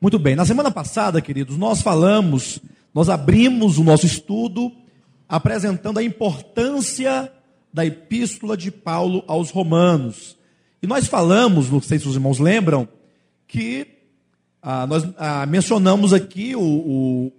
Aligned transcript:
Muito 0.00 0.18
bem, 0.18 0.34
na 0.34 0.46
semana 0.46 0.70
passada, 0.70 1.20
queridos, 1.20 1.58
nós 1.58 1.82
falamos, 1.82 2.58
nós 2.94 3.10
abrimos 3.10 3.76
o 3.76 3.84
nosso 3.84 4.06
estudo 4.06 4.72
apresentando 5.28 5.98
a 5.98 6.02
importância 6.02 7.30
da 7.70 7.84
epístola 7.84 8.56
de 8.56 8.70
Paulo 8.70 9.22
aos 9.26 9.50
Romanos. 9.50 10.38
E 10.82 10.86
nós 10.86 11.06
falamos, 11.06 11.68
não 11.68 11.82
sei 11.82 11.98
se 11.98 12.08
os 12.08 12.14
irmãos 12.14 12.38
lembram, 12.38 12.88
que 13.46 13.88
ah, 14.62 14.86
nós 14.86 15.06
ah, 15.18 15.44
mencionamos 15.44 16.14
aqui 16.14 16.56
o, 16.56 16.62
o 16.62 17.32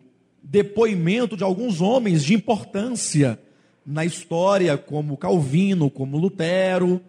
depoimento 0.43 1.35
de 1.35 1.43
alguns 1.43 1.81
homens 1.81 2.23
de 2.23 2.35
importância 2.35 3.39
na 3.83 4.05
história, 4.05 4.77
como 4.77 5.17
Calvino, 5.17 5.89
como 5.89 6.15
Lutero, 6.15 7.01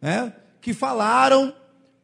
né, 0.00 0.32
que 0.60 0.72
falaram 0.72 1.52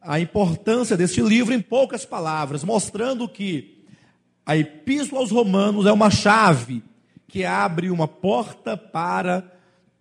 a 0.07 0.21
importância 0.21 0.95
deste 0.95 1.21
livro 1.21 1.53
em 1.53 1.59
poucas 1.59 2.05
palavras, 2.05 2.63
mostrando 2.63 3.27
que 3.27 3.83
a 4.45 4.55
Epístola 4.55 5.19
aos 5.19 5.31
Romanos 5.31 5.85
é 5.85 5.91
uma 5.91 6.09
chave 6.09 6.81
que 7.27 7.43
abre 7.43 7.89
uma 7.91 8.07
porta 8.07 8.77
para 8.77 9.43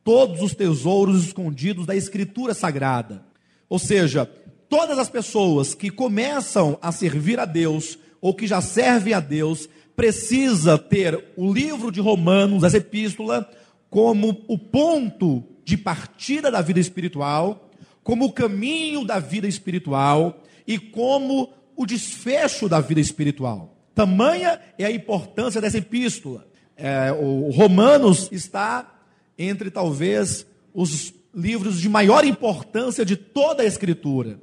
todos 0.04 0.40
os 0.40 0.54
tesouros 0.54 1.24
escondidos 1.24 1.84
da 1.84 1.96
Escritura 1.96 2.54
Sagrada. 2.54 3.24
Ou 3.68 3.80
seja, 3.80 4.24
todas 4.68 4.96
as 4.96 5.08
pessoas 5.08 5.74
que 5.74 5.90
começam 5.90 6.78
a 6.80 6.92
servir 6.92 7.40
a 7.40 7.45
Deus 7.45 7.98
ou 8.20 8.32
que 8.32 8.46
já 8.46 8.60
servem 8.60 9.12
a 9.12 9.18
Deus 9.18 9.68
precisa 9.96 10.78
ter 10.78 11.32
o 11.36 11.52
livro 11.52 11.90
de 11.90 12.00
Romanos, 12.00 12.62
essa 12.62 12.76
epístola, 12.76 13.50
como 13.90 14.45
o 14.46 14.56
ponto 14.56 15.42
de 15.64 15.76
partida 15.76 16.48
da 16.48 16.60
vida 16.60 16.78
espiritual, 16.78 17.65
como 18.06 18.27
o 18.27 18.33
caminho 18.33 19.05
da 19.05 19.19
vida 19.19 19.48
espiritual 19.48 20.41
e 20.65 20.78
como 20.78 21.51
o 21.74 21.84
desfecho 21.84 22.69
da 22.69 22.80
vida 22.80 23.01
espiritual. 23.01 23.77
Tamanha 23.96 24.60
é 24.79 24.84
a 24.84 24.92
importância 24.92 25.60
dessa 25.60 25.79
epístola. 25.79 26.46
É, 26.77 27.10
o 27.10 27.51
Romanos 27.51 28.29
está 28.30 28.95
entre 29.37 29.73
talvez 29.73 30.46
os 30.73 31.13
livros 31.35 31.80
de 31.80 31.88
maior 31.88 32.24
importância 32.24 33.04
de 33.04 33.16
toda 33.16 33.65
a 33.65 33.66
Escritura. 33.66 34.38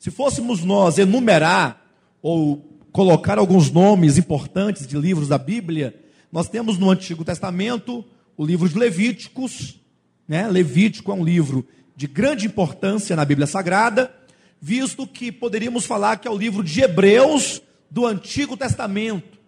Se 0.00 0.10
fôssemos 0.10 0.64
nós 0.64 0.98
enumerar 0.98 1.86
ou 2.20 2.76
colocar 2.90 3.38
alguns 3.38 3.70
nomes 3.70 4.18
importantes 4.18 4.84
de 4.84 4.98
livros 4.98 5.28
da 5.28 5.38
Bíblia, 5.38 5.94
nós 6.32 6.48
temos 6.48 6.76
no 6.76 6.90
Antigo 6.90 7.24
Testamento 7.24 8.04
o 8.36 8.44
livro 8.44 8.68
de 8.68 8.76
Levíticos, 8.76 9.78
né? 10.26 10.48
Levítico 10.48 11.12
é 11.12 11.14
um 11.14 11.24
livro 11.24 11.64
de 11.96 12.06
grande 12.06 12.46
importância 12.46 13.16
na 13.16 13.24
Bíblia 13.24 13.46
Sagrada, 13.46 14.14
visto 14.60 15.06
que 15.06 15.32
poderíamos 15.32 15.86
falar 15.86 16.18
que 16.18 16.28
é 16.28 16.30
o 16.30 16.36
livro 16.36 16.62
de 16.62 16.82
Hebreus 16.82 17.62
do 17.90 18.06
Antigo 18.06 18.56
Testamento. 18.56 19.38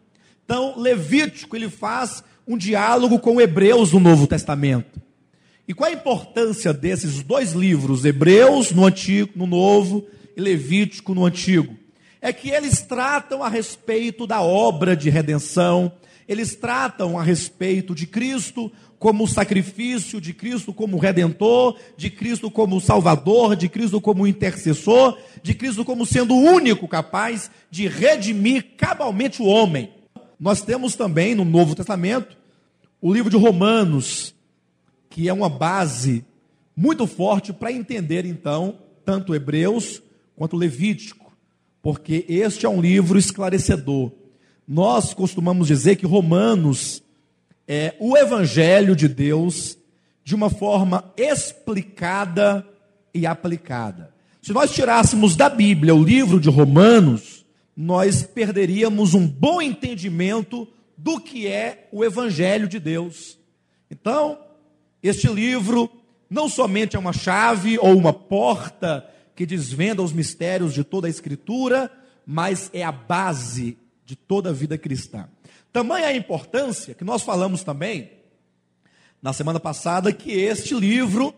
Então, 0.45 0.79
Levítico 0.79 1.55
ele 1.55 1.69
faz 1.69 2.25
um 2.47 2.57
diálogo 2.57 3.19
com 3.19 3.39
Hebreus 3.39 3.91
do 3.91 4.01
Novo 4.01 4.27
Testamento. 4.27 4.99
E 5.69 5.75
qual 5.75 5.91
a 5.91 5.93
importância 5.93 6.73
desses 6.73 7.23
dois 7.23 7.53
livros, 7.53 8.07
Hebreus 8.07 8.73
no 8.73 8.87
Antigo, 8.87 9.33
no 9.37 9.47
Novo, 9.47 10.07
e 10.35 10.41
Levítico 10.41 11.15
no 11.15 11.27
Antigo? 11.27 11.77
É 12.23 12.33
que 12.33 12.49
eles 12.49 12.81
tratam 12.81 13.43
a 13.43 13.49
respeito 13.51 14.27
da 14.27 14.41
obra 14.41 14.97
de 14.97 15.11
redenção, 15.11 15.93
eles 16.27 16.55
tratam 16.55 17.19
a 17.19 17.23
respeito 17.23 17.95
de 17.95 18.07
Cristo 18.07 18.73
como 18.99 19.29
sacrifício, 19.29 20.21
de 20.21 20.35
Cristo 20.35 20.73
como 20.73 20.99
redentor, 20.99 21.79
de 21.97 22.11
Cristo 22.11 22.51
como 22.51 22.81
salvador, 22.81 23.55
de 23.55 23.69
Cristo 23.69 24.01
como 24.01 24.27
intercessor, 24.27 25.17
de 25.43 25.55
Cristo 25.55 25.85
como 25.85 26.05
sendo 26.05 26.35
o 26.35 26.41
único 26.41 26.89
capaz 26.89 27.51
de 27.71 27.87
redimir 27.87 28.75
cabalmente 28.77 29.41
o 29.41 29.47
homem. 29.47 29.91
Nós 30.39 30.63
temos 30.63 30.97
também 30.97 31.35
no 31.35 31.45
Novo 31.45 31.75
Testamento 31.75 32.37
o 33.01 33.13
livro 33.13 33.31
de 33.31 33.37
Romanos, 33.37 34.35
que 35.09 35.29
é 35.29 35.33
uma 35.33 35.49
base 35.49 36.25
muito 36.77 37.07
forte 37.07 37.53
para 37.53 37.73
entender 37.73 38.25
então 38.25 38.79
tanto 39.05 39.35
Hebreus 39.35 40.03
quanto 40.37 40.57
Levítico, 40.57 41.33
porque 41.81 42.25
este 42.29 42.67
é 42.67 42.69
um 42.69 42.81
livro 42.81 43.19
esclarecedor. 43.19 44.13
Nós 44.67 45.15
costumamos 45.15 45.69
dizer 45.69 45.97
que 45.97 46.07
Romanos 46.07 47.03
é 47.69 47.95
o 48.01 48.17
evangelho 48.17 48.97
de 48.97 49.07
Deus 49.07 49.77
de 50.25 50.35
uma 50.35 50.49
forma 50.49 51.13
explicada 51.17 52.67
e 53.13 53.27
aplicada. 53.27 54.15
Se 54.41 54.53
nós 54.55 54.73
tirássemos 54.73 55.37
da 55.37 55.51
Bíblia 55.51 55.95
o 55.95 56.03
livro 56.03 56.41
de 56.41 56.49
Romanos, 56.49 57.45
nós 57.77 58.23
perderíamos 58.23 59.13
um 59.13 59.27
bom 59.27 59.61
entendimento 59.61 60.67
do 60.97 61.21
que 61.21 61.47
é 61.47 61.89
o 61.93 62.05
Evangelho 62.05 62.67
de 62.67 62.81
Deus. 62.81 63.39
Então, 63.91 64.39
este 65.03 65.29
livro 65.29 65.91
não 66.29 66.49
somente 66.49 66.97
é 66.97 66.99
uma 66.99 67.13
chave 67.13 67.79
ou 67.79 67.97
uma 67.97 68.13
porta 68.13 69.09
que 69.37 69.47
desvenda 69.47 70.03
os 70.03 70.13
mistérios 70.13 70.75
de 70.75 70.83
toda 70.83 71.07
a 71.07 71.11
Escritura, 71.11 71.91
mas 72.27 72.69
é 72.73 72.83
a 72.83 72.91
base 72.91 73.79
de 74.05 74.17
toda 74.17 74.51
a 74.51 74.53
vida 74.53 74.77
cristã. 74.77 75.29
Tamanha 75.73 76.09
a 76.09 76.17
importância 76.17 76.95
que 76.95 77.05
nós 77.05 77.23
falamos 77.23 77.63
também 77.63 78.11
na 79.21 79.33
semana 79.33 79.61
passada 79.61 80.13
que 80.13 80.33
este 80.33 80.75
livro 80.75 81.35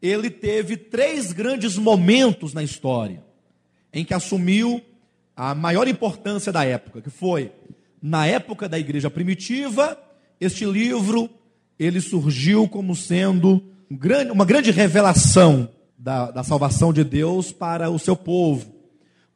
ele 0.00 0.30
teve 0.30 0.76
três 0.76 1.32
grandes 1.32 1.76
momentos 1.76 2.52
na 2.52 2.62
história 2.62 3.22
em 3.92 4.04
que 4.04 4.14
assumiu 4.14 4.82
a 5.36 5.54
maior 5.54 5.86
importância 5.86 6.52
da 6.52 6.64
época, 6.64 7.00
que 7.00 7.10
foi 7.10 7.52
na 8.00 8.26
época 8.26 8.68
da 8.68 8.78
igreja 8.78 9.08
primitiva, 9.08 9.96
este 10.40 10.64
livro 10.64 11.30
ele 11.78 12.00
surgiu 12.00 12.68
como 12.68 12.96
sendo 12.96 13.62
um 13.90 13.96
grande, 13.96 14.30
uma 14.30 14.44
grande 14.44 14.70
revelação 14.70 15.68
da, 15.96 16.30
da 16.30 16.42
salvação 16.42 16.92
de 16.92 17.04
Deus 17.04 17.52
para 17.52 17.90
o 17.90 17.98
seu 17.98 18.16
povo, 18.16 18.74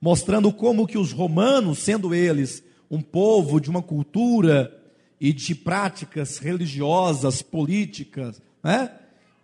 mostrando 0.01 0.53
como 0.53 0.87
que 0.87 0.99
os 0.99 1.13
romanos, 1.13 1.79
sendo 1.79 2.15
eles 2.15 2.63
um 2.91 3.01
povo 3.01 3.61
de 3.61 3.71
uma 3.71 3.83
cultura 3.83 4.73
e 5.21 5.33
de 5.33 5.55
práticas 5.55 6.39
religiosas, 6.39 7.43
políticas, 7.43 8.41
né? 8.63 8.91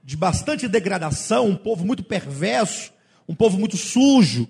de 0.04 0.16
bastante 0.16 0.66
degradação, 0.69 1.47
um 1.47 1.56
povo 1.56 1.84
muito 1.84 2.02
perverso, 2.02 2.92
um 3.28 3.34
povo 3.34 3.58
muito 3.58 3.76
sujo. 3.76 4.48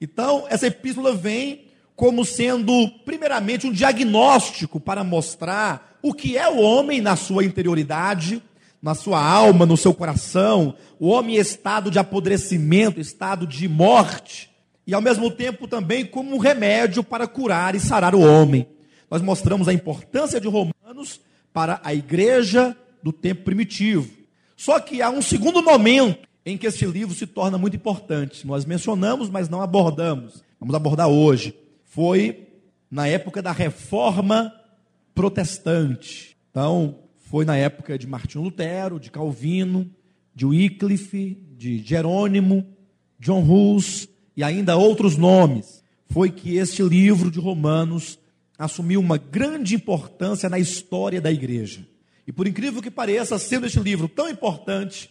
Então, 0.00 0.46
essa 0.48 0.66
epístola 0.66 1.14
vem 1.14 1.66
como 1.94 2.24
sendo, 2.24 2.88
primeiramente, 3.04 3.66
um 3.66 3.72
diagnóstico 3.72 4.80
para 4.80 5.04
mostrar 5.04 5.98
o 6.02 6.12
que 6.12 6.36
é 6.36 6.48
o 6.48 6.58
homem 6.58 7.00
na 7.00 7.14
sua 7.16 7.44
interioridade, 7.44 8.42
na 8.82 8.94
sua 8.94 9.24
alma, 9.24 9.64
no 9.64 9.76
seu 9.76 9.94
coração, 9.94 10.74
o 10.98 11.08
homem 11.08 11.36
em 11.36 11.38
estado 11.38 11.90
de 11.90 12.00
apodrecimento, 12.00 13.00
estado 13.00 13.46
de 13.46 13.68
morte, 13.68 14.50
e 14.86 14.94
ao 14.94 15.00
mesmo 15.00 15.30
tempo 15.30 15.66
também 15.68 16.04
como 16.04 16.34
um 16.34 16.38
remédio 16.38 17.02
para 17.02 17.26
curar 17.26 17.74
e 17.74 17.80
sarar 17.80 18.14
o 18.14 18.20
homem. 18.20 18.66
Nós 19.10 19.22
mostramos 19.22 19.68
a 19.68 19.72
importância 19.72 20.40
de 20.40 20.48
Romanos 20.48 21.20
para 21.52 21.80
a 21.84 21.94
igreja 21.94 22.76
do 23.02 23.12
tempo 23.12 23.44
primitivo. 23.44 24.10
Só 24.56 24.80
que 24.80 25.02
há 25.02 25.10
um 25.10 25.22
segundo 25.22 25.62
momento 25.62 26.28
em 26.44 26.56
que 26.56 26.66
este 26.66 26.86
livro 26.86 27.14
se 27.14 27.26
torna 27.26 27.58
muito 27.58 27.76
importante. 27.76 28.46
Nós 28.46 28.64
mencionamos, 28.64 29.28
mas 29.28 29.48
não 29.48 29.60
abordamos. 29.60 30.42
Vamos 30.58 30.74
abordar 30.74 31.08
hoje 31.08 31.54
foi 31.92 32.48
na 32.90 33.06
época 33.06 33.42
da 33.42 33.52
reforma 33.52 34.50
protestante. 35.14 36.34
Então, 36.50 37.00
foi 37.18 37.44
na 37.44 37.54
época 37.54 37.98
de 37.98 38.06
Martinho 38.06 38.44
Lutero, 38.44 38.98
de 38.98 39.10
Calvino, 39.10 39.90
de 40.34 40.46
Wycliffe, 40.46 41.36
de 41.50 41.82
Jerônimo, 41.82 42.66
John 43.20 43.42
Hus 43.42 44.08
e 44.36 44.42
ainda 44.42 44.76
outros 44.76 45.16
nomes. 45.16 45.82
Foi 46.08 46.30
que 46.30 46.56
este 46.56 46.82
livro 46.82 47.30
de 47.30 47.38
Romanos 47.38 48.18
assumiu 48.58 49.00
uma 49.00 49.16
grande 49.16 49.74
importância 49.74 50.48
na 50.48 50.58
história 50.58 51.20
da 51.20 51.32
igreja. 51.32 51.86
E 52.26 52.32
por 52.32 52.46
incrível 52.46 52.82
que 52.82 52.90
pareça, 52.90 53.38
sendo 53.38 53.66
este 53.66 53.80
livro 53.80 54.08
tão 54.08 54.28
importante, 54.28 55.10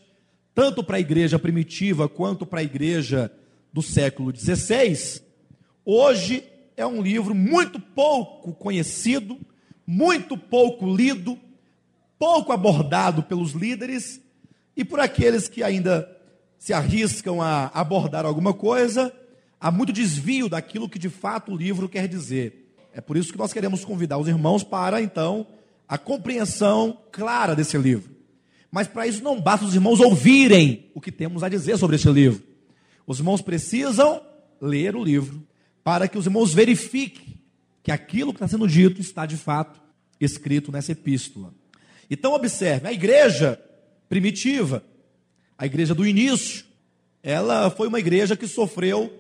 tanto 0.54 0.84
para 0.84 0.98
a 0.98 1.00
igreja 1.00 1.38
primitiva 1.40 2.08
quanto 2.08 2.46
para 2.46 2.60
a 2.60 2.64
igreja 2.64 3.32
do 3.74 3.82
século 3.82 4.36
XVI, 4.36 5.22
hoje 5.84 6.44
é 6.78 6.86
um 6.86 7.02
livro 7.02 7.34
muito 7.34 7.80
pouco 7.80 8.54
conhecido, 8.54 9.38
muito 9.86 10.38
pouco 10.38 10.94
lido, 10.94 11.38
pouco 12.18 12.52
abordado 12.52 13.24
pelos 13.24 13.52
líderes 13.52 14.22
e 14.76 14.86
por 14.86 15.00
aqueles 15.00 15.48
que 15.48 15.64
ainda 15.64 16.10
se 16.62 16.74
arriscam 16.74 17.42
a 17.42 17.72
abordar 17.74 18.24
alguma 18.24 18.54
coisa, 18.54 19.12
há 19.60 19.72
muito 19.72 19.92
desvio 19.92 20.48
daquilo 20.48 20.88
que 20.88 21.00
de 21.00 21.10
fato 21.10 21.52
o 21.52 21.58
livro 21.58 21.90
quer 21.90 22.08
dizer. 22.08 22.72
É 22.94 23.02
por 23.02 23.18
isso 23.18 23.32
que 23.32 23.38
nós 23.40 23.52
queremos 23.52 23.84
convidar 23.84 24.20
os 24.20 24.28
irmãos 24.28 24.64
para, 24.64 25.02
então, 25.02 25.48
a 25.88 25.98
compreensão 25.98 27.00
clara 27.12 27.56
desse 27.56 27.76
livro. 27.80 28.16
Mas 28.70 28.88
para 28.88 29.08
isso 29.08 29.24
não 29.24 29.42
basta 29.42 29.66
os 29.66 29.74
irmãos 29.74 30.00
ouvirem 30.00 30.92
o 30.94 31.02
que 31.02 31.12
temos 31.12 31.42
a 31.42 31.50
dizer 31.50 31.80
sobre 31.80 31.96
este 31.96 32.12
livro. 32.12 32.44
Os 33.08 33.18
irmãos 33.18 33.42
precisam 33.42 34.22
ler 34.62 34.96
o 34.96 35.04
livro, 35.04 35.42
para 35.84 36.08
que 36.08 36.16
os 36.16 36.28
irmãos 36.28 36.54
verifiquem 36.54 37.42
que 37.82 37.92
aquilo 37.92 38.32
que 38.32 38.38
está 38.38 38.48
sendo 38.48 38.68
dito 38.68 39.02
está 39.02 39.26
de 39.26 39.36
fato 39.36 39.82
escrito 40.20 40.72
nessa 40.72 40.92
epístola. 40.92 41.56
Então, 42.08 42.34
observe, 42.34 42.88
a 42.88 42.94
igreja 42.94 43.60
primitiva, 44.08 44.84
a 45.62 45.68
igreja 45.68 45.94
do 45.94 46.08
início, 46.08 46.66
ela 47.22 47.70
foi 47.70 47.88
uma 47.88 48.00
igreja 48.00 48.36
que 48.36 48.48
sofreu 48.48 49.14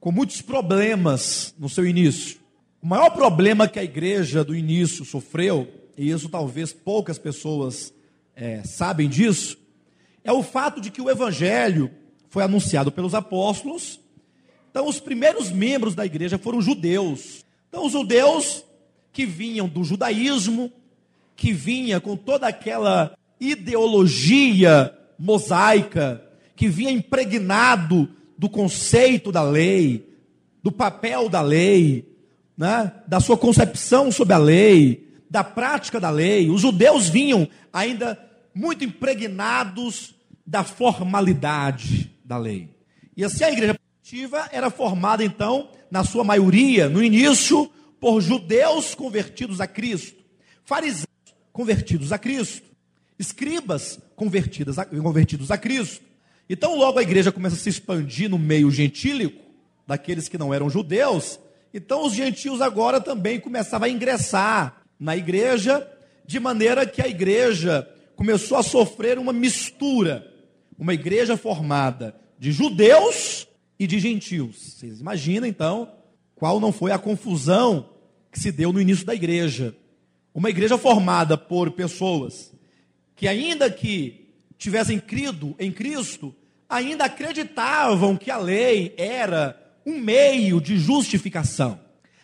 com 0.00 0.10
muitos 0.10 0.42
problemas 0.42 1.54
no 1.56 1.68
seu 1.68 1.86
início. 1.86 2.40
O 2.82 2.86
maior 2.88 3.10
problema 3.10 3.68
que 3.68 3.78
a 3.78 3.84
igreja 3.84 4.42
do 4.42 4.56
início 4.56 5.04
sofreu, 5.04 5.68
e 5.96 6.10
isso 6.10 6.28
talvez 6.28 6.72
poucas 6.72 7.16
pessoas 7.16 7.94
é, 8.34 8.64
sabem 8.64 9.08
disso, 9.08 9.56
é 10.24 10.32
o 10.32 10.42
fato 10.42 10.80
de 10.80 10.90
que 10.90 11.00
o 11.00 11.08
evangelho 11.08 11.88
foi 12.28 12.42
anunciado 12.42 12.90
pelos 12.90 13.14
apóstolos. 13.14 14.00
Então, 14.72 14.88
os 14.88 14.98
primeiros 14.98 15.52
membros 15.52 15.94
da 15.94 16.04
igreja 16.04 16.38
foram 16.38 16.60
judeus. 16.60 17.44
Então, 17.68 17.86
os 17.86 17.92
judeus 17.92 18.64
que 19.12 19.24
vinham 19.24 19.68
do 19.68 19.84
judaísmo, 19.84 20.72
que 21.36 21.52
vinha 21.52 22.00
com 22.00 22.16
toda 22.16 22.48
aquela 22.48 23.16
ideologia 23.38 24.92
mosaica, 25.18 26.22
que 26.56 26.68
vinha 26.68 26.90
impregnado 26.90 28.08
do 28.38 28.48
conceito 28.48 29.30
da 29.30 29.42
lei, 29.42 30.08
do 30.62 30.72
papel 30.72 31.28
da 31.28 31.40
lei, 31.40 32.08
né? 32.56 32.92
da 33.06 33.20
sua 33.20 33.36
concepção 33.36 34.10
sobre 34.10 34.34
a 34.34 34.38
lei, 34.38 35.08
da 35.28 35.42
prática 35.42 36.00
da 36.00 36.10
lei. 36.10 36.50
Os 36.50 36.60
judeus 36.60 37.08
vinham 37.08 37.48
ainda 37.72 38.18
muito 38.54 38.84
impregnados 38.84 40.14
da 40.46 40.62
formalidade 40.62 42.12
da 42.24 42.36
lei. 42.36 42.70
E 43.16 43.24
assim 43.24 43.44
a 43.44 43.50
igreja 43.50 43.74
primitiva 43.74 44.48
era 44.52 44.70
formada, 44.70 45.24
então, 45.24 45.70
na 45.90 46.04
sua 46.04 46.24
maioria, 46.24 46.88
no 46.88 47.02
início, 47.02 47.70
por 48.00 48.20
judeus 48.20 48.94
convertidos 48.94 49.60
a 49.60 49.66
Cristo, 49.66 50.22
fariseus 50.64 51.06
convertidos 51.52 52.12
a 52.12 52.18
Cristo, 52.18 52.73
escribas 53.18 53.98
convertidos 54.16 54.78
a, 54.78 54.84
convertidos 54.84 55.50
a 55.50 55.58
Cristo. 55.58 56.04
Então, 56.48 56.76
logo 56.76 56.98
a 56.98 57.02
igreja 57.02 57.32
começa 57.32 57.56
a 57.56 57.58
se 57.58 57.68
expandir 57.68 58.28
no 58.28 58.38
meio 58.38 58.70
gentílico, 58.70 59.42
daqueles 59.86 60.28
que 60.28 60.38
não 60.38 60.52
eram 60.52 60.68
judeus. 60.68 61.38
Então, 61.72 62.04
os 62.06 62.12
gentios 62.12 62.60
agora 62.60 63.00
também 63.00 63.40
começavam 63.40 63.86
a 63.86 63.90
ingressar 63.90 64.82
na 64.98 65.16
igreja, 65.16 65.86
de 66.26 66.38
maneira 66.38 66.86
que 66.86 67.02
a 67.02 67.08
igreja 67.08 67.88
começou 68.16 68.58
a 68.58 68.62
sofrer 68.62 69.18
uma 69.18 69.32
mistura. 69.32 70.30
Uma 70.78 70.94
igreja 70.94 71.36
formada 71.36 72.14
de 72.38 72.52
judeus 72.52 73.46
e 73.78 73.86
de 73.86 73.98
gentios. 73.98 74.56
Vocês 74.56 75.00
imaginam, 75.00 75.46
então, 75.46 75.92
qual 76.34 76.60
não 76.60 76.72
foi 76.72 76.90
a 76.90 76.98
confusão 76.98 77.90
que 78.30 78.40
se 78.40 78.50
deu 78.50 78.72
no 78.72 78.80
início 78.80 79.06
da 79.06 79.14
igreja? 79.14 79.74
Uma 80.34 80.50
igreja 80.50 80.76
formada 80.76 81.38
por 81.38 81.70
pessoas 81.70 82.53
que, 83.16 83.28
ainda 83.28 83.70
que 83.70 84.28
tivessem 84.58 84.98
crido 84.98 85.54
em 85.58 85.70
Cristo, 85.70 86.34
ainda 86.68 87.04
acreditavam 87.04 88.16
que 88.16 88.30
a 88.30 88.38
lei 88.38 88.94
era 88.96 89.60
um 89.84 89.98
meio 89.98 90.60
de 90.60 90.78
justificação. 90.78 91.78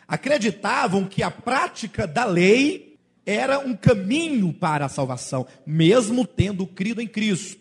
Acreditavam 0.09 1.05
que 1.05 1.23
a 1.23 1.31
prática 1.31 2.07
da 2.07 2.25
lei 2.25 2.99
era 3.25 3.59
um 3.59 3.77
caminho 3.77 4.53
para 4.53 4.87
a 4.87 4.89
salvação, 4.89 5.47
mesmo 5.65 6.27
tendo 6.27 6.67
crido 6.67 7.01
em 7.01 7.07
Cristo. 7.07 7.61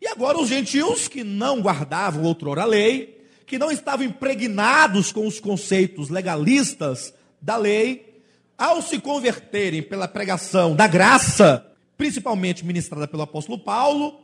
E 0.00 0.06
agora 0.06 0.38
os 0.38 0.48
gentios 0.48 1.08
que 1.08 1.24
não 1.24 1.60
guardavam 1.60 2.22
outrora 2.22 2.62
a 2.62 2.66
lei, 2.66 3.26
que 3.46 3.58
não 3.58 3.70
estavam 3.72 4.06
impregnados 4.06 5.10
com 5.10 5.26
os 5.26 5.40
conceitos 5.40 6.08
legalistas 6.08 7.12
da 7.40 7.56
lei, 7.56 8.22
ao 8.56 8.82
se 8.82 9.00
converterem 9.00 9.82
pela 9.82 10.06
pregação 10.06 10.76
da 10.76 10.86
graça, 10.86 11.67
principalmente 11.98 12.64
ministrada 12.64 13.08
pelo 13.08 13.24
apóstolo 13.24 13.58
Paulo, 13.58 14.20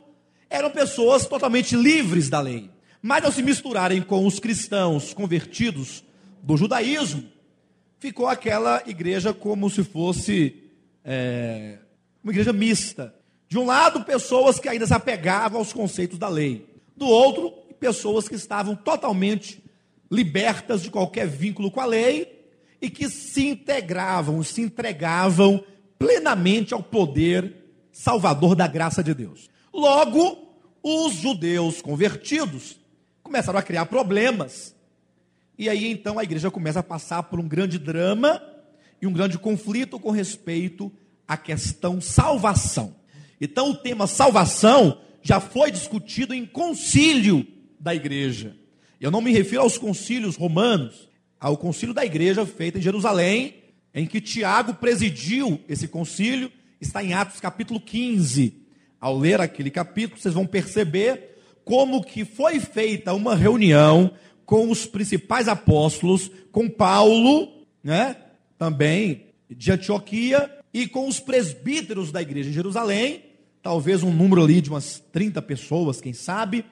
eram 0.49 0.71
pessoas 0.71 1.27
totalmente 1.27 1.75
livres 1.75 2.29
da 2.29 2.39
lei. 2.39 2.71
Mas 3.01 3.23
ao 3.25 3.31
se 3.31 3.43
misturarem 3.43 4.01
com 4.01 4.25
os 4.25 4.39
cristãos 4.39 5.13
convertidos 5.13 6.03
do 6.41 6.55
judaísmo, 6.55 7.25
ficou 7.99 8.27
aquela 8.27 8.81
igreja 8.87 9.33
como 9.33 9.69
se 9.69 9.83
fosse 9.83 10.63
é, 11.03 11.79
uma 12.23 12.31
igreja 12.31 12.53
mista. 12.53 13.13
De 13.49 13.59
um 13.59 13.65
lado, 13.65 14.05
pessoas 14.05 14.57
que 14.57 14.69
ainda 14.69 14.87
se 14.87 14.93
apegavam 14.93 15.59
aos 15.59 15.73
conceitos 15.73 16.17
da 16.17 16.29
lei. 16.29 16.65
Do 16.95 17.05
outro, 17.05 17.51
pessoas 17.79 18.27
que 18.27 18.35
estavam 18.35 18.75
totalmente 18.75 19.61
libertas 20.09 20.81
de 20.81 20.89
qualquer 20.89 21.27
vínculo 21.27 21.69
com 21.69 21.81
a 21.81 21.85
lei 21.85 22.47
e 22.81 22.89
que 22.89 23.09
se 23.09 23.47
integravam, 23.47 24.41
se 24.43 24.61
entregavam 24.61 25.63
plenamente 25.99 26.73
ao 26.73 26.81
poder 26.81 27.64
salvador 27.95 28.55
da 28.55 28.67
graça 28.67 29.01
de 29.01 29.13
Deus. 29.13 29.49
Logo, 29.73 30.37
os 30.83 31.13
judeus 31.13 31.81
convertidos 31.81 32.77
começaram 33.23 33.57
a 33.57 33.63
criar 33.63 33.85
problemas. 33.85 34.75
E 35.57 35.69
aí 35.69 35.89
então 35.89 36.19
a 36.19 36.23
igreja 36.23 36.51
começa 36.51 36.81
a 36.81 36.83
passar 36.83 37.23
por 37.23 37.39
um 37.39 37.47
grande 37.47 37.79
drama 37.79 38.41
e 39.01 39.07
um 39.07 39.13
grande 39.13 39.39
conflito 39.39 39.97
com 39.97 40.11
respeito 40.11 40.91
à 41.25 41.37
questão 41.37 42.01
salvação. 42.01 42.93
Então 43.39 43.71
o 43.71 43.75
tema 43.75 44.07
salvação 44.07 44.99
já 45.21 45.39
foi 45.39 45.71
discutido 45.71 46.33
em 46.33 46.45
concílio 46.45 47.47
da 47.79 47.95
igreja. 47.95 48.57
Eu 48.99 49.09
não 49.09 49.21
me 49.21 49.31
refiro 49.31 49.61
aos 49.61 49.77
concílios 49.77 50.35
romanos, 50.35 51.09
ao 51.39 51.55
concílio 51.55 51.95
da 51.95 52.05
igreja 52.05 52.45
feito 52.45 52.77
em 52.77 52.81
Jerusalém, 52.81 53.55
em 53.93 54.05
que 54.05 54.19
Tiago 54.19 54.73
presidiu 54.73 55.61
esse 55.69 55.87
concílio, 55.87 56.51
está 56.79 57.03
em 57.03 57.13
Atos 57.13 57.39
capítulo 57.39 57.79
15. 57.79 58.61
Ao 58.99 59.17
ler 59.17 59.41
aquele 59.41 59.69
capítulo, 59.69 60.19
vocês 60.19 60.33
vão 60.33 60.45
perceber 60.45 61.37
como 61.63 62.03
que 62.03 62.23
foi 62.23 62.59
feita 62.59 63.13
uma 63.13 63.35
reunião 63.35 64.11
com 64.45 64.69
os 64.69 64.85
principais 64.85 65.47
apóstolos, 65.47 66.29
com 66.51 66.69
Paulo, 66.69 67.65
né? 67.83 68.15
Também 68.57 69.27
de 69.49 69.71
Antioquia 69.71 70.49
e 70.73 70.87
com 70.87 71.07
os 71.07 71.19
presbíteros 71.19 72.11
da 72.11 72.21
igreja 72.21 72.49
em 72.49 72.53
Jerusalém, 72.53 73.23
talvez 73.61 74.03
um 74.03 74.11
número 74.11 74.43
ali 74.43 74.61
de 74.61 74.69
umas 74.69 74.99
30 75.11 75.41
pessoas, 75.41 76.01
quem 76.01 76.13
sabe, 76.13 76.65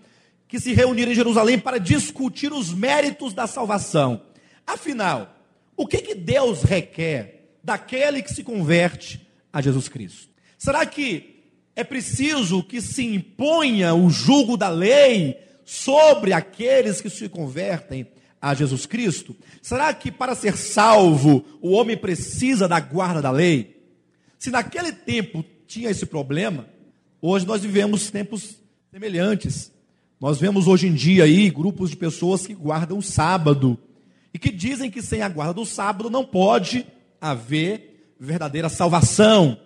que 0.48 0.60
se 0.60 0.74
reuniram 0.74 1.12
em 1.12 1.16
Jerusalém 1.16 1.58
para 1.58 1.80
discutir 1.80 2.54
os 2.54 2.74
méritos 2.74 3.34
da 3.34 3.48
salvação. 3.48 4.22
Afinal, 4.68 5.36
o 5.76 5.88
que, 5.88 6.00
que 6.00 6.14
Deus 6.14 6.62
requer 6.62 7.56
daquele 7.64 8.22
que 8.22 8.34
se 8.34 8.44
converte 8.44 9.23
a 9.54 9.62
Jesus 9.62 9.88
Cristo? 9.88 10.30
Será 10.58 10.86
que 10.86 11.44
é 11.76 11.84
preciso 11.84 12.64
que 12.64 12.82
se 12.82 13.06
imponha 13.06 13.94
o 13.94 14.10
jugo 14.10 14.58
da 14.58 14.70
lei 14.70 15.38
sobre 15.64 16.34
aqueles 16.34 17.00
que 17.00 17.10
se 17.10 17.30
convertem 17.30 18.08
a 18.42 18.54
Jesus 18.54 18.86
Cristo? 18.86 19.36
Será 19.62 19.94
que 19.94 20.12
para 20.12 20.36
ser 20.36 20.58
salvo 20.58 21.46
o 21.62 21.72
homem 21.72 21.96
precisa 21.96 22.68
da 22.68 22.80
guarda 22.80 23.22
da 23.22 23.32
lei? 23.32 23.82
Se 24.40 24.50
naquele 24.50 24.92
tempo 24.92 25.46
tinha 25.68 25.90
esse 25.90 26.06
problema, 26.06 26.68
hoje 27.22 27.46
nós 27.46 27.62
vivemos 27.62 28.10
tempos 28.10 28.58
semelhantes. 28.92 29.72
Nós 30.20 30.40
vemos 30.40 30.68
hoje 30.68 30.88
em 30.88 30.94
dia 30.94 31.26
aí 31.26 31.50
grupos 31.50 31.90
de 31.90 31.98
pessoas 31.98 32.46
que 32.48 32.54
guardam 32.54 32.98
o 32.98 33.04
sábado 33.04 33.78
e 34.34 34.40
que 34.40 34.50
dizem 34.50 34.90
que 34.90 35.02
sem 35.02 35.22
a 35.22 35.30
guarda 35.30 35.54
do 35.54 35.66
sábado 35.66 36.10
não 36.10 36.24
pode 36.24 36.86
haver 37.20 37.93
verdadeira 38.20 38.70
salvação. 38.70 39.58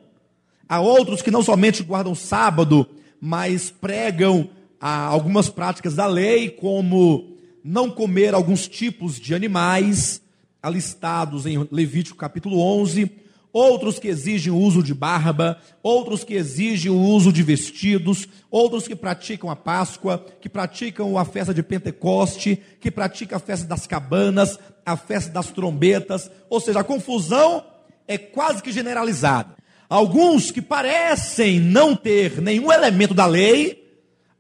Há 0.67 0.79
outros 0.79 1.21
que 1.21 1.31
não 1.31 1.43
somente 1.43 1.83
guardam 1.83 2.13
sábado, 2.13 2.87
mas 3.19 3.69
pregam 3.69 4.49
ah, 4.79 5.05
algumas 5.05 5.49
práticas 5.49 5.95
da 5.95 6.05
lei, 6.05 6.49
como 6.49 7.37
não 7.63 7.89
comer 7.89 8.33
alguns 8.33 8.67
tipos 8.67 9.19
de 9.19 9.33
animais, 9.33 10.21
alistados 10.61 11.45
em 11.45 11.67
Levítico 11.71 12.17
capítulo 12.17 12.59
11, 12.59 13.11
outros 13.51 13.97
que 13.97 14.07
exigem 14.07 14.51
o 14.51 14.57
uso 14.57 14.83
de 14.83 14.93
barba, 14.93 15.59
outros 15.81 16.23
que 16.23 16.33
exigem 16.33 16.91
o 16.91 16.99
uso 16.99 17.31
de 17.31 17.41
vestidos, 17.41 18.27
outros 18.51 18.87
que 18.87 18.95
praticam 18.95 19.49
a 19.49 19.55
Páscoa, 19.55 20.23
que 20.39 20.49
praticam 20.49 21.17
a 21.17 21.25
festa 21.25 21.53
de 21.53 21.63
Pentecoste, 21.63 22.61
que 22.79 22.91
praticam 22.91 23.37
a 23.37 23.39
festa 23.39 23.65
das 23.65 23.87
cabanas, 23.87 24.59
a 24.85 24.95
festa 24.95 25.31
das 25.31 25.47
trombetas, 25.47 26.29
ou 26.49 26.59
seja, 26.59 26.81
a 26.81 26.83
confusão 26.83 27.63
é 28.07 28.17
quase 28.17 28.63
que 28.63 28.71
generalizada. 28.71 29.55
Alguns 29.89 30.51
que 30.51 30.61
parecem 30.61 31.59
não 31.59 31.95
ter 31.95 32.41
nenhum 32.41 32.71
elemento 32.71 33.13
da 33.13 33.25
lei, 33.25 33.87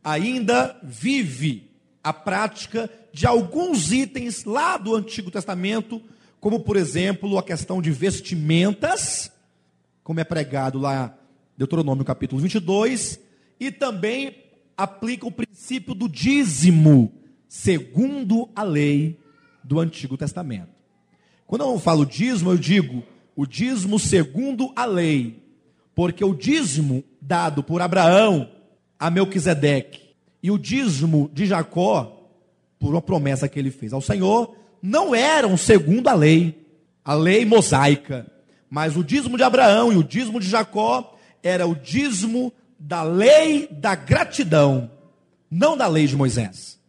ainda 0.03 0.79
vive 0.83 1.69
a 2.03 2.13
prática 2.13 2.89
de 3.11 3.25
alguns 3.25 3.91
itens 3.91 4.45
lá 4.45 4.77
do 4.77 4.95
Antigo 4.95 5.31
Testamento, 5.31 6.01
como 6.39 6.59
por 6.59 6.77
exemplo 6.77 7.37
a 7.37 7.43
questão 7.43 7.81
de 7.81 7.91
vestimentas, 7.91 9.31
como 10.03 10.19
é 10.19 10.23
pregado 10.23 10.79
lá 10.79 11.17
Deuteronômio 11.57 12.05
capítulo 12.05 12.41
22, 12.41 13.19
e 13.59 13.71
também 13.71 14.43
aplica 14.77 15.25
o 15.25 15.31
princípio 15.31 15.95
do 15.95 16.07
dízimo, 16.07 17.11
segundo 17.47 18.49
a 18.55 18.63
lei 18.63 19.19
do 19.63 19.79
Antigo 19.79 20.15
Testamento. 20.15 20.69
Quando 21.45 21.63
eu 21.63 21.79
falo 21.79 22.05
dízimo, 22.05 22.51
eu 22.51 22.57
digo 22.57 23.03
o 23.37 23.45
dízimo 23.45 23.99
segundo 23.99 24.73
a 24.75 24.83
lei, 24.83 25.43
porque 25.93 26.25
o 26.25 26.33
dízimo 26.33 27.03
dado 27.21 27.61
por 27.61 27.83
Abraão 27.83 28.49
a 28.99 29.11
Melquisedeque 29.11 30.01
e 30.41 30.49
o 30.49 30.57
dízimo 30.57 31.29
de 31.31 31.45
Jacó, 31.45 32.31
por 32.79 32.95
uma 32.95 33.01
promessa 33.01 33.47
que 33.47 33.59
ele 33.59 33.69
fez 33.69 33.93
ao 33.93 34.01
Senhor, 34.01 34.55
não 34.81 35.13
eram 35.13 35.55
segundo 35.55 36.07
a 36.07 36.15
lei, 36.15 36.65
a 37.05 37.13
lei 37.13 37.45
mosaica, 37.45 38.25
mas 38.67 38.97
o 38.97 39.03
dízimo 39.03 39.37
de 39.37 39.43
Abraão 39.43 39.93
e 39.93 39.97
o 39.97 40.03
dízimo 40.03 40.39
de 40.39 40.49
Jacó 40.49 41.15
era 41.43 41.67
o 41.67 41.75
dízimo 41.75 42.51
da 42.79 43.03
lei 43.03 43.67
da 43.69 43.93
gratidão, 43.93 44.89
não 45.49 45.77
da 45.77 45.87
lei 45.87 46.07
de 46.07 46.15
Moisés. 46.15 46.79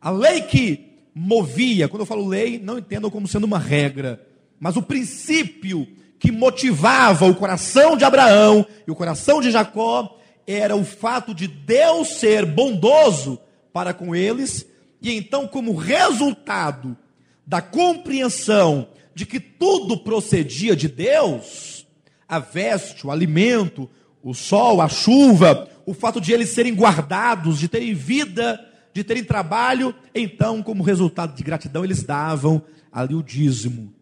A 0.00 0.10
lei 0.10 0.40
que 0.40 0.96
movia, 1.14 1.86
quando 1.86 2.00
eu 2.00 2.06
falo 2.06 2.26
lei, 2.26 2.58
não 2.58 2.78
entendam 2.78 3.10
como 3.10 3.28
sendo 3.28 3.44
uma 3.44 3.58
regra, 3.58 4.31
mas 4.62 4.76
o 4.76 4.82
princípio 4.82 5.88
que 6.20 6.30
motivava 6.30 7.26
o 7.26 7.34
coração 7.34 7.96
de 7.96 8.04
Abraão 8.04 8.64
e 8.86 8.90
o 8.92 8.94
coração 8.94 9.40
de 9.40 9.50
Jacó 9.50 10.20
era 10.46 10.76
o 10.76 10.84
fato 10.84 11.34
de 11.34 11.48
Deus 11.48 12.20
ser 12.20 12.46
bondoso 12.46 13.40
para 13.72 13.92
com 13.92 14.14
eles, 14.14 14.64
e 15.00 15.10
então, 15.16 15.48
como 15.48 15.74
resultado 15.74 16.96
da 17.44 17.60
compreensão 17.60 18.86
de 19.12 19.26
que 19.26 19.40
tudo 19.40 19.98
procedia 19.98 20.76
de 20.76 20.86
Deus, 20.86 21.84
a 22.28 22.38
veste, 22.38 23.04
o 23.04 23.10
alimento, 23.10 23.90
o 24.22 24.32
sol, 24.32 24.80
a 24.80 24.88
chuva, 24.88 25.68
o 25.84 25.92
fato 25.92 26.20
de 26.20 26.32
eles 26.32 26.50
serem 26.50 26.72
guardados, 26.72 27.58
de 27.58 27.66
terem 27.66 27.94
vida, 27.94 28.64
de 28.94 29.02
terem 29.02 29.24
trabalho, 29.24 29.92
então, 30.14 30.62
como 30.62 30.84
resultado 30.84 31.34
de 31.34 31.42
gratidão, 31.42 31.84
eles 31.84 32.04
davam 32.04 32.62
ali 32.92 33.16
o 33.16 33.24
dízimo. 33.24 33.92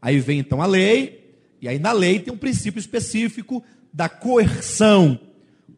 Aí 0.00 0.18
vem 0.18 0.38
então 0.38 0.62
a 0.62 0.66
lei, 0.66 1.34
e 1.60 1.68
aí 1.68 1.78
na 1.78 1.92
lei 1.92 2.18
tem 2.18 2.32
um 2.32 2.38
princípio 2.38 2.78
específico 2.78 3.62
da 3.92 4.08
coerção. 4.08 5.18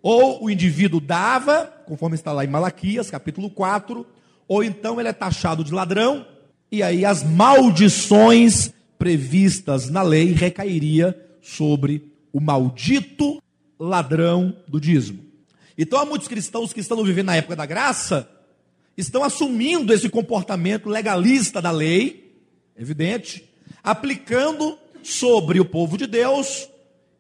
Ou 0.01 0.45
o 0.45 0.51
indivíduo 0.51 1.01
dava, 1.01 1.67
conforme 1.87 2.15
está 2.15 2.33
lá 2.33 2.45
em 2.45 2.49
Malaquias, 2.49 3.11
capítulo 3.11 3.51
4, 3.51 4.07
ou 4.49 4.63
então 4.63 4.99
ele 4.99 5.09
é 5.09 5.13
taxado 5.13 5.65
de 5.65 5.73
ladrão, 5.73 6.27
e 6.71 6.83
aí 6.83 7.05
as 7.05 7.23
maldições 7.23 8.73
previstas 8.99 9.91
na 9.91 10.03
lei 10.03 10.33
recairia 10.33 11.19
sobre 11.41 12.13
o 12.33 12.41
maldito 12.41 13.43
ladrão 13.79 14.57
do 14.69 14.81
dízimo. 14.81 15.25
Então 15.77 15.99
há 15.99 16.05
muitos 16.05 16.29
cristãos 16.29 16.73
que 16.73 16.81
estão 16.81 17.03
vivendo 17.03 17.27
na 17.27 17.37
época 17.37 17.57
da 17.57 17.67
graça, 17.67 18.29
estão 18.97 19.25
assumindo 19.25 19.93
esse 19.93 20.09
comportamento 20.09 20.89
legalista 20.89 21.61
da 21.61 21.71
lei, 21.71 22.39
evidente, 22.77 23.49
aplicando 23.83 24.79
sobre 25.03 25.59
o 25.61 25.65
povo 25.65 25.97
de 25.99 26.07
Deus, 26.07 26.69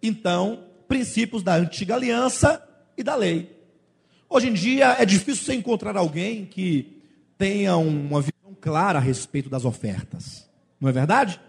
então, 0.02 0.64
princípios 0.86 1.42
da 1.42 1.54
antiga 1.56 1.94
aliança 1.94 2.62
e 2.96 3.02
da 3.02 3.14
lei. 3.14 3.56
Hoje 4.28 4.48
em 4.48 4.52
dia 4.52 4.96
é 4.98 5.04
difícil 5.04 5.44
você 5.44 5.54
encontrar 5.54 5.96
alguém 5.96 6.44
que 6.44 7.02
tenha 7.36 7.76
uma 7.76 8.20
visão 8.20 8.56
clara 8.60 8.98
a 8.98 9.02
respeito 9.02 9.50
das 9.50 9.64
ofertas. 9.64 10.48
Não 10.80 10.88
é 10.88 10.92
verdade? 10.92 11.40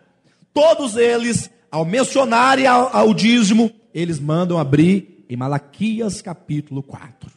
Todos 0.54 0.98
eles, 0.98 1.50
ao 1.72 1.86
mencionarem 1.86 2.68
ao, 2.68 3.14
dízimo, 3.14 3.72
eles 3.94 4.20
mandam 4.20 4.58
abrir 4.60 5.26
em 5.30 5.36
Malaquias 5.36 6.22
capítulo 6.22 6.84
4. 6.84 7.32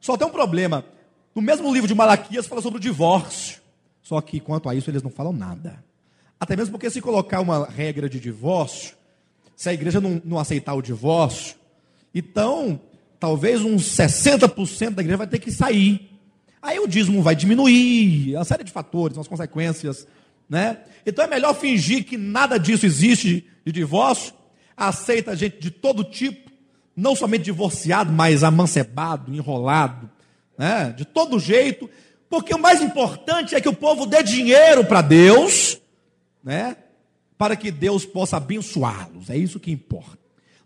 Só 0.00 0.16
tem 0.16 0.26
um 0.26 0.30
problema. 0.30 0.84
No 1.34 1.42
mesmo 1.42 1.72
livro 1.72 1.88
de 1.88 1.94
Malaquias 1.94 2.46
fala 2.46 2.62
sobre 2.62 2.78
o 2.78 2.80
divórcio. 2.80 3.60
Só 4.02 4.20
que 4.20 4.40
quanto 4.40 4.68
a 4.68 4.74
isso 4.74 4.90
eles 4.90 5.02
não 5.02 5.10
falam 5.10 5.32
nada. 5.32 5.82
Até 6.42 6.56
mesmo 6.56 6.72
porque 6.72 6.90
se 6.90 7.00
colocar 7.00 7.40
uma 7.40 7.66
regra 7.66 8.08
de 8.08 8.18
divórcio, 8.18 8.96
se 9.54 9.68
a 9.68 9.72
igreja 9.72 10.00
não, 10.00 10.20
não 10.24 10.40
aceitar 10.40 10.74
o 10.74 10.82
divórcio, 10.82 11.54
então 12.12 12.80
talvez 13.20 13.60
uns 13.60 13.84
60% 13.96 14.90
da 14.90 15.02
igreja 15.02 15.18
vai 15.18 15.28
ter 15.28 15.38
que 15.38 15.52
sair. 15.52 16.10
Aí 16.60 16.80
o 16.80 16.88
dízimo 16.88 17.22
vai 17.22 17.36
diminuir, 17.36 18.34
uma 18.34 18.44
série 18.44 18.64
de 18.64 18.72
fatores, 18.72 19.16
umas 19.16 19.28
consequências, 19.28 20.04
né? 20.50 20.78
Então 21.06 21.24
é 21.24 21.28
melhor 21.28 21.54
fingir 21.54 22.04
que 22.04 22.16
nada 22.16 22.58
disso 22.58 22.86
existe 22.86 23.46
de 23.64 23.70
divórcio, 23.70 24.34
aceita 24.76 25.36
gente 25.36 25.60
de 25.60 25.70
todo 25.70 26.02
tipo, 26.02 26.50
não 26.96 27.14
somente 27.14 27.44
divorciado, 27.44 28.12
mas 28.12 28.42
amancebado, 28.42 29.32
enrolado, 29.32 30.10
né? 30.58 30.92
De 30.96 31.04
todo 31.04 31.38
jeito, 31.38 31.88
porque 32.28 32.52
o 32.52 32.58
mais 32.58 32.82
importante 32.82 33.54
é 33.54 33.60
que 33.60 33.68
o 33.68 33.72
povo 33.72 34.06
dê 34.06 34.24
dinheiro 34.24 34.84
para 34.84 35.02
Deus 35.02 35.80
né? 36.42 36.76
Para 37.36 37.56
que 37.56 37.70
Deus 37.70 38.04
possa 38.04 38.36
abençoá-los. 38.36 39.30
É 39.30 39.36
isso 39.36 39.60
que 39.60 39.70
importa. 39.70 40.18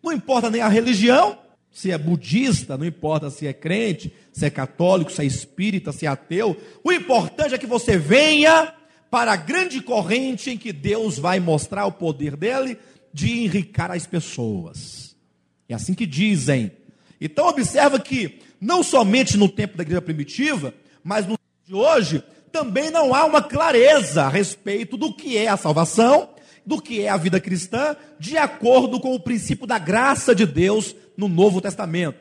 Não 0.02 0.12
importa 0.12 0.50
nem 0.50 0.60
a 0.60 0.68
religião, 0.68 1.38
se 1.72 1.90
é 1.90 1.98
budista, 1.98 2.76
não 2.76 2.86
importa 2.86 3.28
se 3.28 3.46
é 3.46 3.52
crente, 3.52 4.12
se 4.32 4.46
é 4.46 4.50
católico, 4.50 5.12
se 5.12 5.22
é 5.22 5.24
espírita, 5.24 5.92
se 5.92 6.06
é 6.06 6.08
ateu. 6.08 6.56
O 6.82 6.92
importante 6.92 7.54
é 7.54 7.58
que 7.58 7.66
você 7.66 7.98
venha 7.98 8.72
para 9.10 9.32
a 9.32 9.36
grande 9.36 9.80
corrente 9.80 10.50
em 10.50 10.58
que 10.58 10.72
Deus 10.72 11.18
vai 11.18 11.38
mostrar 11.40 11.86
o 11.86 11.92
poder 11.92 12.36
dele 12.36 12.78
de 13.12 13.44
enricar 13.44 13.90
as 13.90 14.06
pessoas. 14.06 15.16
É 15.68 15.74
assim 15.74 15.94
que 15.94 16.06
dizem. 16.06 16.72
Então 17.20 17.46
observa 17.46 17.98
que 17.98 18.40
não 18.60 18.82
somente 18.82 19.36
no 19.36 19.48
tempo 19.48 19.76
da 19.76 19.82
igreja 19.82 20.02
primitiva, 20.02 20.74
mas 21.02 21.26
no 21.26 21.36
de 21.66 21.74
hoje, 21.74 22.22
também 22.56 22.90
não 22.90 23.14
há 23.14 23.26
uma 23.26 23.42
clareza 23.42 24.22
a 24.22 24.28
respeito 24.30 24.96
do 24.96 25.12
que 25.12 25.36
é 25.36 25.46
a 25.46 25.58
salvação, 25.58 26.30
do 26.64 26.80
que 26.80 27.02
é 27.02 27.10
a 27.10 27.18
vida 27.18 27.38
cristã, 27.38 27.94
de 28.18 28.38
acordo 28.38 28.98
com 28.98 29.14
o 29.14 29.20
princípio 29.20 29.66
da 29.66 29.78
graça 29.78 30.34
de 30.34 30.46
Deus 30.46 30.96
no 31.18 31.28
Novo 31.28 31.60
Testamento. 31.60 32.18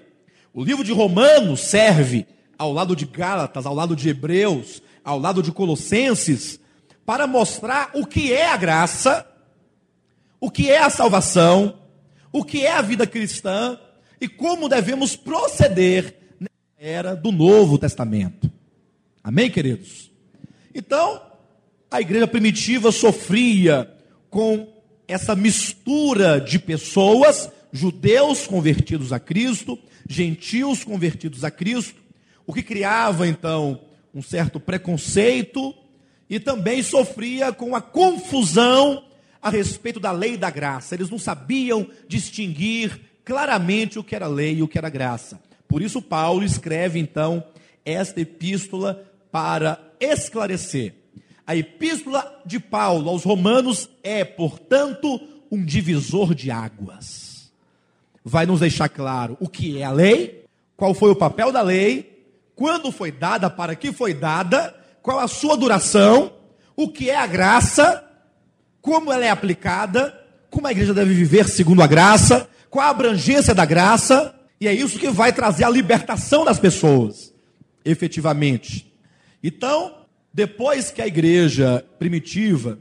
O 0.54 0.62
livro 0.62 0.84
de 0.84 0.92
Romanos 0.92 1.62
serve 1.62 2.28
ao 2.58 2.74
lado 2.74 2.98
de 2.98 3.06
Gálatas, 3.06 3.66
ao 3.66 3.74
lado 3.74 3.96
de 3.96 4.10
Hebreus, 4.10 4.82
ao 5.06 5.18
lado 5.18 5.42
de 5.42 5.54
Colossenses, 5.54 6.60
para 7.06 7.26
mostrar 7.26 7.92
o 7.94 8.06
que 8.06 8.34
é 8.34 8.50
a 8.50 8.58
graça, 8.58 9.26
o 10.38 10.52
que 10.52 10.70
é 10.70 10.80
a 10.80 10.90
salvação, 10.90 11.80
o 12.30 12.44
que 12.44 12.66
é 12.66 12.74
a 12.74 12.82
vida 12.82 13.08
cristã 13.08 13.80
e 14.20 14.28
como 14.28 14.68
devemos 14.68 15.16
proceder 15.16 16.14
na 16.42 16.50
era 16.78 17.16
do 17.16 17.32
Novo 17.32 17.78
Testamento. 17.78 18.52
Amém, 19.24 19.50
queridos? 19.50 20.14
Então, 20.76 21.22
a 21.90 22.02
igreja 22.02 22.28
primitiva 22.28 22.92
sofria 22.92 23.90
com 24.30 24.68
essa 25.08 25.34
mistura 25.34 26.42
de 26.42 26.60
pessoas, 26.60 27.50
judeus 27.72 28.46
convertidos 28.46 29.14
a 29.14 29.20
Cristo, 29.20 29.80
gentios 30.08 30.84
convertidos 30.84 31.46
a 31.46 31.50
Cristo, 31.50 32.02
o 32.46 32.54
que 32.54 32.62
criava 32.62 33.26
então 33.26 33.80
um 34.14 34.22
certo 34.22 34.60
preconceito 34.60 35.74
e 36.30 36.42
também 36.42 36.84
sofria 36.84 37.54
com 37.54 37.74
a 37.74 37.82
confusão 37.82 39.06
a 39.42 39.50
respeito 39.50 40.00
da 40.00 40.12
lei 40.12 40.34
e 40.34 40.38
da 40.38 40.50
graça. 40.50 40.94
Eles 40.94 41.10
não 41.10 41.20
sabiam 41.20 41.88
distinguir 42.06 43.00
claramente 43.24 43.98
o 43.98 44.04
que 44.04 44.16
era 44.16 44.28
lei 44.28 44.58
e 44.58 44.64
o 44.64 44.68
que 44.68 44.78
era 44.78 44.90
graça. 44.90 45.40
Por 45.70 45.82
isso, 45.82 46.02
Paulo 46.02 46.44
escreve 46.44 47.00
então 47.00 47.44
esta 47.86 48.20
epístola 48.20 49.06
para 49.32 49.85
esclarecer. 50.00 50.94
A 51.46 51.56
epístola 51.56 52.42
de 52.46 52.60
Paulo 52.60 53.10
aos 53.10 53.24
Romanos 53.24 53.90
é, 54.04 54.24
portanto, 54.24 55.20
um 55.52 55.64
divisor 55.64 56.34
de 56.34 56.50
águas. 56.50 57.52
Vai 58.24 58.46
nos 58.46 58.62
deixar 58.62 58.90
claro 58.90 59.38
o 59.40 59.48
que 59.48 59.80
é 59.80 59.84
a 59.84 59.92
lei, 59.92 60.46
qual 60.76 60.94
foi 60.94 61.12
o 61.12 61.16
papel 61.16 61.52
da 61.52 61.62
lei, 61.62 62.26
quando 62.56 62.92
foi 62.92 63.12
dada, 63.12 63.50
para 63.50 63.76
que 63.76 63.92
foi 63.92 64.14
dada, 64.14 64.76
qual 65.02 65.20
a 65.20 65.28
sua 65.28 65.56
duração, 65.56 66.34
o 66.76 66.90
que 66.90 67.10
é 67.10 67.18
a 67.18 67.28
graça, 67.28 68.04
como 68.82 69.12
ela 69.12 69.26
é 69.26 69.30
aplicada, 69.30 70.20
como 70.50 70.68
a 70.68 70.72
igreja 70.72 70.94
deve 70.94 71.14
viver 71.14 71.48
segundo 71.48 71.84
a 71.84 71.88
graça, 71.88 72.50
qual 72.70 72.88
a 72.88 72.90
abrangência 72.90 73.54
da 73.54 73.66
graça, 73.66 74.34
e 74.60 74.68
é 74.68 74.74
isso 74.74 74.98
que 74.98 75.10
vai 75.10 75.32
trazer 75.32 75.64
a 75.64 75.70
libertação 75.70 76.44
das 76.44 76.60
pessoas, 76.60 77.34
efetivamente. 77.84 78.95
Então, 79.48 79.98
depois 80.34 80.90
que 80.90 81.04
a 81.04 81.06
igreja 81.06 81.86
primitiva 82.00 82.80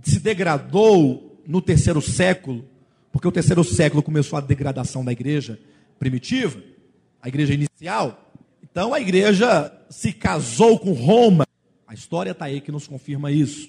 se 0.00 0.20
degradou 0.20 1.42
no 1.44 1.60
terceiro 1.60 2.00
século, 2.00 2.64
porque 3.10 3.26
o 3.26 3.32
terceiro 3.32 3.64
século 3.64 4.00
começou 4.00 4.36
a 4.36 4.40
degradação 4.40 5.04
da 5.04 5.10
igreja 5.10 5.58
primitiva, 5.98 6.62
a 7.20 7.26
igreja 7.26 7.52
inicial, 7.52 8.30
então 8.62 8.94
a 8.94 9.00
igreja 9.00 9.76
se 9.90 10.12
casou 10.12 10.78
com 10.78 10.92
Roma. 10.92 11.48
A 11.84 11.94
história 11.94 12.30
está 12.30 12.44
aí 12.44 12.60
que 12.60 12.70
nos 12.70 12.86
confirma 12.86 13.32
isso. 13.32 13.68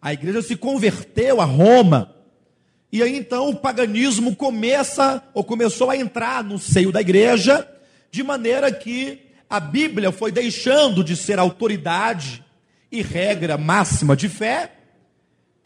A 0.00 0.14
igreja 0.14 0.40
se 0.40 0.56
converteu 0.56 1.42
a 1.42 1.44
Roma. 1.44 2.16
E 2.90 3.02
aí 3.02 3.18
então 3.18 3.50
o 3.50 3.54
paganismo 3.54 4.34
começa 4.34 5.22
ou 5.34 5.44
começou 5.44 5.90
a 5.90 5.96
entrar 5.98 6.42
no 6.42 6.58
seio 6.58 6.90
da 6.90 7.02
igreja, 7.02 7.68
de 8.10 8.22
maneira 8.22 8.72
que 8.72 9.25
a 9.48 9.60
Bíblia 9.60 10.10
foi 10.10 10.32
deixando 10.32 11.04
de 11.04 11.16
ser 11.16 11.38
autoridade 11.38 12.44
e 12.90 13.02
regra 13.02 13.56
máxima 13.56 14.16
de 14.16 14.28
fé 14.28 14.72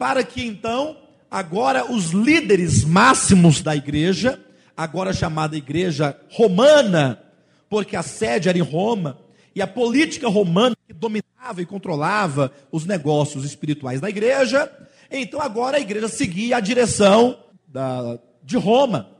para 0.01 0.23
que 0.23 0.43
então, 0.43 0.97
agora 1.29 1.91
os 1.91 2.09
líderes 2.09 2.83
máximos 2.83 3.61
da 3.61 3.75
igreja, 3.75 4.39
agora 4.75 5.13
chamada 5.13 5.55
igreja 5.55 6.19
romana, 6.31 7.21
porque 7.69 7.95
a 7.95 8.01
sede 8.01 8.49
era 8.49 8.57
em 8.57 8.61
Roma, 8.61 9.19
e 9.53 9.61
a 9.61 9.67
política 9.67 10.27
romana 10.27 10.75
que 10.87 10.93
dominava 10.93 11.61
e 11.61 11.67
controlava 11.67 12.51
os 12.71 12.83
negócios 12.83 13.45
espirituais 13.45 14.01
da 14.01 14.09
igreja, 14.09 14.71
então 15.11 15.39
agora 15.39 15.77
a 15.77 15.79
igreja 15.79 16.07
seguia 16.07 16.57
a 16.57 16.59
direção 16.59 17.37
da, 17.67 18.17
de 18.43 18.57
Roma. 18.57 19.11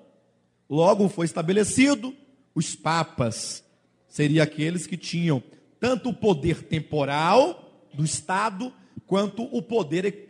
Logo 0.68 1.10
foi 1.10 1.26
estabelecido 1.26 2.12
os 2.56 2.74
papas, 2.76 3.61
seriam 4.12 4.44
aqueles 4.44 4.86
que 4.86 4.98
tinham 4.98 5.42
tanto 5.80 6.10
o 6.10 6.14
poder 6.14 6.64
temporal 6.64 7.88
do 7.94 8.04
Estado, 8.04 8.72
quanto 9.08 9.44
o 9.44 9.62
poder 9.62 10.30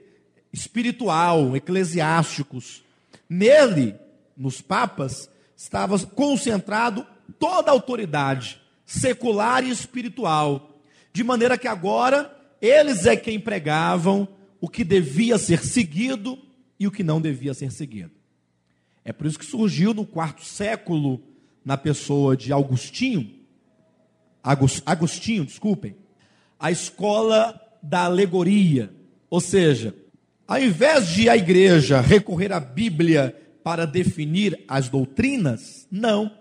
espiritual, 0.54 1.58
eclesiásticos. 1.58 2.84
Nele, 3.28 3.96
nos 4.38 4.62
papas, 4.62 5.30
estava 5.58 5.98
concentrado 6.00 7.06
toda 7.40 7.72
a 7.72 7.74
autoridade 7.74 8.62
secular 8.86 9.64
e 9.64 9.72
espiritual, 9.72 10.80
de 11.12 11.24
maneira 11.24 11.58
que 11.58 11.68
agora 11.68 12.38
eles 12.62 13.06
é 13.08 13.16
quem 13.16 13.40
pregavam 13.40 14.28
o 14.60 14.70
que 14.70 14.84
devia 14.84 15.40
ser 15.40 15.64
seguido 15.64 16.38
e 16.80 16.86
o 16.86 16.92
que 16.92 17.04
não 17.04 17.20
devia 17.20 17.54
ser 17.54 17.72
seguido. 17.72 18.12
É 19.04 19.12
por 19.12 19.26
isso 19.26 19.40
que 19.40 19.46
surgiu 19.46 19.92
no 19.92 20.06
quarto 20.06 20.46
século, 20.46 21.20
na 21.66 21.78
pessoa 21.78 22.38
de 22.38 22.52
Augustinho, 22.52 23.41
Agostinho, 24.44 25.46
desculpem, 25.46 25.96
a 26.60 26.72
escola 26.72 27.60
da 27.82 28.06
alegoria, 28.06 28.92
ou 29.30 29.42
seja, 29.42 29.96
ao 30.48 30.60
invés 30.60 31.08
de 31.08 31.30
a 31.30 31.38
igreja 31.38 32.02
recorrer 32.02 32.52
à 32.52 32.60
Bíblia 32.60 33.36
para 33.64 33.86
definir 33.86 34.64
as 34.68 34.90
doutrinas, 34.90 35.88
não, 35.92 36.32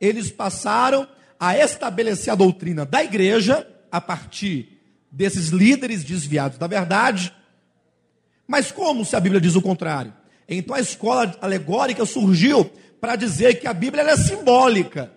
eles 0.00 0.30
passaram 0.30 1.06
a 1.38 1.56
estabelecer 1.56 2.32
a 2.32 2.36
doutrina 2.36 2.84
da 2.84 3.02
igreja 3.02 3.66
a 3.90 4.00
partir 4.00 4.80
desses 5.10 5.48
líderes 5.48 6.04
desviados 6.04 6.58
da 6.58 6.66
verdade. 6.66 7.34
Mas 8.46 8.70
como 8.70 9.04
se 9.04 9.16
a 9.16 9.20
Bíblia 9.20 9.40
diz 9.40 9.56
o 9.56 9.62
contrário? 9.62 10.12
Então 10.48 10.74
a 10.74 10.80
escola 10.80 11.36
alegórica 11.40 12.04
surgiu 12.04 12.64
para 13.00 13.16
dizer 13.16 13.60
que 13.60 13.66
a 13.66 13.72
Bíblia 13.72 14.02
é 14.02 14.16
simbólica. 14.16 15.12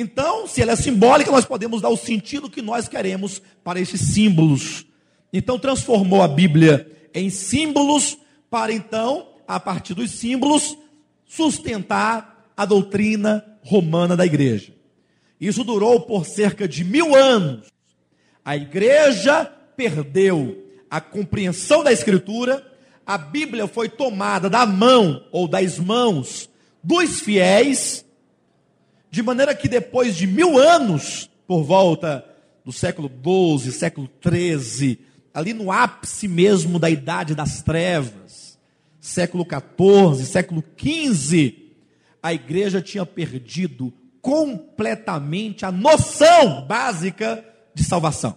Então, 0.00 0.46
se 0.46 0.62
ela 0.62 0.72
é 0.72 0.76
simbólica, 0.76 1.30
nós 1.30 1.44
podemos 1.44 1.82
dar 1.82 1.90
o 1.90 1.96
sentido 1.96 2.48
que 2.48 2.62
nós 2.62 2.88
queremos 2.88 3.42
para 3.62 3.78
esses 3.78 4.00
símbolos. 4.00 4.86
Então 5.30 5.58
transformou 5.58 6.22
a 6.22 6.28
Bíblia 6.28 6.90
em 7.12 7.28
símbolos 7.28 8.16
para 8.48 8.72
então, 8.72 9.28
a 9.46 9.60
partir 9.60 9.92
dos 9.92 10.12
símbolos, 10.12 10.74
sustentar 11.26 12.50
a 12.56 12.64
doutrina 12.64 13.44
romana 13.62 14.16
da 14.16 14.24
igreja. 14.24 14.72
Isso 15.38 15.62
durou 15.64 16.00
por 16.00 16.24
cerca 16.24 16.66
de 16.66 16.82
mil 16.82 17.14
anos. 17.14 17.66
A 18.42 18.56
igreja 18.56 19.44
perdeu 19.76 20.66
a 20.88 20.98
compreensão 20.98 21.84
da 21.84 21.92
Escritura, 21.92 22.66
a 23.06 23.18
Bíblia 23.18 23.66
foi 23.66 23.90
tomada 23.90 24.48
da 24.48 24.64
mão 24.64 25.26
ou 25.30 25.46
das 25.46 25.78
mãos 25.78 26.48
dos 26.82 27.20
fiéis, 27.20 28.02
de 29.10 29.22
maneira 29.22 29.54
que 29.54 29.68
depois 29.68 30.16
de 30.16 30.26
mil 30.26 30.58
anos, 30.58 31.28
por 31.46 31.62
volta 31.62 32.24
do 32.64 32.72
século 32.72 33.10
XII, 33.10 33.72
século 33.72 34.08
XIII, 34.22 34.98
ali 35.34 35.52
no 35.52 35.72
ápice 35.72 36.28
mesmo 36.28 36.78
da 36.78 36.88
idade 36.88 37.34
das 37.34 37.62
trevas, 37.62 38.58
século 39.00 39.44
XIV, 39.44 40.24
século 40.24 40.62
XV, 40.76 41.54
a 42.22 42.32
igreja 42.32 42.80
tinha 42.80 43.04
perdido 43.04 43.92
completamente 44.20 45.64
a 45.64 45.72
noção 45.72 46.66
básica 46.66 47.44
de 47.74 47.82
salvação. 47.82 48.36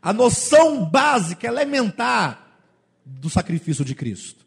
A 0.00 0.12
noção 0.12 0.84
básica, 0.84 1.46
elementar 1.46 2.60
do 3.04 3.28
sacrifício 3.28 3.84
de 3.84 3.94
Cristo. 3.94 4.44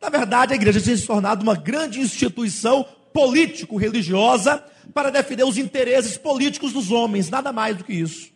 Na 0.00 0.08
verdade, 0.08 0.52
a 0.52 0.56
igreja 0.56 0.80
tinha 0.80 0.96
se 0.96 1.06
tornado 1.06 1.42
uma 1.42 1.54
grande 1.54 2.00
instituição 2.00 2.86
político-religiosa 3.12 4.64
para 4.92 5.10
defender 5.10 5.44
os 5.44 5.58
interesses 5.58 6.16
políticos 6.16 6.72
dos 6.72 6.90
homens, 6.90 7.30
nada 7.30 7.52
mais 7.52 7.76
do 7.76 7.84
que 7.84 7.92
isso. 7.92 8.30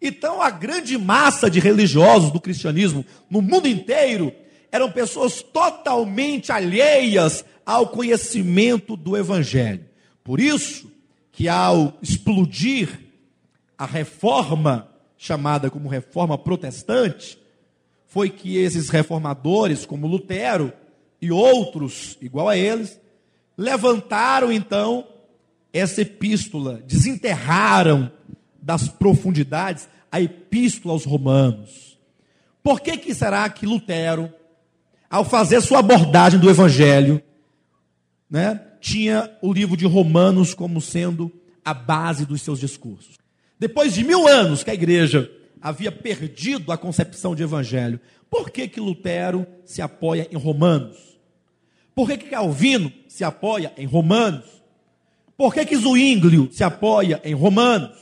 Então, 0.00 0.42
a 0.42 0.50
grande 0.50 0.98
massa 0.98 1.50
de 1.50 1.60
religiosos 1.60 2.30
do 2.30 2.40
cristianismo 2.40 3.04
no 3.30 3.40
mundo 3.40 3.66
inteiro 3.66 4.34
eram 4.70 4.90
pessoas 4.90 5.40
totalmente 5.40 6.52
alheias 6.52 7.44
ao 7.64 7.88
conhecimento 7.88 8.96
do 8.96 9.16
Evangelho. 9.16 9.84
Por 10.22 10.40
isso 10.40 10.90
que 11.32 11.48
ao 11.48 11.94
explodir 12.02 13.00
a 13.78 13.86
reforma, 13.86 14.88
chamada 15.16 15.70
como 15.70 15.88
reforma 15.88 16.36
protestante, 16.36 17.38
foi 18.06 18.30
que 18.30 18.56
esses 18.58 18.88
reformadores, 18.88 19.86
como 19.86 20.06
Lutero 20.06 20.72
e 21.20 21.32
outros 21.32 22.18
igual 22.20 22.48
a 22.48 22.56
eles, 22.56 23.00
levantaram 23.56 24.52
então 24.52 25.06
essa 25.72 26.02
epístola, 26.02 26.82
desenterraram 26.86 28.10
das 28.60 28.88
profundidades 28.88 29.88
a 30.10 30.20
epístola 30.20 30.94
aos 30.94 31.04
romanos. 31.04 31.98
Por 32.62 32.80
que 32.80 32.96
que 32.96 33.14
será 33.14 33.48
que 33.48 33.66
Lutero, 33.66 34.32
ao 35.10 35.24
fazer 35.24 35.60
sua 35.60 35.80
abordagem 35.80 36.40
do 36.40 36.48
evangelho, 36.48 37.22
né, 38.30 38.60
tinha 38.80 39.30
o 39.42 39.52
livro 39.52 39.76
de 39.76 39.86
Romanos 39.86 40.54
como 40.54 40.80
sendo 40.80 41.32
a 41.64 41.72
base 41.72 42.26
dos 42.26 42.42
seus 42.42 42.60
discursos. 42.60 43.16
Depois 43.58 43.94
de 43.94 44.04
mil 44.04 44.28
anos 44.28 44.62
que 44.62 44.70
a 44.70 44.74
igreja 44.74 45.30
havia 45.60 45.90
perdido 45.90 46.70
a 46.70 46.76
concepção 46.76 47.34
de 47.34 47.42
evangelho, 47.42 47.98
por 48.28 48.50
que, 48.50 48.68
que 48.68 48.80
Lutero 48.80 49.46
se 49.64 49.80
apoia 49.80 50.28
em 50.30 50.36
Romanos? 50.36 51.13
Por 51.94 52.08
que, 52.08 52.18
que 52.18 52.30
Calvino 52.30 52.92
se 53.08 53.22
apoia 53.22 53.72
em 53.76 53.86
Romanos? 53.86 54.44
Por 55.36 55.54
que, 55.54 55.64
que 55.64 55.76
Zwinglio 55.76 56.50
se 56.52 56.64
apoia 56.64 57.20
em 57.24 57.34
Romanos? 57.34 57.96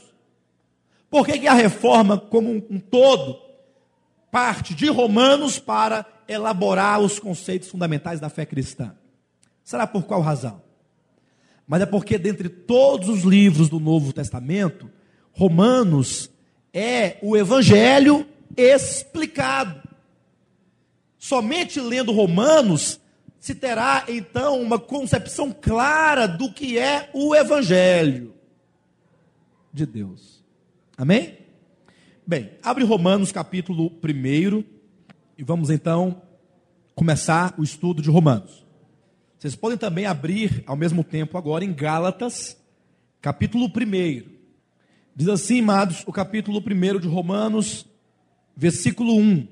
Por 1.09 1.25
que, 1.25 1.39
que 1.39 1.47
a 1.47 1.53
reforma 1.53 2.17
como 2.17 2.49
um, 2.49 2.63
um 2.71 2.79
todo 2.79 3.39
parte 4.31 4.73
de 4.73 4.87
Romanos 4.89 5.59
para 5.59 6.05
elaborar 6.27 6.99
os 6.99 7.19
conceitos 7.19 7.69
fundamentais 7.69 8.19
da 8.19 8.29
fé 8.29 8.45
cristã? 8.45 8.95
Será 9.63 9.85
por 9.85 10.03
qual 10.03 10.21
razão? 10.21 10.61
Mas 11.67 11.81
é 11.81 11.85
porque, 11.85 12.17
dentre 12.17 12.49
todos 12.49 13.09
os 13.09 13.23
livros 13.23 13.69
do 13.69 13.79
Novo 13.79 14.11
Testamento, 14.11 14.89
Romanos 15.31 16.29
é 16.73 17.17
o 17.21 17.37
Evangelho 17.37 18.27
explicado. 18.57 19.81
Somente 21.17 21.79
lendo 21.79 22.11
Romanos 22.11 22.99
se 23.43 23.53
terá 23.53 24.05
então 24.07 24.61
uma 24.61 24.79
concepção 24.79 25.51
clara 25.51 26.29
do 26.29 26.49
que 26.53 26.79
é 26.79 27.09
o 27.13 27.35
Evangelho 27.35 28.33
de 29.73 29.85
Deus. 29.85 30.41
Amém? 30.97 31.39
Bem, 32.25 32.51
abre 32.63 32.85
Romanos 32.85 33.33
capítulo 33.33 33.91
1 34.01 34.63
e 35.37 35.43
vamos 35.43 35.69
então 35.69 36.21
começar 36.95 37.53
o 37.57 37.63
estudo 37.63 38.01
de 38.01 38.09
Romanos. 38.09 38.65
Vocês 39.37 39.57
podem 39.57 39.77
também 39.77 40.05
abrir 40.05 40.63
ao 40.65 40.77
mesmo 40.77 41.03
tempo 41.03 41.37
agora 41.37 41.65
em 41.65 41.73
Gálatas, 41.73 42.55
capítulo 43.19 43.65
1. 43.65 44.23
Diz 45.13 45.27
assim, 45.27 45.59
amados, 45.59 46.01
o 46.07 46.13
capítulo 46.13 46.63
1 46.65 46.97
de 46.97 47.09
Romanos, 47.09 47.85
versículo 48.55 49.17
1. 49.17 49.45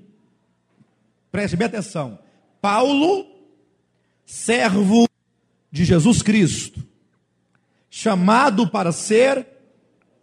Preste 1.30 1.58
bem 1.58 1.67
atenção. 1.67 2.19
Paulo, 2.62 3.30
servo 4.25 5.07
de 5.71 5.86
Jesus 5.86 6.21
Cristo, 6.21 6.86
chamado 7.89 8.69
para 8.69 8.91
ser 8.91 9.47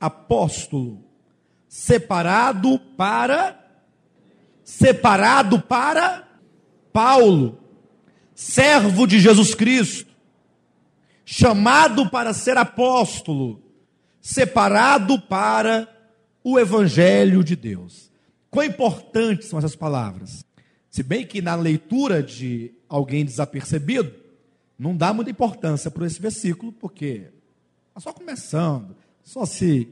apóstolo, 0.00 1.04
separado 1.68 2.78
para 2.96 3.56
separado 4.62 5.60
para 5.62 6.28
Paulo 6.92 7.58
servo 8.38 9.04
de 9.04 9.18
Jesus 9.18 9.52
Cristo, 9.52 10.14
chamado 11.24 12.08
para 12.08 12.32
ser 12.32 12.56
apóstolo, 12.56 13.60
separado 14.20 15.20
para 15.20 15.88
o 16.44 16.56
Evangelho 16.56 17.42
de 17.42 17.56
Deus. 17.56 18.12
Quão 18.48 18.64
importantes 18.64 19.48
são 19.48 19.58
essas 19.58 19.74
palavras? 19.74 20.44
Se 20.98 21.02
bem 21.04 21.24
que 21.24 21.40
na 21.40 21.54
leitura 21.54 22.20
de 22.20 22.72
alguém 22.88 23.24
desapercebido, 23.24 24.12
não 24.76 24.96
dá 24.96 25.12
muita 25.12 25.30
importância 25.30 25.92
para 25.92 26.04
esse 26.04 26.20
versículo, 26.20 26.72
porque 26.72 27.28
está 27.86 28.00
só 28.00 28.12
começando, 28.12 28.96
só 29.22 29.46
se. 29.46 29.86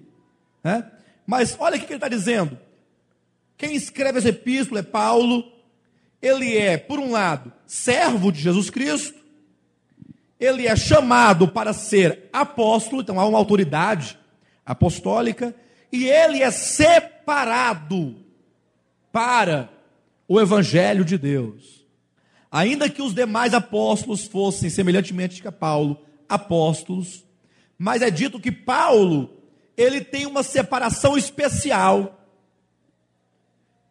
Né? 0.64 0.84
Mas 1.24 1.56
olha 1.60 1.76
o 1.76 1.78
que 1.78 1.86
ele 1.86 1.94
está 1.94 2.08
dizendo. 2.08 2.58
Quem 3.56 3.76
escreve 3.76 4.18
essa 4.18 4.30
epístola 4.30 4.80
é 4.80 4.82
Paulo, 4.82 5.44
ele 6.20 6.56
é, 6.56 6.76
por 6.76 6.98
um 6.98 7.12
lado, 7.12 7.52
servo 7.68 8.32
de 8.32 8.40
Jesus 8.40 8.68
Cristo, 8.68 9.20
ele 10.40 10.66
é 10.66 10.74
chamado 10.74 11.46
para 11.46 11.72
ser 11.72 12.28
apóstolo, 12.32 13.02
então 13.02 13.20
há 13.20 13.26
uma 13.28 13.38
autoridade 13.38 14.18
apostólica, 14.64 15.54
e 15.92 16.04
ele 16.04 16.42
é 16.42 16.50
separado 16.50 18.16
para 19.12 19.75
o 20.28 20.40
evangelho 20.40 21.04
de 21.04 21.16
Deus. 21.16 21.86
Ainda 22.50 22.88
que 22.88 23.02
os 23.02 23.14
demais 23.14 23.54
apóstolos 23.54 24.24
fossem, 24.24 24.70
semelhantemente 24.70 25.46
a 25.46 25.52
Paulo, 25.52 26.00
apóstolos, 26.28 27.24
mas 27.78 28.02
é 28.02 28.10
dito 28.10 28.40
que 28.40 28.50
Paulo, 28.50 29.30
ele 29.76 30.00
tem 30.00 30.26
uma 30.26 30.42
separação 30.42 31.16
especial. 31.16 32.18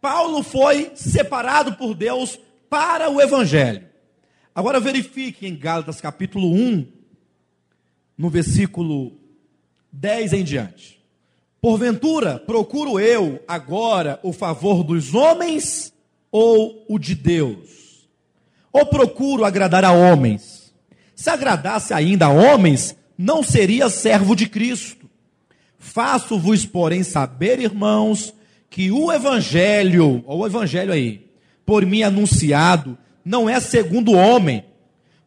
Paulo 0.02 0.42
foi 0.42 0.92
separado 0.96 1.74
por 1.74 1.94
Deus 1.94 2.40
para 2.70 3.10
o 3.10 3.22
evangelho. 3.22 3.88
Agora 4.54 4.80
verifique 4.80 5.46
em 5.46 5.56
Gálatas 5.56 6.00
capítulo 6.00 6.52
1, 6.52 6.88
no 8.18 8.30
versículo 8.30 9.20
10 9.92 10.34
em 10.34 10.44
diante. 10.44 11.04
Porventura, 11.62 12.40
procuro 12.40 13.00
eu 13.00 13.44
agora 13.48 14.20
o 14.24 14.32
favor 14.32 14.84
dos 14.84 15.14
homens 15.14 15.95
ou 16.38 16.84
o 16.90 17.00
de 17.00 17.16
Deus? 17.16 18.10
Ou 18.74 18.86
procuro 18.86 19.46
agradar 19.46 19.86
a 19.86 19.94
homens? 19.94 20.74
Se 21.16 21.30
agradasse 21.30 21.94
ainda 21.94 22.26
a 22.26 22.30
homens, 22.30 22.94
não 23.18 23.42
seria 23.42 23.90
servo 23.90 24.36
de 24.36 24.46
Cristo. 24.46 25.10
Faço-vos, 25.80 26.66
porém, 26.66 27.04
saber, 27.04 27.62
irmãos, 27.62 28.34
que 28.70 28.92
o 28.92 29.14
evangelho, 29.14 30.26
o 30.28 30.46
evangelho 30.46 30.92
aí, 30.92 31.26
por 31.66 31.86
mim 31.86 32.04
anunciado, 32.04 32.98
não 33.24 33.50
é 33.50 33.58
segundo 33.62 34.12
homem, 34.12 34.66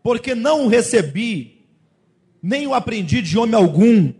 porque 0.02 0.34
não 0.34 0.66
o 0.66 0.68
recebi, 0.68 1.64
nem 2.42 2.66
o 2.66 2.74
aprendi 2.74 3.22
de 3.22 3.38
homem 3.38 3.54
algum, 3.54 4.12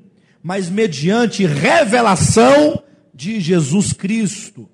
mas 0.42 0.70
mediante 0.70 1.44
revelação 1.44 2.83
de 3.12 3.40
Jesus 3.40 3.92
Cristo. 3.92 4.66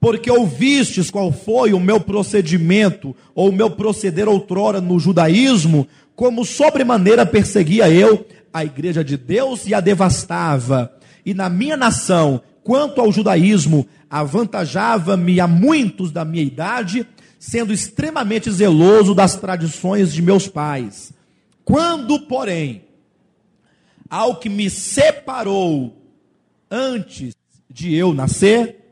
Porque 0.00 0.30
ouvistes 0.30 1.10
qual 1.10 1.32
foi 1.32 1.72
o 1.72 1.80
meu 1.80 1.98
procedimento, 1.98 3.14
ou 3.34 3.48
o 3.48 3.52
meu 3.52 3.70
proceder 3.70 4.28
outrora 4.28 4.80
no 4.80 4.98
judaísmo, 4.98 5.86
como 6.14 6.44
sobremaneira 6.44 7.26
perseguia 7.26 7.90
eu 7.90 8.26
a 8.52 8.64
igreja 8.64 9.04
de 9.04 9.16
Deus 9.16 9.66
e 9.66 9.74
a 9.74 9.80
devastava. 9.80 10.92
E 11.24 11.34
na 11.34 11.48
minha 11.48 11.76
nação, 11.76 12.40
quanto 12.62 13.00
ao 13.00 13.12
judaísmo, 13.12 13.86
avantajava-me 14.10 15.40
a 15.40 15.46
muitos 15.46 16.10
da 16.10 16.24
minha 16.24 16.42
idade, 16.42 17.06
sendo 17.38 17.72
extremamente 17.72 18.50
zeloso 18.50 19.14
das 19.14 19.36
tradições 19.36 20.12
de 20.12 20.22
meus 20.22 20.48
pais. 20.48 21.12
Quando, 21.64 22.20
porém, 22.20 22.82
ao 24.08 24.36
que 24.36 24.48
me 24.48 24.70
separou 24.70 25.96
antes 26.70 27.34
de 27.70 27.94
eu 27.94 28.14
nascer, 28.14 28.87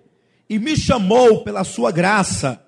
e 0.49 0.59
me 0.59 0.77
chamou 0.77 1.43
pela 1.43 1.65
sua 1.65 1.91
graça, 1.91 2.63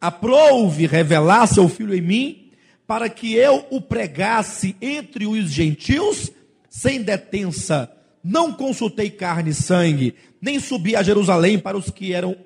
aprouve 0.00 0.86
revelar 0.86 1.46
seu 1.46 1.68
filho 1.68 1.94
em 1.94 2.00
mim, 2.00 2.50
para 2.86 3.08
que 3.08 3.34
eu 3.34 3.66
o 3.70 3.80
pregasse 3.80 4.76
entre 4.80 5.26
os 5.26 5.50
gentios, 5.50 6.30
sem 6.68 7.02
detença. 7.02 7.90
Não 8.22 8.52
consultei 8.52 9.10
carne 9.10 9.50
e 9.50 9.54
sangue, 9.54 10.14
nem 10.40 10.60
subi 10.60 10.94
a 10.94 11.02
Jerusalém 11.02 11.58
para 11.58 11.76
os 11.76 11.90
que 11.90 12.12
eram 12.12 12.36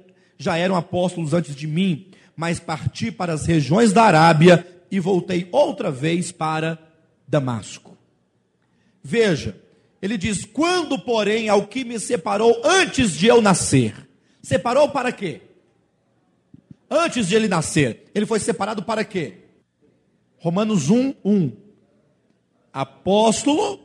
já 0.40 0.56
eram 0.56 0.74
apóstolos 0.74 1.34
antes 1.34 1.54
de 1.54 1.66
mim, 1.66 2.06
mas 2.34 2.58
parti 2.58 3.12
para 3.12 3.34
as 3.34 3.44
regiões 3.44 3.92
da 3.92 4.04
Arábia 4.04 4.66
e 4.90 4.98
voltei 4.98 5.46
outra 5.52 5.90
vez 5.90 6.32
para 6.32 6.78
Damasco. 7.28 7.94
Veja, 9.04 9.54
ele 10.00 10.16
diz: 10.16 10.46
Quando, 10.46 10.98
porém, 10.98 11.50
ao 11.50 11.66
que 11.66 11.84
me 11.84 12.00
separou 12.00 12.58
antes 12.64 13.12
de 13.12 13.26
eu 13.26 13.42
nascer, 13.42 14.08
separou 14.42 14.88
para 14.88 15.12
quê? 15.12 15.40
Antes 16.90 17.28
de 17.28 17.36
ele 17.36 17.48
nascer, 17.48 18.10
ele 18.14 18.26
foi 18.26 18.40
separado 18.40 18.82
para 18.82 19.04
quê? 19.04 19.34
Romanos 20.38 20.90
1, 20.90 21.14
1. 21.24 21.52
Apóstolo 22.72 23.80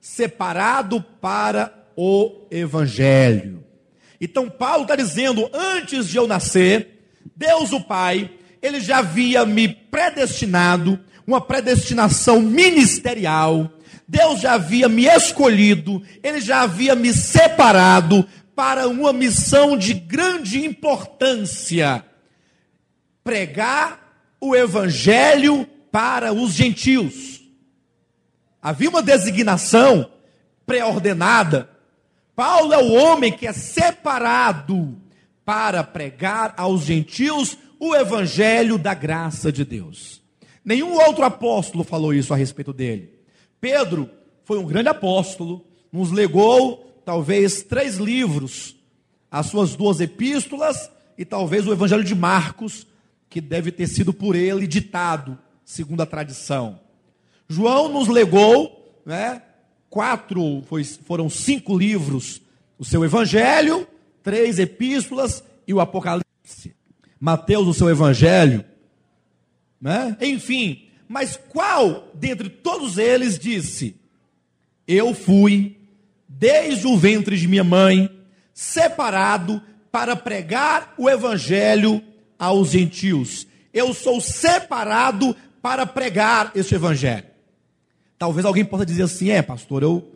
separado 0.00 1.02
para 1.20 1.72
o 1.96 2.46
Evangelho. 2.50 3.64
Então, 4.20 4.50
Paulo 4.50 4.82
está 4.82 4.96
dizendo: 4.96 5.48
antes 5.52 6.08
de 6.08 6.16
eu 6.16 6.26
nascer, 6.26 7.00
Deus 7.36 7.72
o 7.72 7.80
Pai, 7.80 8.30
ele 8.60 8.80
já 8.80 8.98
havia 8.98 9.46
me 9.46 9.68
predestinado, 9.68 10.98
uma 11.26 11.40
predestinação 11.40 12.40
ministerial. 12.40 13.70
Deus 14.06 14.40
já 14.40 14.54
havia 14.54 14.88
me 14.88 15.06
escolhido, 15.06 16.02
ele 16.20 16.40
já 16.40 16.62
havia 16.62 16.96
me 16.96 17.12
separado 17.12 18.26
para 18.60 18.86
uma 18.86 19.10
missão 19.10 19.74
de 19.74 19.94
grande 19.94 20.62
importância: 20.62 22.04
pregar 23.24 24.36
o 24.38 24.54
evangelho 24.54 25.66
para 25.90 26.34
os 26.34 26.52
gentios. 26.52 27.40
Havia 28.60 28.90
uma 28.90 29.02
designação 29.02 30.10
pré-ordenada. 30.66 31.70
Paulo 32.36 32.74
é 32.74 32.76
o 32.76 32.92
homem 32.92 33.32
que 33.32 33.46
é 33.46 33.52
separado 33.54 34.94
para 35.42 35.82
pregar 35.82 36.52
aos 36.54 36.82
gentios 36.82 37.56
o 37.78 37.94
evangelho 37.94 38.76
da 38.76 38.92
graça 38.92 39.50
de 39.50 39.64
Deus. 39.64 40.20
Nenhum 40.62 40.92
outro 40.98 41.24
apóstolo 41.24 41.82
falou 41.82 42.12
isso 42.12 42.34
a 42.34 42.36
respeito 42.36 42.74
dele. 42.74 43.20
Pedro 43.58 44.10
foi 44.44 44.58
um 44.58 44.66
grande 44.66 44.90
apóstolo, 44.90 45.64
nos 45.90 46.12
legou 46.12 46.89
talvez 47.10 47.64
três 47.64 47.96
livros, 47.96 48.76
as 49.28 49.46
suas 49.46 49.74
duas 49.74 50.00
epístolas 50.00 50.88
e 51.18 51.24
talvez 51.24 51.66
o 51.66 51.72
evangelho 51.72 52.04
de 52.04 52.14
Marcos, 52.14 52.86
que 53.28 53.40
deve 53.40 53.72
ter 53.72 53.88
sido 53.88 54.12
por 54.12 54.36
ele 54.36 54.64
ditado, 54.64 55.36
segundo 55.64 56.02
a 56.02 56.06
tradição. 56.06 56.78
João 57.48 57.88
nos 57.88 58.06
legou, 58.06 59.02
né, 59.04 59.42
quatro, 59.88 60.62
foi, 60.68 60.84
foram 60.84 61.28
cinco 61.28 61.76
livros, 61.76 62.40
o 62.78 62.84
seu 62.84 63.04
evangelho, 63.04 63.88
três 64.22 64.60
epístolas 64.60 65.42
e 65.66 65.74
o 65.74 65.80
Apocalipse. 65.80 66.76
Mateus, 67.18 67.66
o 67.66 67.74
seu 67.74 67.90
evangelho, 67.90 68.64
né? 69.80 70.16
Enfim, 70.20 70.86
mas 71.08 71.36
qual 71.48 72.08
dentre 72.14 72.48
todos 72.48 72.98
eles 72.98 73.36
disse: 73.36 73.96
Eu 74.86 75.12
fui 75.12 75.79
desde 76.40 76.86
o 76.86 76.96
ventre 76.96 77.36
de 77.36 77.46
minha 77.46 77.62
mãe 77.62 78.10
separado 78.54 79.60
para 79.92 80.16
pregar 80.16 80.94
o 80.96 81.08
evangelho 81.10 82.02
aos 82.38 82.70
gentios. 82.70 83.46
Eu 83.74 83.92
sou 83.92 84.22
separado 84.22 85.36
para 85.60 85.84
pregar 85.84 86.50
este 86.54 86.74
evangelho. 86.74 87.26
Talvez 88.18 88.46
alguém 88.46 88.64
possa 88.64 88.86
dizer 88.86 89.02
assim: 89.02 89.28
é, 89.28 89.42
pastor, 89.42 89.82
eu 89.82 90.10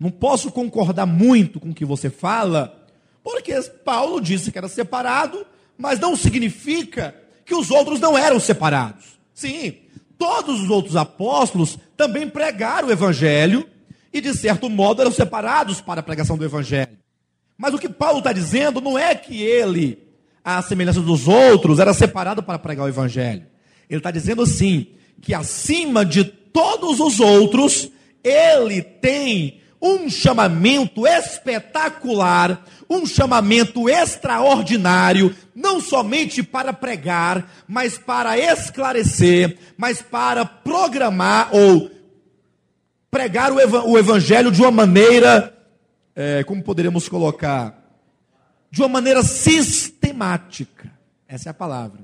não 0.00 0.10
posso 0.10 0.50
concordar 0.50 1.04
muito 1.04 1.60
com 1.60 1.68
o 1.68 1.74
que 1.74 1.84
você 1.84 2.08
fala, 2.08 2.88
porque 3.22 3.52
Paulo 3.84 4.22
disse 4.22 4.50
que 4.50 4.56
era 4.56 4.68
separado, 4.68 5.46
mas 5.76 6.00
não 6.00 6.16
significa 6.16 7.14
que 7.44 7.54
os 7.54 7.70
outros 7.70 8.00
não 8.00 8.16
eram 8.16 8.40
separados. 8.40 9.18
Sim, 9.34 9.74
todos 10.16 10.62
os 10.62 10.70
outros 10.70 10.96
apóstolos 10.96 11.78
também 11.94 12.26
pregaram 12.26 12.88
o 12.88 12.92
evangelho 12.92 13.68
e, 14.12 14.20
de 14.20 14.34
certo 14.34 14.68
modo, 14.68 15.02
eram 15.02 15.12
separados 15.12 15.80
para 15.80 16.00
a 16.00 16.02
pregação 16.02 16.36
do 16.36 16.44
evangelho. 16.44 16.96
Mas 17.56 17.74
o 17.74 17.78
que 17.78 17.88
Paulo 17.88 18.18
está 18.18 18.32
dizendo 18.32 18.80
não 18.80 18.98
é 18.98 19.14
que 19.14 19.42
ele, 19.42 19.98
à 20.44 20.62
semelhança 20.62 21.00
dos 21.00 21.26
outros, 21.26 21.78
era 21.78 21.92
separado 21.92 22.42
para 22.42 22.58
pregar 22.58 22.86
o 22.86 22.88
evangelho. 22.88 23.46
Ele 23.90 23.98
está 23.98 24.10
dizendo 24.10 24.42
assim: 24.42 24.86
que 25.20 25.34
acima 25.34 26.04
de 26.04 26.24
todos 26.24 27.00
os 27.00 27.20
outros, 27.20 27.90
ele 28.22 28.82
tem 28.82 29.60
um 29.80 30.08
chamamento 30.10 31.06
espetacular, 31.06 32.64
um 32.90 33.06
chamamento 33.06 33.88
extraordinário, 33.88 35.34
não 35.54 35.80
somente 35.80 36.42
para 36.42 36.72
pregar, 36.72 37.50
mas 37.66 37.96
para 37.96 38.38
esclarecer, 38.38 39.58
mas 39.76 40.02
para 40.02 40.44
programar 40.44 41.50
ou 41.52 41.90
pregar 43.10 43.52
o, 43.52 43.98
evangelho 43.98 44.50
de 44.50 44.60
uma 44.60 44.70
maneira, 44.70 45.56
é, 46.14 46.44
como 46.44 46.62
poderíamos 46.62 47.08
colocar, 47.08 47.74
de 48.70 48.80
uma 48.80 48.88
maneira 48.88 49.22
sistemática. 49.22 50.90
Essa 51.26 51.48
é 51.48 51.50
a 51.50 51.54
palavra. 51.54 52.00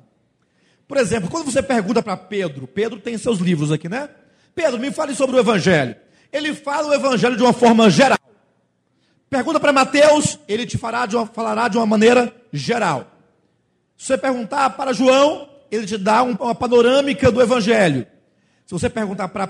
Por 0.87 0.97
exemplo, 0.97 1.31
quando 1.31 1.51
você 1.51 1.63
pergunta 1.63 2.03
para 2.03 2.17
Pedro, 2.17 2.67
Pedro 2.67 2.99
tem 3.01 3.17
seus 3.19 3.39
livros 3.39 3.73
aqui, 3.73 3.89
né? 3.89 4.09
Pedro, 4.55 4.79
me 4.79 4.91
fale 4.91 5.15
sobre 5.15 5.37
o 5.37 5.39
evangelho 5.39 5.97
ele 6.35 6.53
fala 6.53 6.89
o 6.89 6.95
evangelho 6.95 7.37
de 7.37 7.43
uma 7.45 7.53
forma 7.53 7.89
geral. 7.89 8.19
Pergunta 9.31 9.61
para 9.61 9.73
Mateus, 9.73 10.39
ele 10.49 10.67
te 10.67 10.77
fará 10.77 11.07
de 11.07 11.15
uma, 11.15 11.27
falará 11.27 11.69
de 11.69 11.77
uma 11.77 11.87
maneira 11.87 12.35
geral. 12.53 13.07
Se 13.97 14.09
você 14.09 14.19
perguntar 14.19 14.71
para 14.71 14.93
João, 14.93 15.49
ele 15.71 15.87
te 15.87 15.97
dá 15.97 16.25
uma 16.25 16.55
panorâmica 16.55 17.31
do 17.31 17.41
evangelho. 17.41 18.05
Se 18.67 18.73
você 18.73 18.89
perguntar 18.89 19.29
para, 19.29 19.47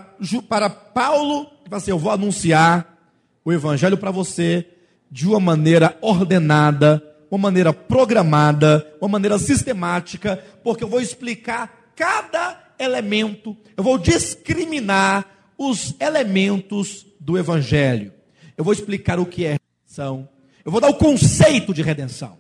para 0.48 0.68
Paulo, 0.68 1.46
ele 1.61 1.68
fala 1.68 1.77
assim: 1.77 1.90
Eu 1.90 1.98
vou 1.98 2.11
anunciar 2.11 2.98
o 3.44 3.53
evangelho 3.53 3.96
para 3.96 4.11
você 4.11 4.66
de 5.11 5.29
uma 5.29 5.38
maneira 5.38 5.96
ordenada, 6.00 7.03
uma 7.31 7.38
maneira 7.38 7.72
programada, 7.72 8.94
uma 9.00 9.09
maneira 9.09 9.38
sistemática, 9.38 10.42
porque 10.62 10.83
eu 10.83 10.88
vou 10.88 11.00
explicar 11.00 11.92
cada 11.94 12.61
elemento, 12.79 13.57
eu 13.77 13.85
vou 13.85 13.98
discriminar 13.98 15.27
os 15.57 15.94
elementos 16.00 17.07
do 17.20 17.38
evangelho. 17.38 18.12
Eu 18.57 18.64
vou 18.64 18.72
explicar 18.72 19.18
o 19.18 19.27
que 19.27 19.44
é 19.44 19.57
redenção. 19.85 20.29
Eu 20.64 20.72
vou 20.72 20.81
dar 20.81 20.88
o 20.88 20.94
conceito 20.94 21.72
de 21.72 21.83
redenção. 21.83 22.38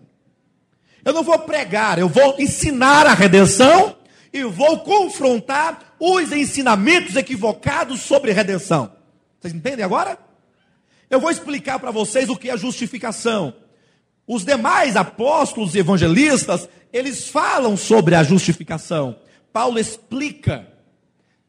Eu 1.04 1.12
não 1.12 1.22
vou 1.22 1.38
pregar, 1.40 1.98
eu 1.98 2.08
vou 2.08 2.36
ensinar 2.38 3.06
a 3.06 3.14
redenção 3.14 3.96
e 4.32 4.42
vou 4.42 4.80
confrontar 4.80 5.93
os 5.98 6.32
ensinamentos 6.32 7.16
equivocados 7.16 8.00
sobre 8.00 8.32
redenção. 8.32 8.92
Vocês 9.40 9.54
entendem 9.54 9.84
agora? 9.84 10.18
Eu 11.10 11.20
vou 11.20 11.30
explicar 11.30 11.78
para 11.78 11.90
vocês 11.90 12.28
o 12.28 12.36
que 12.36 12.50
é 12.50 12.56
justificação. 12.56 13.54
Os 14.26 14.44
demais 14.44 14.96
apóstolos 14.96 15.74
e 15.74 15.78
evangelistas, 15.78 16.68
eles 16.92 17.28
falam 17.28 17.76
sobre 17.76 18.14
a 18.14 18.22
justificação. 18.22 19.16
Paulo 19.52 19.78
explica. 19.78 20.66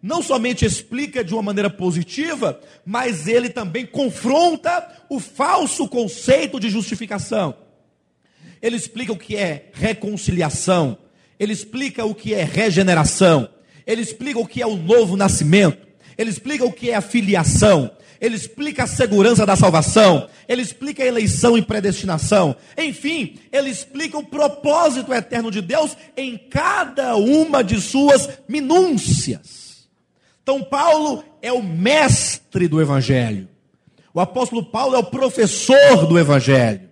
Não 0.02 0.22
somente 0.22 0.66
explica 0.66 1.24
de 1.24 1.34
uma 1.34 1.42
maneira 1.42 1.70
positiva, 1.70 2.60
mas 2.86 3.28
ele 3.28 3.50
também 3.50 3.86
confronta 3.86 4.88
o 5.10 5.20
falso 5.20 5.88
conceito 5.88 6.60
de 6.60 6.70
justificação. 6.70 7.56
Ele 8.62 8.76
explica 8.76 9.12
o 9.12 9.18
que 9.18 9.36
é 9.36 9.70
reconciliação, 9.74 10.98
ele 11.40 11.54
explica 11.54 12.06
o 12.06 12.14
que 12.14 12.34
é 12.34 12.44
regeneração, 12.44 13.50
ele 13.86 14.02
explica 14.02 14.40
o 14.40 14.48
que 14.48 14.62
é 14.62 14.68
o 14.68 14.76
novo 14.76 15.16
nascimento, 15.16 15.86
ele 16.18 16.30
explica 16.30 16.66
o 16.66 16.72
que 16.72 16.90
é 16.90 16.96
a 16.96 17.02
filiação, 17.02 17.92
ele 18.20 18.36
explica 18.36 18.84
a 18.84 18.88
segurança 18.88 19.46
da 19.46 19.56
salvação, 19.56 20.28
ele 20.48 20.62
explica 20.62 21.04
a 21.04 21.06
eleição 21.06 21.58
e 21.58 21.62
predestinação, 21.62 22.56
enfim, 22.78 23.38
ele 23.52 23.70
explica 23.70 24.18
o 24.18 24.26
propósito 24.26 25.14
eterno 25.14 25.52
de 25.52 25.62
Deus 25.62 25.96
em 26.16 26.38
cada 26.38 27.16
uma 27.16 27.64
de 27.64 27.80
suas 27.80 28.30
minúcias. 28.48 29.88
Então, 30.42 30.64
Paulo 30.64 31.24
é 31.42 31.52
o 31.52 31.62
mestre 31.62 32.68
do 32.68 32.82
Evangelho, 32.82 33.50
o 34.14 34.20
apóstolo 34.20 34.64
Paulo 34.64 34.96
é 34.96 35.00
o 35.00 35.04
professor 35.04 36.08
do 36.08 36.18
Evangelho, 36.18 36.90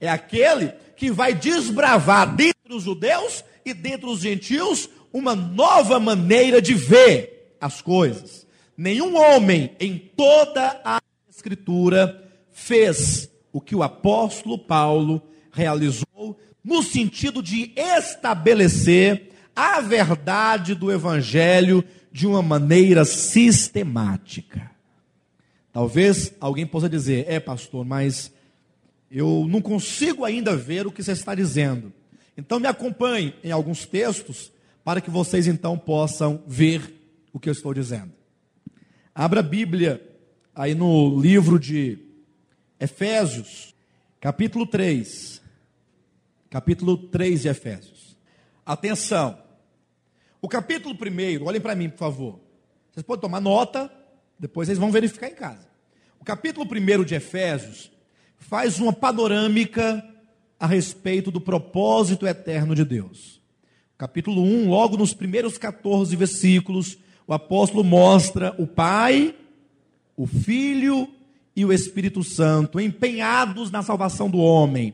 é 0.00 0.08
aquele 0.08 0.72
que 0.96 1.10
vai 1.10 1.34
desbravar 1.34 2.34
dentre 2.34 2.74
os 2.74 2.82
judeus 2.82 3.44
e 3.64 3.74
dentre 3.74 4.06
os 4.06 4.20
gentios 4.20 4.88
uma 5.16 5.34
nova 5.34 5.98
maneira 5.98 6.60
de 6.60 6.74
ver 6.74 7.56
as 7.58 7.80
coisas. 7.80 8.46
Nenhum 8.76 9.16
homem 9.16 9.74
em 9.80 9.96
toda 9.96 10.78
a 10.84 11.00
Escritura 11.26 12.22
fez 12.52 13.30
o 13.50 13.58
que 13.58 13.74
o 13.74 13.82
apóstolo 13.82 14.58
Paulo 14.58 15.22
realizou 15.50 16.38
no 16.62 16.82
sentido 16.82 17.42
de 17.42 17.72
estabelecer 17.74 19.30
a 19.54 19.80
verdade 19.80 20.74
do 20.74 20.92
Evangelho 20.92 21.82
de 22.12 22.26
uma 22.26 22.42
maneira 22.42 23.02
sistemática. 23.06 24.70
Talvez 25.72 26.34
alguém 26.38 26.66
possa 26.66 26.90
dizer, 26.90 27.24
é 27.26 27.40
pastor, 27.40 27.86
mas 27.86 28.30
eu 29.10 29.46
não 29.48 29.62
consigo 29.62 30.26
ainda 30.26 30.54
ver 30.54 30.86
o 30.86 30.92
que 30.92 31.02
você 31.02 31.12
está 31.12 31.34
dizendo. 31.34 31.90
Então 32.36 32.60
me 32.60 32.66
acompanhe 32.66 33.34
em 33.42 33.50
alguns 33.50 33.86
textos 33.86 34.54
para 34.86 35.00
que 35.00 35.10
vocês 35.10 35.48
então 35.48 35.76
possam 35.76 36.44
ver 36.46 36.94
o 37.32 37.40
que 37.40 37.48
eu 37.48 37.52
estou 37.52 37.74
dizendo. 37.74 38.12
Abra 39.12 39.40
a 39.40 39.42
Bíblia 39.42 40.00
aí 40.54 40.76
no 40.76 41.20
livro 41.20 41.58
de 41.58 41.98
Efésios, 42.78 43.74
capítulo 44.20 44.64
3. 44.64 45.42
Capítulo 46.48 46.96
3 46.96 47.42
de 47.42 47.48
Efésios. 47.48 48.16
Atenção. 48.64 49.36
O 50.40 50.48
capítulo 50.48 50.94
1, 50.94 51.44
olhem 51.44 51.60
para 51.60 51.74
mim, 51.74 51.90
por 51.90 51.98
favor. 51.98 52.40
Vocês 52.92 53.04
podem 53.04 53.22
tomar 53.22 53.40
nota, 53.40 53.90
depois 54.38 54.68
vocês 54.68 54.78
vão 54.78 54.92
verificar 54.92 55.26
em 55.26 55.34
casa. 55.34 55.66
O 56.20 56.24
capítulo 56.24 56.64
1 56.64 57.02
de 57.02 57.16
Efésios 57.16 57.90
faz 58.38 58.78
uma 58.78 58.92
panorâmica 58.92 60.08
a 60.60 60.66
respeito 60.68 61.32
do 61.32 61.40
propósito 61.40 62.24
eterno 62.24 62.72
de 62.72 62.84
Deus. 62.84 63.44
Capítulo 63.98 64.42
1, 64.42 64.68
logo 64.68 64.98
nos 64.98 65.14
primeiros 65.14 65.56
14 65.56 66.14
versículos, 66.16 66.98
o 67.26 67.32
apóstolo 67.32 67.82
mostra 67.82 68.54
o 68.58 68.66
Pai, 68.66 69.34
o 70.14 70.26
Filho 70.26 71.08
e 71.56 71.64
o 71.64 71.72
Espírito 71.72 72.22
Santo 72.22 72.78
empenhados 72.78 73.70
na 73.70 73.82
salvação 73.82 74.28
do 74.28 74.36
homem. 74.36 74.92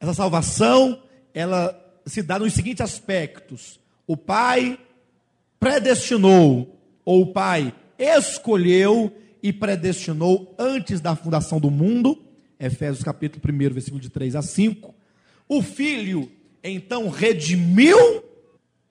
Essa 0.00 0.14
salvação, 0.14 1.02
ela 1.34 1.78
se 2.06 2.22
dá 2.22 2.38
nos 2.38 2.54
seguintes 2.54 2.80
aspectos: 2.80 3.78
o 4.06 4.16
Pai 4.16 4.78
predestinou, 5.60 6.74
ou 7.04 7.24
o 7.24 7.32
Pai 7.34 7.74
escolheu 7.98 9.14
e 9.42 9.52
predestinou 9.52 10.54
antes 10.58 11.02
da 11.02 11.14
fundação 11.14 11.60
do 11.60 11.70
mundo, 11.70 12.24
Efésios 12.58 13.04
capítulo 13.04 13.42
1, 13.46 13.74
versículo 13.74 14.00
de 14.00 14.08
3 14.08 14.36
a 14.36 14.40
5. 14.40 14.94
O 15.46 15.60
Filho, 15.60 16.32
então, 16.64 17.10
redimiu 17.10 18.26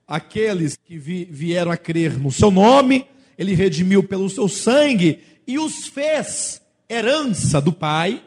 aqueles 0.07 0.77
que 0.77 0.97
vi, 0.97 1.25
vieram 1.25 1.71
a 1.71 1.77
crer 1.77 2.17
no 2.17 2.31
seu 2.31 2.49
nome, 2.49 3.05
ele 3.37 3.53
redimiu 3.53 4.01
pelo 4.03 4.29
seu 4.29 4.47
sangue 4.47 5.19
e 5.45 5.59
os 5.59 5.87
fez 5.87 6.61
herança 6.89 7.59
do 7.59 7.73
Pai. 7.73 8.23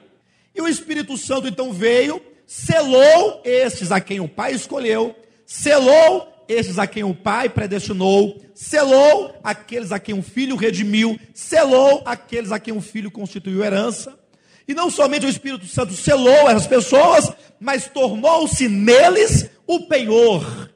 E 0.54 0.60
o 0.60 0.68
Espírito 0.68 1.16
Santo 1.16 1.48
então 1.48 1.72
veio, 1.72 2.20
selou 2.46 3.40
estes 3.44 3.90
a 3.90 4.00
quem 4.00 4.20
o 4.20 4.28
Pai 4.28 4.52
escolheu, 4.52 5.16
selou 5.46 6.28
estes 6.48 6.78
a 6.78 6.86
quem 6.86 7.04
o 7.04 7.14
Pai 7.14 7.48
predestinou, 7.48 8.40
selou 8.54 9.34
aqueles 9.42 9.92
a 9.92 9.98
quem 9.98 10.18
o 10.18 10.22
Filho 10.22 10.56
redimiu, 10.56 11.18
selou 11.32 12.02
aqueles 12.04 12.52
a 12.52 12.58
quem 12.58 12.76
o 12.76 12.80
Filho 12.80 13.10
constituiu 13.10 13.64
herança. 13.64 14.18
E 14.66 14.74
não 14.74 14.90
somente 14.90 15.26
o 15.26 15.28
Espírito 15.28 15.66
Santo 15.66 15.94
selou 15.94 16.48
essas 16.48 16.66
pessoas, 16.66 17.32
mas 17.58 17.88
tornou-se 17.88 18.68
neles 18.68 19.48
o 19.66 19.86
penhor, 19.86 20.70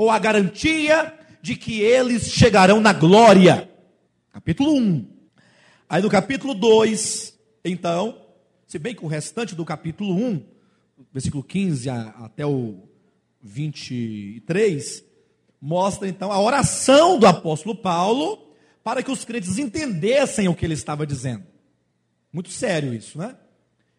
ou 0.00 0.08
a 0.08 0.18
garantia 0.18 1.12
de 1.42 1.54
que 1.54 1.82
eles 1.82 2.32
chegarão 2.32 2.80
na 2.80 2.90
glória. 2.90 3.70
Capítulo 4.32 4.74
1. 4.74 5.06
Aí 5.86 6.00
no 6.00 6.08
capítulo 6.08 6.54
2, 6.54 7.38
então, 7.62 8.18
se 8.66 8.78
bem 8.78 8.94
que 8.94 9.04
o 9.04 9.08
restante 9.08 9.54
do 9.54 9.62
capítulo 9.62 10.14
1, 10.14 10.42
versículo 11.12 11.44
15 11.44 11.90
a, 11.90 12.00
até 12.24 12.46
o 12.46 12.88
23, 13.42 15.04
mostra 15.60 16.08
então 16.08 16.32
a 16.32 16.40
oração 16.40 17.18
do 17.18 17.26
apóstolo 17.26 17.76
Paulo 17.76 18.54
para 18.82 19.02
que 19.02 19.10
os 19.10 19.22
crentes 19.22 19.58
entendessem 19.58 20.48
o 20.48 20.54
que 20.54 20.64
ele 20.64 20.72
estava 20.72 21.06
dizendo. 21.06 21.44
Muito 22.32 22.48
sério 22.48 22.94
isso, 22.94 23.18
né? 23.18 23.36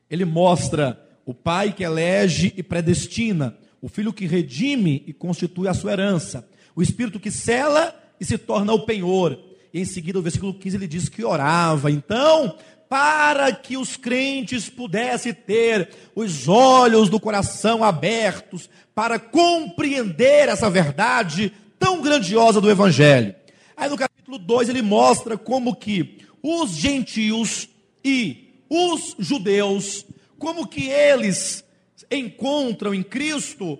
Ele 0.09 0.25
mostra 0.25 0.99
o 1.27 1.33
pai 1.35 1.71
que 1.71 1.83
elege 1.83 2.51
e 2.57 2.63
predestina, 2.63 3.55
o 3.81 3.89
filho 3.89 4.13
que 4.13 4.25
redime 4.25 5.03
e 5.07 5.13
constitui 5.13 5.67
a 5.67 5.73
sua 5.73 5.93
herança, 5.93 6.47
o 6.75 6.81
espírito 6.81 7.19
que 7.19 7.31
cela 7.31 7.95
e 8.19 8.25
se 8.25 8.37
torna 8.37 8.73
o 8.73 8.85
penhor. 8.85 9.37
E 9.73 9.79
em 9.79 9.85
seguida, 9.85 10.19
o 10.19 10.21
versículo 10.21 10.53
15, 10.53 10.77
ele 10.77 10.87
diz 10.87 11.09
que 11.09 11.23
orava. 11.23 11.89
Então, 11.89 12.55
para 12.87 13.51
que 13.53 13.77
os 13.77 13.95
crentes 13.95 14.69
pudessem 14.69 15.33
ter 15.33 15.89
os 16.13 16.47
olhos 16.47 17.09
do 17.09 17.19
coração 17.19 17.83
abertos 17.83 18.69
para 18.93 19.17
compreender 19.17 20.49
essa 20.49 20.69
verdade 20.69 21.53
tão 21.79 22.01
grandiosa 22.01 22.59
do 22.59 22.69
Evangelho. 22.69 23.33
Aí 23.77 23.89
no 23.89 23.97
capítulo 23.97 24.37
2 24.37 24.69
ele 24.69 24.81
mostra 24.81 25.37
como 25.37 25.75
que 25.75 26.19
os 26.43 26.71
gentios 26.71 27.69
e 28.03 28.49
os 28.69 29.15
judeus, 29.17 30.05
como 30.37 30.67
que 30.67 30.89
eles 30.89 31.63
encontram 32.09 32.93
em 32.93 33.03
Cristo 33.03 33.77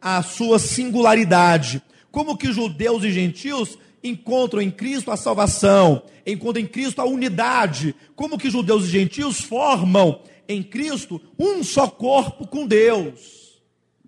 a 0.00 0.22
sua 0.22 0.58
singularidade, 0.58 1.82
como 2.10 2.36
que 2.36 2.52
judeus 2.52 3.02
e 3.04 3.10
gentios 3.10 3.78
encontram 4.02 4.60
em 4.60 4.70
Cristo 4.70 5.10
a 5.10 5.16
salvação, 5.16 6.02
encontram 6.26 6.62
em 6.62 6.66
Cristo 6.66 7.00
a 7.00 7.04
unidade, 7.04 7.94
como 8.14 8.38
que 8.38 8.50
judeus 8.50 8.84
e 8.84 8.88
gentios 8.88 9.40
formam 9.40 10.20
em 10.48 10.62
Cristo 10.62 11.20
um 11.38 11.64
só 11.64 11.88
corpo 11.88 12.46
com 12.46 12.66
Deus. 12.66 13.60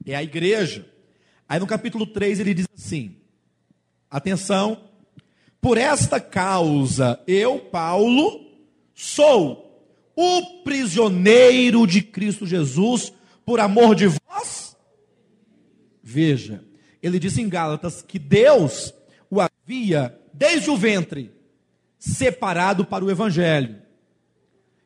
É 0.06 0.14
a 0.14 0.22
igreja. 0.22 0.86
Aí 1.48 1.58
no 1.58 1.66
capítulo 1.66 2.06
3 2.06 2.40
ele 2.40 2.54
diz 2.54 2.68
assim: 2.76 3.16
Atenção, 4.10 4.84
por 5.60 5.76
esta 5.76 6.20
causa 6.20 7.20
eu, 7.26 7.58
Paulo, 7.58 8.48
Sou 9.00 9.80
o 10.16 10.64
prisioneiro 10.64 11.86
de 11.86 12.02
Cristo 12.02 12.44
Jesus 12.44 13.12
por 13.48 13.60
amor 13.60 13.94
de 13.94 14.08
vós. 14.08 14.76
Veja, 16.02 16.62
ele 17.02 17.18
disse 17.18 17.40
em 17.40 17.48
Gálatas 17.48 18.02
que 18.02 18.18
Deus 18.18 18.92
o 19.30 19.40
havia, 19.40 20.20
desde 20.34 20.68
o 20.68 20.76
ventre, 20.76 21.32
separado 21.98 22.84
para 22.84 23.02
o 23.02 23.10
evangelho. 23.10 23.80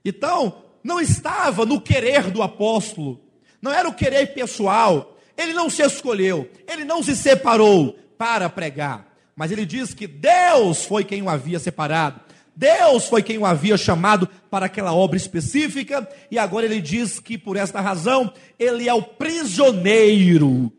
Então, 0.04 0.62
não 0.80 1.00
estava 1.00 1.66
no 1.66 1.80
querer 1.80 2.30
do 2.30 2.40
apóstolo, 2.40 3.20
não 3.60 3.72
era 3.72 3.88
o 3.88 3.94
querer 3.94 4.32
pessoal, 4.32 5.18
ele 5.36 5.52
não 5.52 5.68
se 5.68 5.82
escolheu, 5.82 6.48
ele 6.72 6.84
não 6.84 7.02
se 7.02 7.16
separou 7.16 7.98
para 8.16 8.48
pregar, 8.48 9.12
mas 9.34 9.50
ele 9.50 9.66
diz 9.66 9.92
que 9.92 10.06
Deus 10.06 10.84
foi 10.84 11.02
quem 11.02 11.20
o 11.20 11.28
havia 11.28 11.58
separado. 11.58 12.20
Deus 12.54 13.06
foi 13.06 13.22
quem 13.22 13.38
o 13.38 13.46
havia 13.46 13.76
chamado 13.76 14.28
para 14.50 14.66
aquela 14.66 14.92
obra 14.92 15.16
específica, 15.16 16.08
e 16.30 16.38
agora 16.38 16.66
ele 16.66 16.80
diz 16.80 17.18
que 17.18 17.38
por 17.38 17.56
esta 17.56 17.80
razão 17.80 18.32
ele 18.58 18.88
é 18.88 18.94
o 18.94 19.02
prisioneiro, 19.02 20.70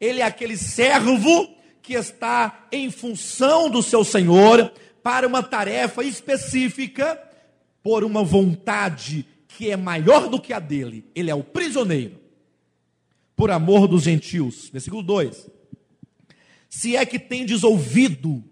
ele 0.00 0.20
é 0.20 0.24
aquele 0.24 0.56
servo 0.56 1.48
que 1.82 1.94
está 1.94 2.66
em 2.72 2.90
função 2.90 3.70
do 3.70 3.82
seu 3.82 4.04
Senhor 4.04 4.72
para 5.02 5.26
uma 5.26 5.42
tarefa 5.42 6.04
específica, 6.04 7.20
por 7.82 8.04
uma 8.04 8.22
vontade 8.22 9.26
que 9.48 9.70
é 9.70 9.76
maior 9.76 10.28
do 10.28 10.40
que 10.40 10.52
a 10.52 10.58
dele. 10.58 11.04
Ele 11.14 11.30
é 11.30 11.34
o 11.34 11.44
prisioneiro, 11.44 12.20
por 13.34 13.50
amor 13.50 13.86
dos 13.86 14.02
gentios. 14.02 14.68
Versículo 14.68 15.02
2: 15.02 15.48
Se 16.68 16.96
é 16.96 17.06
que 17.06 17.18
tendes 17.18 17.62
ouvido 17.62 18.44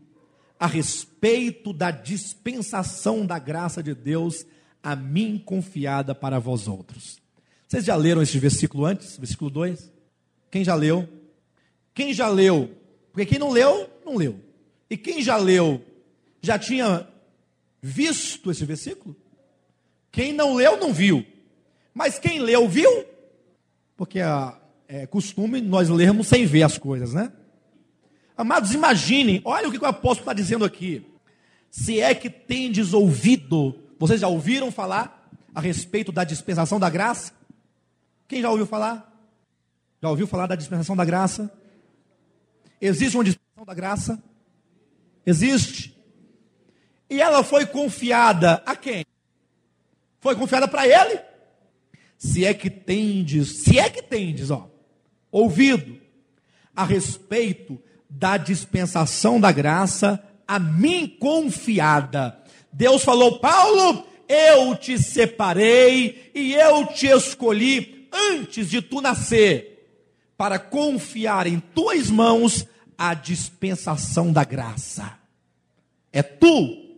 a 0.59 0.67
respeito 0.67 1.73
da 1.73 1.91
dispensação 1.91 3.25
da 3.25 3.39
graça 3.39 3.83
de 3.83 3.95
Deus 3.95 4.45
a 4.83 4.97
mim 4.97 5.41
confiada 5.45 6.15
para 6.15 6.39
vós 6.39 6.67
outros. 6.67 7.19
Vocês 7.67 7.85
já 7.85 7.95
leram 7.95 8.23
esse 8.23 8.39
versículo 8.39 8.87
antes? 8.87 9.17
Versículo 9.19 9.51
2? 9.51 9.93
Quem 10.51 10.65
já 10.65 10.75
leu? 10.75 11.09
Quem 11.95 12.13
já 12.15 12.29
leu? 12.29 12.71
Porque 13.13 13.27
quem 13.27 13.39
não 13.39 13.51
leu, 13.51 13.89
não 14.05 14.17
leu. 14.17 14.41
E 14.89 14.97
quem 14.97 15.23
já 15.23 15.37
leu, 15.37 15.85
já 16.41 16.59
tinha 16.59 17.07
visto 17.83 18.51
esse 18.51 18.65
versículo? 18.65 19.15
Quem 20.11 20.33
não 20.33 20.55
leu, 20.55 20.79
não 20.79 20.93
viu. 20.93 21.25
Mas 21.93 22.19
quem 22.19 22.41
leu, 22.41 22.69
viu? 22.69 23.05
Porque 23.97 24.21
é, 24.21 24.55
é 24.89 25.07
costume 25.07 25.61
nós 25.61 25.89
lermos 25.89 26.29
sem 26.29 26.47
ver 26.47 26.63
as 26.63 26.79
coisas, 26.79 27.13
né? 27.13 27.33
Amados, 28.39 28.73
imaginem, 28.73 29.43
olha 29.45 29.69
o 29.69 29.73
que 29.73 29.79
o 29.79 29.85
apóstolo 29.85 30.21
está 30.21 30.33
dizendo 30.33 30.65
aqui. 30.65 31.05
Se 31.69 32.01
é 32.01 32.15
que 32.15 32.31
tendes 32.31 32.93
ouvido, 32.93 33.75
vocês 33.99 34.21
já 34.21 34.29
ouviram 34.29 34.71
falar 34.71 35.29
a 35.53 35.61
respeito 35.61 36.13
da 36.13 36.23
dispensação 36.23 36.79
da 36.79 36.89
graça? 36.89 37.33
Quem 38.29 38.41
já 38.41 38.49
ouviu 38.49 38.65
falar? 38.65 39.13
Já 40.01 40.09
ouviu 40.09 40.25
falar 40.29 40.47
da 40.47 40.55
dispensação 40.55 40.95
da 40.95 41.05
graça? 41.05 41.53
Existe 42.81 43.17
uma 43.17 43.25
dispensação 43.25 43.65
da 43.65 43.75
graça? 43.75 44.23
Existe. 45.27 45.99
E 47.11 47.21
ela 47.21 47.43
foi 47.43 47.67
confiada 47.67 48.63
a 48.65 48.77
quem? 48.77 49.05
Foi 50.21 50.37
confiada 50.37 50.69
para 50.69 50.87
ele? 50.87 51.21
Se 52.17 52.45
é 52.45 52.55
que 52.55 52.71
tendes, 52.71 53.65
se 53.65 53.81
é 53.81 53.91
que 53.91 54.01
tendes, 54.01 54.53
ó, 54.53 54.71
ouvido 55.33 56.01
a 56.77 56.85
respeito 56.85 57.83
da 58.09 58.37
dispensação 58.37 59.41
da 59.41 59.53
graça 59.53 60.23
a 60.47 60.59
mim 60.59 61.07
confiada. 61.21 62.39
Deus 62.73 63.05
falou: 63.05 63.39
Paulo, 63.39 64.07
eu 64.29 64.75
te 64.77 64.99
separei 64.99 66.31
e 66.35 66.55
eu 66.55 66.87
te 66.87 67.07
escolhi 67.07 68.09
antes 68.13 68.71
de 68.71 68.81
tu 68.81 69.01
nascer, 69.01 69.99
para 70.37 70.59
confiar 70.59 71.47
em 71.47 71.61
tuas 71.61 72.11
mãos 72.11 72.67
a 72.97 73.15
dispensação 73.15 74.33
da 74.33 74.45
graça. 74.45 75.19
É 76.13 76.23
tu 76.23 76.89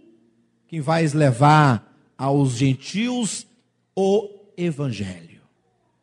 quem 0.68 0.80
vais 0.80 1.12
levar 1.12 1.92
aos 2.16 2.52
gentios 2.52 3.46
o 3.94 4.28
evangelho. 4.56 5.40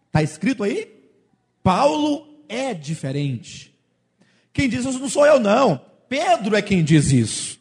Está 0.08 0.22
escrito 0.22 0.63
aí? 0.63 0.93
Paulo 1.63 2.28
é 2.50 2.74
diferente. 2.74 3.77
Quem 4.58 4.67
diz 4.67 4.86
isso 4.86 4.98
não 4.98 5.08
sou 5.08 5.24
eu, 5.24 5.39
não. 5.39 5.80
Pedro 6.10 6.56
é 6.56 6.63
quem 6.63 6.84
diz 6.84 7.12
isso. 7.12 7.60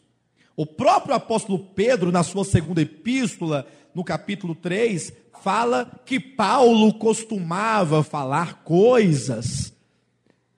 O 0.55 0.65
próprio 0.65 1.13
apóstolo 1.13 1.59
Pedro, 1.59 2.11
na 2.11 2.23
sua 2.23 2.43
segunda 2.43 2.81
epístola, 2.81 3.67
no 3.93 4.03
capítulo 4.03 4.55
3, 4.55 5.13
fala 5.43 6.01
que 6.03 6.19
Paulo 6.19 6.91
costumava 6.95 8.01
falar 8.01 8.63
coisas 8.63 9.71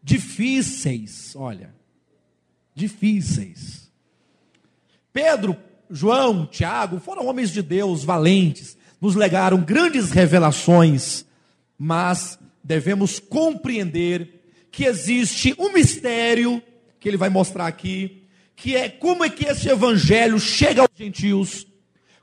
difíceis. 0.01 1.35
Olha, 1.35 1.75
difíceis. 2.73 3.91
Pedro, 5.11 5.57
João, 5.89 6.45
Tiago 6.45 7.01
foram 7.01 7.25
homens 7.27 7.51
de 7.51 7.61
Deus 7.61 8.05
valentes, 8.05 8.77
nos 9.01 9.13
legaram 9.13 9.59
grandes 9.59 10.09
revelações, 10.09 11.25
mas 11.77 12.39
devemos 12.63 13.19
compreender 13.19 14.38
que 14.71 14.85
existe 14.85 15.55
um 15.57 15.73
mistério 15.73 16.61
que 16.99 17.07
ele 17.07 17.17
vai 17.17 17.29
mostrar 17.29 17.67
aqui, 17.67 18.23
que 18.55 18.75
é 18.75 18.89
como 18.89 19.23
é 19.23 19.29
que 19.29 19.45
esse 19.45 19.69
evangelho 19.69 20.39
chega 20.39 20.81
aos 20.81 20.89
gentios, 20.95 21.65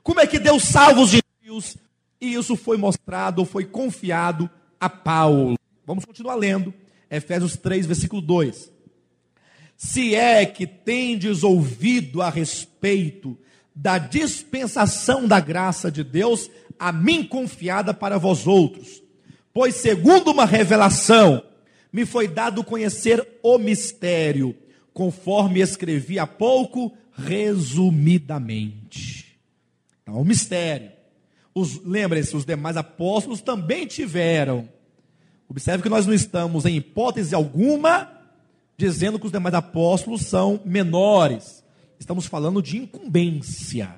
como 0.03 0.19
é 0.19 0.27
que 0.27 0.39
Deus 0.39 0.63
salva 0.63 1.01
os 1.01 1.09
gentios, 1.09 1.77
e 2.21 2.33
isso 2.33 2.55
foi 2.55 2.77
mostrado, 2.77 3.43
foi 3.43 3.65
confiado 3.65 4.49
a 4.79 4.89
Paulo. 4.89 5.57
Vamos 5.85 6.05
continuar 6.05 6.35
lendo, 6.35 6.73
Efésios 7.09 7.55
3, 7.57 7.85
versículo 7.85 8.21
2. 8.21 8.71
Se 9.75 10.15
é 10.15 10.45
que 10.45 10.65
tendes 10.65 11.43
ouvido 11.43 12.21
a 12.21 12.29
respeito 12.29 13.37
da 13.75 13.97
dispensação 13.99 15.27
da 15.27 15.39
graça 15.39 15.91
de 15.91 16.03
Deus, 16.03 16.49
a 16.79 16.91
mim 16.91 17.23
confiada 17.23 17.93
para 17.93 18.17
vós 18.17 18.47
outros, 18.47 19.03
pois 19.53 19.75
segundo 19.75 20.31
uma 20.31 20.45
revelação, 20.45 21.43
me 21.91 22.05
foi 22.05 22.27
dado 22.27 22.63
conhecer 22.63 23.27
o 23.41 23.57
mistério, 23.57 24.55
conforme 24.93 25.61
escrevi 25.61 26.19
há 26.19 26.27
pouco, 26.27 26.95
resumidamente. 27.15 29.39
Então, 30.03 30.21
o 30.21 30.25
mistério. 30.25 30.91
Lembrem-se, 31.83 32.35
os 32.35 32.45
demais 32.45 32.77
apóstolos 32.77 33.41
também 33.41 33.87
tiveram. 33.87 34.69
Observe 35.49 35.81
que 35.81 35.89
nós 35.89 36.05
não 36.05 36.13
estamos, 36.13 36.65
em 36.65 36.75
hipótese 36.75 37.33
alguma, 37.33 38.11
dizendo 38.77 39.17
que 39.17 39.25
os 39.25 39.31
demais 39.31 39.55
apóstolos 39.55 40.21
são 40.21 40.61
menores. 40.63 41.63
Estamos 41.99 42.27
falando 42.27 42.61
de 42.61 42.77
incumbência. 42.77 43.95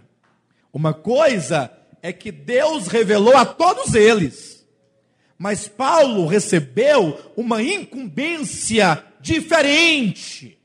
Uma 0.72 0.94
coisa 0.94 1.70
é 2.02 2.14
que 2.14 2.32
Deus 2.32 2.88
revelou 2.88 3.36
a 3.36 3.46
todos 3.46 3.94
eles. 3.94 4.59
Mas 5.40 5.70
Paulo 5.70 6.28
recebeu 6.28 7.32
uma 7.38 7.64
incumbência 7.64 9.02
diferente, 9.22 10.60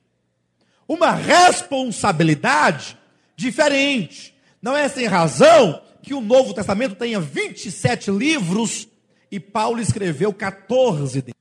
uma 0.89 1.13
responsabilidade 1.13 2.99
diferente. 3.37 4.35
Não 4.61 4.77
é 4.77 4.89
sem 4.89 5.07
razão 5.07 5.81
que 6.03 6.13
o 6.13 6.21
Novo 6.21 6.53
Testamento 6.53 6.97
tenha 6.97 7.21
27 7.21 8.11
livros 8.11 8.89
e 9.31 9.39
Paulo 9.39 9.81
escreveu 9.81 10.33
14 10.33 11.23
deles. 11.23 11.35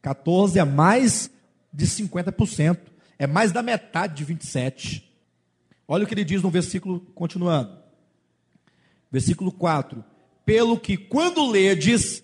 14 0.00 0.58
é 0.58 0.64
mais 0.64 1.28
de 1.72 1.86
50%, 1.86 2.78
é 3.18 3.26
mais 3.26 3.50
da 3.50 3.62
metade 3.62 4.14
de 4.14 4.24
27. 4.24 5.12
Olha 5.88 6.04
o 6.04 6.06
que 6.06 6.14
ele 6.14 6.24
diz 6.24 6.40
no 6.40 6.50
versículo, 6.50 7.00
continuando. 7.14 7.76
Versículo 9.10 9.52
4: 9.52 10.04
Pelo 10.44 10.78
que 10.78 10.96
quando 10.96 11.50
ledes, 11.50 12.23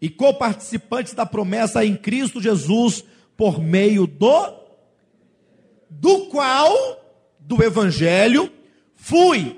e 0.00 0.08
coparticipantes 0.08 1.14
da 1.14 1.26
promessa 1.26 1.84
em 1.84 1.96
Cristo 1.96 2.40
Jesus 2.40 3.04
por 3.36 3.60
meio 3.60 4.06
do 4.06 4.58
do 5.90 6.26
qual 6.26 6.72
do 7.40 7.62
evangelho 7.62 8.52
fui 8.94 9.56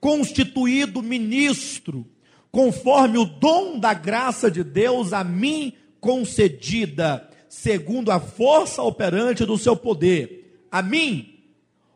constituído 0.00 1.02
ministro 1.02 2.06
conforme 2.50 3.18
o 3.18 3.24
dom 3.24 3.78
da 3.78 3.94
graça 3.94 4.50
de 4.50 4.64
Deus 4.64 5.12
a 5.12 5.22
mim 5.22 5.72
concedida, 6.00 7.28
segundo 7.48 8.10
a 8.10 8.18
força 8.18 8.82
operante 8.82 9.44
do 9.44 9.56
seu 9.56 9.76
poder. 9.76 10.66
A 10.70 10.82
mim, 10.82 11.44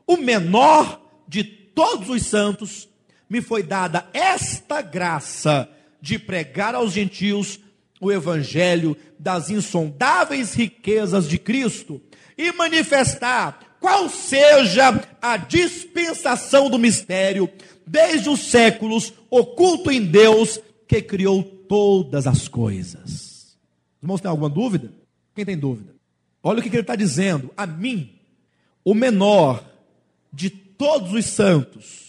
o 0.06 0.16
menor 0.16 1.00
de 1.26 1.42
todos 1.42 2.08
os 2.08 2.22
santos, 2.24 2.88
me 3.28 3.40
foi 3.40 3.62
dada 3.62 4.08
esta 4.12 4.80
graça 4.82 5.68
de 6.04 6.18
pregar 6.18 6.74
aos 6.74 6.92
gentios 6.92 7.58
o 7.98 8.12
evangelho 8.12 8.94
das 9.18 9.48
insondáveis 9.48 10.52
riquezas 10.52 11.26
de 11.26 11.38
Cristo 11.38 11.98
e 12.36 12.52
manifestar 12.52 13.78
qual 13.80 14.10
seja 14.10 15.02
a 15.22 15.38
dispensação 15.38 16.68
do 16.68 16.78
mistério 16.78 17.48
desde 17.86 18.28
os 18.28 18.40
séculos 18.40 19.14
oculto 19.30 19.90
em 19.90 20.04
Deus 20.04 20.60
que 20.86 21.00
criou 21.00 21.42
todas 21.42 22.26
as 22.26 22.48
coisas. 22.48 23.56
Os 23.96 24.02
irmãos 24.02 24.20
têm 24.20 24.30
alguma 24.30 24.50
dúvida? 24.50 24.92
Quem 25.34 25.46
tem 25.46 25.56
dúvida? 25.56 25.94
Olha 26.42 26.58
o 26.58 26.62
que 26.62 26.68
ele 26.68 26.80
está 26.80 26.96
dizendo. 26.96 27.50
A 27.56 27.66
mim, 27.66 28.12
o 28.84 28.92
menor 28.92 29.64
de 30.30 30.50
todos 30.50 31.14
os 31.14 31.24
santos. 31.24 32.03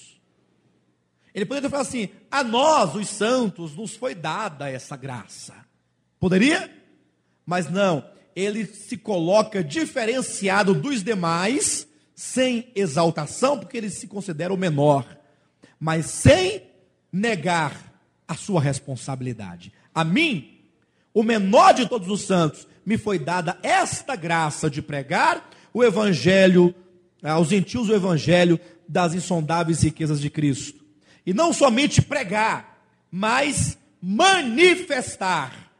Ele 1.36 1.46
poderia 1.46 1.70
falar 1.70 1.82
assim: 1.82 2.08
a 2.32 2.42
nós, 2.42 2.96
os 2.96 3.10
santos, 3.10 3.76
nos 3.76 3.94
foi 3.94 4.16
dada 4.16 4.70
essa 4.70 4.96
graça. 4.96 5.54
Poderia? 6.18 6.72
Mas 7.46 7.70
não. 7.70 8.06
Ele 8.34 8.66
se 8.66 8.98
coloca 8.98 9.62
diferenciado 9.62 10.74
dos 10.74 11.04
demais, 11.04 11.86
sem 12.16 12.72
exaltação, 12.74 13.60
porque 13.60 13.78
ele 13.78 13.90
se 13.90 14.08
considera 14.08 14.54
o 14.54 14.58
menor, 14.58 15.06
mas 15.78 16.06
sem 16.06 16.64
negar 17.12 17.94
a 18.28 18.36
sua 18.36 18.62
responsabilidade. 18.62 19.74
A 19.94 20.04
mim, 20.04 20.60
o 21.14 21.22
menor 21.22 21.74
de 21.74 21.88
todos 21.88 22.10
os 22.10 22.22
santos, 22.22 22.66
me 22.86 22.98
foi 22.98 23.20
dada 23.20 23.58
esta 23.62 24.16
graça 24.16 24.70
de 24.70 24.82
pregar 24.82 25.50
o 25.74 25.84
evangelho 25.84 26.74
aos 27.22 27.50
gentios 27.50 27.90
o 27.90 27.94
evangelho 27.94 28.60
das 28.88 29.14
insondáveis 29.14 29.82
riquezas 29.82 30.22
de 30.22 30.30
Cristo. 30.30 30.85
E 31.26 31.34
não 31.34 31.52
somente 31.52 32.02
pregar, 32.02 32.88
mas 33.12 33.78
manifestar 34.02 35.72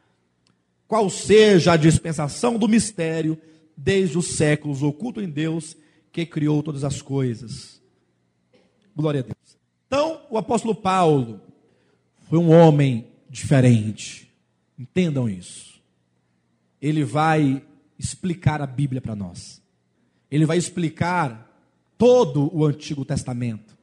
qual 0.88 1.08
seja 1.10 1.72
a 1.72 1.76
dispensação 1.76 2.58
do 2.58 2.68
mistério 2.68 3.38
desde 3.76 4.16
os 4.18 4.36
séculos 4.36 4.82
oculto 4.82 5.20
em 5.20 5.28
Deus 5.28 5.76
que 6.10 6.24
criou 6.24 6.62
todas 6.62 6.82
as 6.82 7.02
coisas. 7.02 7.80
Glória 8.96 9.20
a 9.20 9.22
Deus. 9.22 9.58
Então, 9.86 10.22
o 10.30 10.38
apóstolo 10.38 10.74
Paulo 10.74 11.40
foi 12.28 12.38
um 12.38 12.50
homem 12.50 13.06
diferente. 13.28 14.32
Entendam 14.78 15.28
isso. 15.28 15.80
Ele 16.80 17.04
vai 17.04 17.62
explicar 17.98 18.60
a 18.62 18.66
Bíblia 18.66 19.00
para 19.00 19.14
nós. 19.14 19.62
Ele 20.30 20.46
vai 20.46 20.56
explicar 20.56 21.46
todo 21.96 22.50
o 22.54 22.64
Antigo 22.64 23.04
Testamento. 23.04 23.75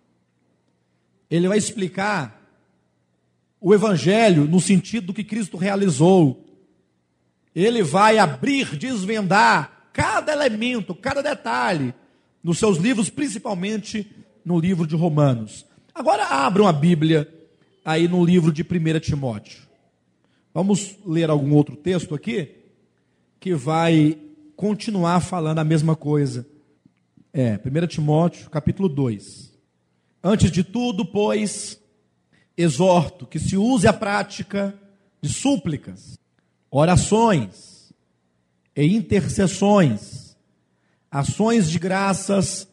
Ele 1.34 1.48
vai 1.48 1.58
explicar 1.58 2.48
o 3.60 3.74
Evangelho 3.74 4.46
no 4.46 4.62
sentido 4.62 5.08
do 5.08 5.14
que 5.16 5.24
Cristo 5.24 5.58
realizou. 5.58 6.46
Ele 7.56 7.82
vai 7.82 8.20
abrir, 8.20 8.78
desvendar 8.78 9.90
cada 9.92 10.32
elemento, 10.32 10.94
cada 10.94 11.24
detalhe 11.24 11.92
nos 12.44 12.60
seus 12.60 12.78
livros, 12.78 13.10
principalmente 13.10 14.08
no 14.46 14.60
livro 14.60 14.86
de 14.86 14.96
Romanos. 14.96 15.66
Agora 15.92 16.24
abram 16.24 16.68
a 16.68 16.72
Bíblia 16.72 17.28
aí 17.84 18.08
no 18.08 18.24
livro 18.24 18.54
de 18.54 18.62
1 18.62 19.00
Timóteo. 19.00 19.64
Vamos 20.54 21.00
ler 21.04 21.32
algum 21.32 21.56
outro 21.56 21.76
texto 21.76 22.14
aqui 22.14 22.52
que 23.40 23.56
vai 23.56 24.20
continuar 24.56 25.20
falando 25.20 25.58
a 25.58 25.64
mesma 25.64 25.96
coisa. 25.96 26.46
É, 27.34 27.56
1 27.56 27.88
Timóteo, 27.88 28.52
capítulo 28.52 28.88
2. 28.88 29.53
Antes 30.24 30.50
de 30.50 30.64
tudo, 30.64 31.04
pois, 31.04 31.78
exorto 32.58 33.26
que 33.26 33.40
se 33.40 33.58
use 33.58 33.86
a 33.88 33.92
prática 33.92 34.74
de 35.22 35.28
súplicas, 35.28 36.18
orações 36.72 37.94
e 38.74 38.96
intercessões, 38.96 40.38
ações 41.12 41.70
de 41.70 41.78
graças 41.78 42.68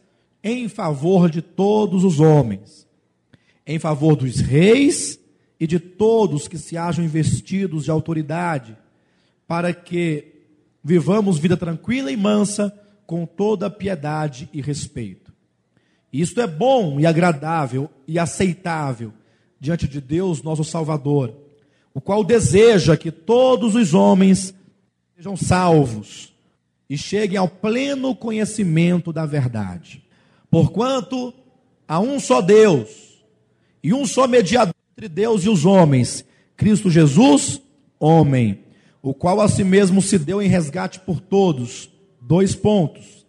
em 0.45 0.69
favor 0.69 1.29
de 1.29 1.43
todos 1.43 2.05
os 2.05 2.21
homens, 2.21 2.87
em 3.67 3.79
favor 3.79 4.15
dos 4.15 4.37
reis 4.37 5.19
e 5.59 5.67
de 5.67 5.81
todos 5.81 6.47
que 6.47 6.57
se 6.57 6.77
hajam 6.77 7.05
investidos 7.05 7.85
de 7.85 7.91
autoridade, 7.91 8.79
para 9.47 9.75
que 9.75 10.47
vivamos 10.83 11.37
vida 11.37 11.57
tranquila 11.57 12.13
e 12.13 12.17
mansa, 12.17 12.73
com 13.07 13.27
toda 13.27 13.69
piedade 13.69 14.49
e 14.53 14.63
respeito. 14.63 15.30
Isto 16.13 16.41
é 16.41 16.47
bom 16.47 16.99
e 16.99 17.07
agradável 17.07 17.89
e 18.07 18.19
aceitável 18.19 19.13
diante 19.61 19.87
de 19.87 20.01
Deus, 20.01 20.43
nosso 20.43 20.65
Salvador, 20.65 21.35
o 21.95 22.01
qual 22.01 22.25
deseja 22.25 22.97
que 22.97 23.11
todos 23.11 23.75
os 23.75 23.95
homens 23.95 24.55
sejam 25.15 25.37
salvos 25.37 26.33
e 26.89 26.97
cheguem 26.97 27.37
ao 27.37 27.49
pleno 27.49 28.15
conhecimento 28.15 29.13
da 29.13 29.27
verdade. 29.27 30.03
Porquanto 30.51 31.33
há 31.87 32.01
um 32.01 32.19
só 32.19 32.41
Deus 32.41 33.23
e 33.83 33.93
um 33.93 34.07
só 34.07 34.27
mediador 34.27 34.75
entre 34.93 35.09
Deus 35.09 35.45
e 35.45 35.49
os 35.49 35.65
homens, 35.65 36.25
Cristo 36.57 36.91
Jesus, 36.91 37.61
homem 37.99 38.65
o 39.03 39.15
qual 39.15 39.41
a 39.41 39.49
si 39.49 39.65
mesmo 39.65 40.03
se 40.03 40.19
deu 40.19 40.43
em 40.43 40.49
resgate 40.49 41.01
por 41.01 41.21
todos. 41.21 41.91
Dois 42.21 42.55
pontos. 42.55 43.27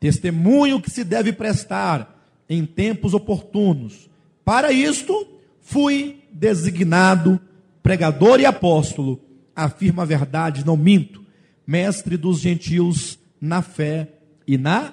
Testemunho 0.00 0.80
que 0.80 0.90
se 0.90 1.04
deve 1.04 1.32
prestar 1.32 2.21
em 2.48 2.64
tempos 2.64 3.14
oportunos. 3.14 4.10
Para 4.44 4.72
isto, 4.72 5.26
fui 5.60 6.22
designado 6.32 7.40
pregador 7.82 8.40
e 8.40 8.46
apóstolo, 8.46 9.20
afirma 9.54 10.02
a 10.02 10.06
verdade, 10.06 10.64
não 10.64 10.76
minto, 10.76 11.24
mestre 11.66 12.16
dos 12.16 12.40
gentios 12.40 13.18
na 13.40 13.60
fé 13.60 14.08
e 14.46 14.56
na. 14.56 14.92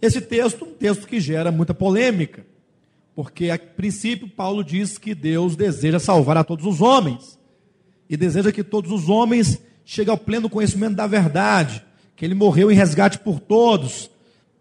Esse 0.00 0.20
texto, 0.20 0.64
um 0.64 0.72
texto 0.72 1.06
que 1.06 1.20
gera 1.20 1.50
muita 1.50 1.74
polêmica, 1.74 2.46
porque 3.14 3.50
a 3.50 3.58
princípio 3.58 4.28
Paulo 4.28 4.64
diz 4.64 4.98
que 4.98 5.14
Deus 5.14 5.56
deseja 5.56 5.98
salvar 5.98 6.36
a 6.36 6.44
todos 6.44 6.64
os 6.64 6.80
homens 6.80 7.38
e 8.08 8.16
deseja 8.16 8.52
que 8.52 8.64
todos 8.64 8.90
os 8.90 9.08
homens 9.08 9.60
cheguem 9.84 10.12
ao 10.12 10.18
pleno 10.18 10.48
conhecimento 10.48 10.94
da 10.94 11.06
verdade, 11.06 11.84
que 12.16 12.24
ele 12.24 12.34
morreu 12.34 12.70
em 12.70 12.74
resgate 12.74 13.18
por 13.18 13.40
todos. 13.40 14.10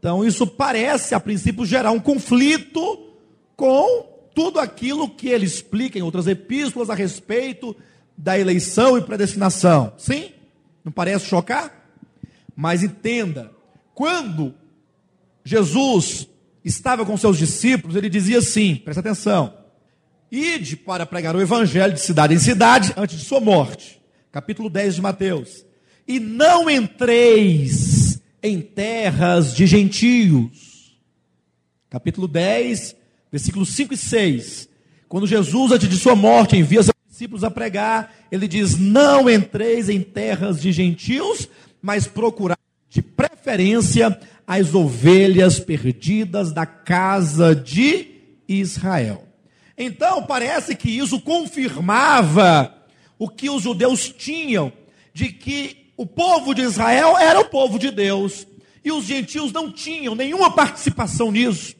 Então, 0.02 0.26
isso 0.26 0.48
parece, 0.48 1.14
a 1.14 1.20
princípio, 1.20 1.64
gerar 1.64 1.92
um 1.92 2.00
conflito 2.00 3.08
com 3.56 4.04
tudo 4.34 4.60
aquilo 4.60 5.08
que 5.08 5.30
ele 5.30 5.46
explica 5.46 6.00
em 6.00 6.02
outras 6.02 6.26
epístolas 6.26 6.90
a 6.90 6.96
respeito 6.96 7.76
da 8.18 8.38
eleição 8.38 8.98
e 8.98 9.04
predestinação. 9.04 9.94
Sim? 10.00 10.32
Não 10.84 10.92
parece 10.92 11.28
chocar? 11.28 11.88
Mas 12.56 12.82
entenda, 12.82 13.52
quando 13.94 14.56
Jesus 15.46 16.28
estava 16.66 17.06
com 17.06 17.16
seus 17.16 17.38
discípulos, 17.38 17.96
ele 17.96 18.10
dizia 18.10 18.40
assim: 18.40 18.78
presta 18.78 19.02
atenção. 19.02 19.54
Ide 20.32 20.78
para 20.78 21.06
pregar 21.06 21.36
o 21.36 21.42
evangelho 21.42 21.94
de 21.94 22.02
cidade 22.02 22.34
em 22.34 22.40
cidade 22.40 22.92
antes 22.98 23.20
de 23.20 23.26
sua 23.26 23.40
morte. 23.40 24.02
Capítulo 24.32 24.68
10 24.68 24.96
de 24.96 25.02
Mateus. 25.04 25.64
E 26.08 26.20
não 26.20 26.68
entreis 26.68 28.01
em 28.44 28.62
terras 28.62 29.54
de 29.54 29.66
gentios. 29.68 30.98
Capítulo 31.90 32.28
10, 32.28 32.96
versículos 33.32 33.70
5 33.70 33.94
e 33.94 33.98
6. 33.98 34.70
Quando 35.08 35.28
Jesus, 35.28 35.72
antes 35.72 35.90
de 35.90 35.98
sua 35.98 36.16
morte, 36.16 36.58
envia 36.58 36.82
seus 36.84 36.96
discípulos 37.10 37.44
a 37.44 37.52
pregar, 37.52 38.14
ele 38.32 38.48
diz: 38.48 38.78
Não 38.78 39.30
entreis 39.30 39.90
em 39.90 40.02
terras 40.02 40.62
de 40.62 40.72
gentios, 40.72 41.50
mas 41.82 42.08
procurai 42.08 42.58
de 42.90 43.02
preferência 43.02 44.20
as 44.48 44.74
ovelhas 44.74 45.60
perdidas 45.60 46.52
da 46.52 46.66
casa 46.66 47.56
de 47.56 48.08
Israel. 48.48 49.28
Então, 49.78 50.24
parece 50.24 50.76
que 50.76 50.90
isso 50.90 51.20
confirmava 51.22 52.76
o 53.18 53.30
que 53.30 53.50
os 53.50 53.64
judeus 53.64 54.10
tinham, 54.10 54.72
de 55.14 55.30
que 55.30 55.81
o 56.02 56.06
povo 56.08 56.56
de 56.56 56.64
Israel 56.64 57.16
era 57.16 57.40
o 57.40 57.46
povo 57.46 57.78
de 57.78 57.92
Deus, 57.92 58.48
e 58.84 58.92
os 58.92 59.06
gentios 59.06 59.52
não 59.52 59.72
tinham 59.72 60.16
nenhuma 60.16 60.50
participação 60.50 61.32
nisso, 61.32 61.76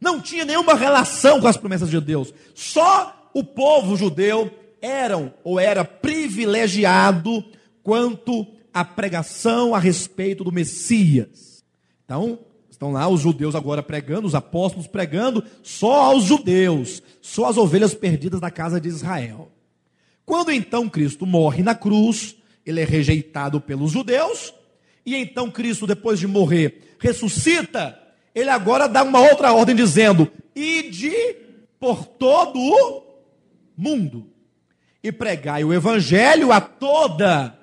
não 0.00 0.22
tinha 0.22 0.42
nenhuma 0.46 0.72
relação 0.72 1.38
com 1.38 1.46
as 1.46 1.58
promessas 1.58 1.90
de 1.90 2.00
Deus. 2.00 2.32
Só 2.54 3.30
o 3.34 3.44
povo 3.44 3.94
judeu 3.94 4.50
eram 4.80 5.34
ou 5.44 5.60
era 5.60 5.84
privilegiado 5.84 7.44
quanto 7.82 8.46
à 8.72 8.86
pregação 8.86 9.74
a 9.74 9.78
respeito 9.78 10.42
do 10.42 10.50
Messias. 10.50 11.62
Então, 12.06 12.38
Estão 12.70 12.92
lá 12.92 13.08
os 13.08 13.20
judeus 13.20 13.56
agora 13.56 13.82
pregando, 13.82 14.28
os 14.28 14.36
apóstolos 14.36 14.86
pregando 14.86 15.42
só 15.64 16.12
aos 16.12 16.22
judeus, 16.22 17.02
só 17.20 17.46
as 17.46 17.56
ovelhas 17.56 17.92
perdidas 17.92 18.40
da 18.40 18.52
casa 18.52 18.80
de 18.80 18.88
Israel. 18.88 19.50
Quando 20.24 20.52
então 20.52 20.88
Cristo 20.88 21.26
morre 21.26 21.60
na 21.60 21.74
cruz, 21.74 22.36
ele 22.68 22.82
é 22.82 22.84
rejeitado 22.84 23.60
pelos 23.62 23.92
judeus, 23.92 24.52
e 25.04 25.16
então 25.16 25.50
Cristo, 25.50 25.86
depois 25.86 26.20
de 26.20 26.26
morrer, 26.26 26.96
ressuscita, 27.00 27.98
ele 28.34 28.50
agora 28.50 28.86
dá 28.86 29.02
uma 29.02 29.20
outra 29.20 29.54
ordem 29.54 29.74
dizendo: 29.74 30.30
ide 30.54 31.12
por 31.80 32.04
todo 32.04 32.58
o 32.58 33.04
mundo 33.74 34.30
e 35.02 35.10
pregai 35.10 35.64
o 35.64 35.72
evangelho 35.72 36.52
a 36.52 36.60
toda. 36.60 37.58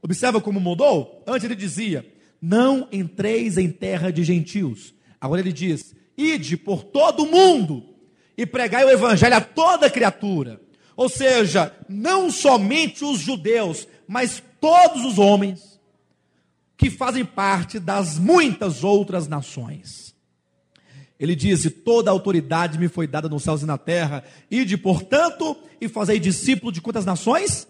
Observa 0.00 0.40
como 0.40 0.60
mudou? 0.60 1.24
Antes 1.26 1.44
ele 1.44 1.56
dizia: 1.56 2.06
não 2.40 2.86
entreis 2.92 3.58
em 3.58 3.68
terra 3.68 4.12
de 4.12 4.22
gentios. 4.22 4.94
Agora 5.20 5.40
ele 5.40 5.52
diz: 5.52 5.92
ide 6.16 6.56
por 6.56 6.84
todo 6.84 7.24
o 7.24 7.30
mundo 7.30 7.82
e 8.38 8.46
pregai 8.46 8.84
o 8.84 8.90
evangelho 8.90 9.34
a 9.34 9.40
toda 9.40 9.90
criatura. 9.90 10.60
Ou 10.96 11.08
seja, 11.08 11.74
não 11.88 12.30
somente 12.30 13.04
os 13.04 13.18
judeus, 13.18 13.88
mas 14.06 14.42
todos 14.60 15.04
os 15.04 15.18
homens 15.18 15.80
que 16.76 16.90
fazem 16.90 17.24
parte 17.24 17.78
das 17.78 18.18
muitas 18.18 18.84
outras 18.84 19.28
nações. 19.28 20.14
Ele 21.18 21.34
diz: 21.34 21.70
Toda 21.84 22.10
autoridade 22.10 22.78
me 22.78 22.88
foi 22.88 23.06
dada 23.06 23.28
nos 23.28 23.42
céus 23.42 23.62
e 23.62 23.66
na 23.66 23.78
terra, 23.78 24.24
ide, 24.50 24.76
portanto, 24.76 25.56
e 25.80 25.88
fazei 25.88 26.18
discípulo 26.18 26.72
de 26.72 26.80
quantas 26.80 27.04
nações? 27.04 27.66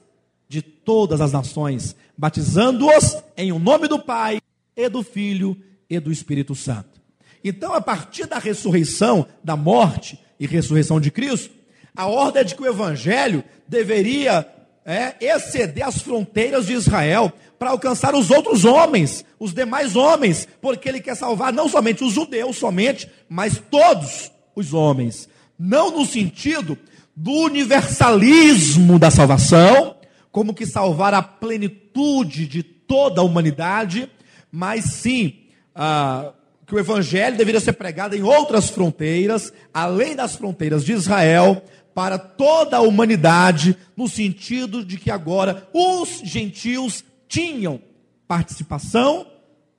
De 0.49 0.62
todas 0.62 1.20
as 1.20 1.32
nações, 1.32 1.95
batizando-os 2.16 3.16
em 3.37 3.53
o 3.53 3.59
nome 3.59 3.89
do 3.89 3.99
Pai, 3.99 4.41
e 4.76 4.89
do 4.89 5.03
Filho, 5.03 5.57
e 5.89 5.99
do 6.01 6.11
Espírito 6.11 6.55
Santo. 6.55 7.01
Então, 7.43 7.74
a 7.74 7.80
partir 7.80 8.26
da 8.26 8.39
ressurreição, 8.39 9.26
da 9.43 9.57
morte 9.57 10.18
e 10.41 10.47
ressurreição 10.47 10.99
de 10.99 11.11
Cristo, 11.11 11.55
a 11.95 12.07
ordem 12.07 12.41
é 12.41 12.45
de 12.45 12.55
que 12.55 12.62
o 12.62 12.66
evangelho 12.66 13.45
deveria 13.68 14.47
é, 14.85 15.14
exceder 15.20 15.87
as 15.87 16.01
fronteiras 16.01 16.66
de 16.66 16.74
Israel 16.74 17.32
para 17.59 17.70
alcançar 17.70 18.14
os 18.14 18.30
outros 18.30 18.64
homens, 18.64 19.24
os 19.39 19.55
demais 19.55 19.97
homens, 19.97 20.47
porque 20.61 20.89
ele 20.89 21.01
quer 21.01 21.16
salvar 21.16 21.53
não 21.53 21.68
somente 21.68 22.05
os 22.05 22.12
judeus 22.12 22.57
somente, 22.57 23.09
mas 23.28 23.61
todos 23.70 24.30
os 24.55 24.74
homens. 24.74 25.28
Não 25.59 25.91
no 25.91 26.05
sentido 26.05 26.76
do 27.16 27.30
universalismo 27.30 28.99
da 28.99 29.11
salvação, 29.11 29.97
como 30.30 30.53
que 30.53 30.66
salvar 30.66 31.14
a 31.14 31.22
plenitude 31.22 32.47
de 32.47 32.62
toda 32.62 33.20
a 33.20 33.24
humanidade, 33.24 34.11
mas 34.51 34.85
sim 34.85 35.45
ah, 35.74 36.32
que 36.66 36.74
o 36.74 36.78
evangelho 36.78 37.37
deveria 37.37 37.61
ser 37.61 37.74
pregado 37.74 38.16
em 38.16 38.22
outras 38.22 38.68
fronteiras, 38.68 39.53
além 39.72 40.16
das 40.16 40.35
fronteiras 40.35 40.85
de 40.85 40.93
Israel, 40.93 41.62
para 41.95 42.18
toda 42.18 42.78
a 42.78 42.82
humanidade, 42.82 43.76
no 43.97 44.09
sentido 44.09 44.84
de 44.84 44.99
que 44.99 45.11
agora 45.11 45.68
os 45.72 46.20
gentios 46.24 47.05
tinham 47.28 47.80
participação 48.26 49.26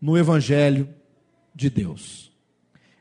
no 0.01 0.18
Evangelho 0.18 0.88
de 1.53 1.70
Deus. 1.70 2.32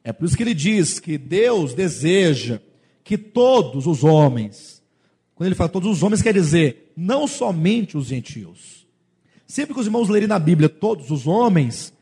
É 0.02 0.12
por 0.12 0.26
isso 0.26 0.36
que 0.36 0.42
ele 0.42 0.54
diz 0.54 0.98
que 0.98 1.16
Deus 1.16 1.74
deseja 1.74 2.60
que 3.02 3.16
todos 3.16 3.86
os 3.86 4.02
homens, 4.02 4.82
quando 5.34 5.46
ele 5.48 5.54
fala 5.54 5.68
todos 5.68 5.90
os 5.90 6.02
homens, 6.02 6.20
quer 6.20 6.34
dizer 6.34 6.92
não 6.96 7.26
somente 7.26 7.96
os 7.96 8.06
gentios. 8.06 8.86
Sempre 9.46 9.74
que 9.74 9.80
os 9.80 9.86
irmãos 9.86 10.08
lerem 10.08 10.28
na 10.28 10.38
Bíblia 10.38 10.68
todos 10.68 11.10
os 11.10 11.26
homens, 11.26 11.92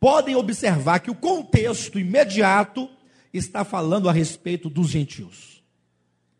podem 0.00 0.34
observar 0.34 0.98
que 1.00 1.10
o 1.10 1.14
contexto 1.14 1.98
imediato 1.98 2.88
está 3.32 3.64
falando 3.64 4.08
a 4.08 4.12
respeito 4.12 4.68
dos 4.68 4.88
gentios. 4.88 5.55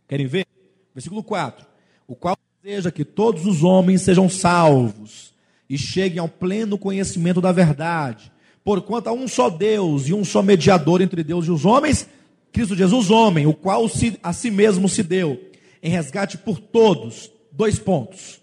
Querem 0.08 0.26
ver? 0.26 0.46
Versículo 0.94 1.22
4. 1.22 1.66
O 2.06 2.14
qual 2.14 2.36
deseja 2.62 2.90
que 2.90 3.04
todos 3.04 3.46
os 3.46 3.62
homens 3.62 4.02
sejam 4.02 4.28
salvos 4.28 5.34
e 5.68 5.76
cheguem 5.76 6.18
ao 6.18 6.28
pleno 6.28 6.78
conhecimento 6.78 7.40
da 7.40 7.52
verdade. 7.52 8.32
Porquanto 8.64 9.08
há 9.08 9.12
um 9.12 9.28
só 9.28 9.48
Deus 9.48 10.08
e 10.08 10.14
um 10.14 10.24
só 10.24 10.42
mediador 10.42 11.00
entre 11.00 11.22
Deus 11.22 11.46
e 11.46 11.50
os 11.50 11.64
homens, 11.64 12.08
Cristo 12.52 12.74
Jesus, 12.74 13.10
homem, 13.10 13.46
o 13.46 13.54
qual 13.54 13.88
se, 13.88 14.18
a 14.22 14.32
si 14.32 14.50
mesmo 14.50 14.88
se 14.88 15.02
deu 15.02 15.40
em 15.82 15.90
resgate 15.90 16.38
por 16.38 16.58
todos. 16.58 17.30
Dois 17.52 17.78
pontos. 17.78 18.40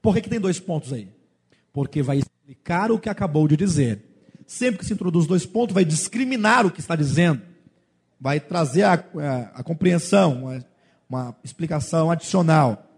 Por 0.00 0.14
que, 0.14 0.22
que 0.22 0.28
tem 0.28 0.40
dois 0.40 0.60
pontos 0.60 0.92
aí? 0.92 1.08
Porque 1.72 2.02
vai 2.02 2.18
explicar 2.18 2.92
o 2.92 2.98
que 2.98 3.08
acabou 3.08 3.48
de 3.48 3.56
dizer. 3.56 4.00
Sempre 4.46 4.78
que 4.78 4.84
se 4.84 4.92
introduz 4.92 5.26
dois 5.26 5.46
pontos, 5.46 5.74
vai 5.74 5.84
discriminar 5.84 6.66
o 6.66 6.70
que 6.70 6.80
está 6.80 6.94
dizendo 6.94 7.51
vai 8.22 8.38
trazer 8.38 8.84
a, 8.84 8.92
a, 8.92 9.40
a 9.52 9.62
compreensão, 9.64 10.44
uma, 10.44 10.64
uma 11.10 11.36
explicação 11.42 12.08
adicional. 12.08 12.88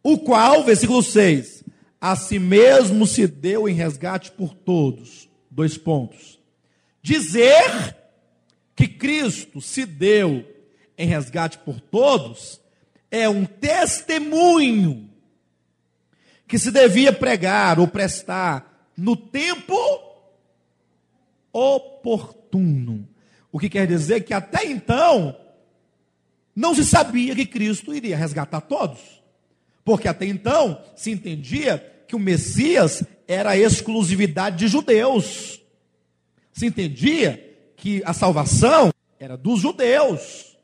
O 0.00 0.16
qual, 0.16 0.62
versículo 0.62 1.02
6, 1.02 1.64
a 2.00 2.14
si 2.14 2.38
mesmo 2.38 3.04
se 3.04 3.26
deu 3.26 3.68
em 3.68 3.74
resgate 3.74 4.30
por 4.30 4.54
todos. 4.54 5.28
Dois 5.50 5.76
pontos. 5.76 6.38
Dizer 7.02 7.96
que 8.76 8.86
Cristo 8.86 9.60
se 9.60 9.84
deu 9.84 10.46
em 10.96 11.08
resgate 11.08 11.58
por 11.58 11.80
todos 11.80 12.60
é 13.10 13.28
um 13.28 13.44
testemunho 13.44 15.10
que 16.46 16.60
se 16.60 16.70
devia 16.70 17.12
pregar 17.12 17.80
ou 17.80 17.88
prestar 17.88 18.92
no 18.96 19.16
tempo 19.16 19.76
oportuno. 21.52 23.08
O 23.54 23.58
que 23.60 23.68
quer 23.68 23.86
dizer 23.86 24.24
que 24.24 24.34
até 24.34 24.66
então 24.66 25.36
não 26.56 26.74
se 26.74 26.84
sabia 26.84 27.36
que 27.36 27.46
Cristo 27.46 27.94
iria 27.94 28.16
resgatar 28.16 28.60
todos. 28.62 28.98
Porque 29.84 30.08
até 30.08 30.26
então 30.26 30.82
se 30.96 31.12
entendia 31.12 31.78
que 32.08 32.16
o 32.16 32.18
Messias 32.18 33.04
era 33.28 33.50
a 33.50 33.56
exclusividade 33.56 34.56
de 34.56 34.66
judeus. 34.66 35.60
Se 36.52 36.66
entendia 36.66 37.56
que 37.76 38.02
a 38.04 38.12
salvação 38.12 38.92
era 39.20 39.36
dos 39.36 39.60
judeus. 39.60 40.56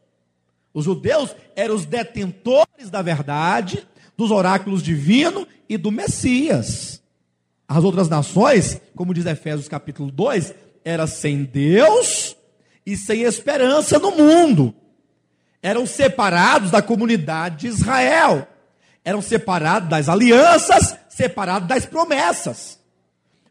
Os 0.75 0.85
judeus 0.85 1.33
eram 1.55 1.77
os 1.77 1.87
detentores 1.87 2.91
da 2.91 3.03
verdade, 3.03 3.87
dos 4.17 4.33
oráculos 4.33 4.83
divinos 4.83 5.47
e 5.69 5.77
do 5.77 5.93
Messias. 5.93 7.01
As 7.69 7.85
outras 7.85 8.09
nações, 8.09 8.81
como 8.97 9.15
diz 9.15 9.27
Efésios 9.27 9.69
capítulo 9.69 10.11
2, 10.11 10.53
era 10.85 11.07
sem 11.07 11.45
Deus 11.45 12.35
e 12.85 12.97
sem 12.97 13.23
esperança 13.23 13.99
no 13.99 14.13
mundo. 14.13 14.75
Eram 15.63 15.87
separados 15.87 16.71
da 16.71 16.81
comunidade 16.81 17.59
de 17.59 17.67
Israel. 17.69 18.47
Eram 19.05 19.21
separados 19.21 19.89
das 19.89 20.09
alianças, 20.09 20.97
separados 21.09 21.69
das 21.69 21.85
promessas. 21.85 22.79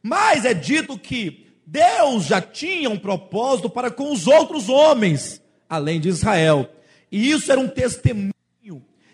Mas 0.02 0.46
é 0.46 0.54
dito 0.54 0.98
que 0.98 1.48
Deus 1.66 2.26
já 2.26 2.42
tinha 2.42 2.90
um 2.90 2.98
propósito 2.98 3.70
para 3.70 3.92
com 3.92 4.12
os 4.12 4.26
outros 4.26 4.70
homens, 4.70 5.42
além 5.70 6.00
de 6.00 6.10
Israel. 6.10 6.70
E 7.12 7.30
isso 7.30 7.52
era 7.52 7.62
um 7.62 7.68
testemunho 7.68 8.34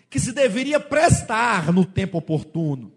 que 0.08 0.18
se 0.18 0.32
deveria 0.32 0.80
prestar 0.80 1.72
no 1.72 1.84
tempo 1.84 2.18
oportuno. 2.18 2.92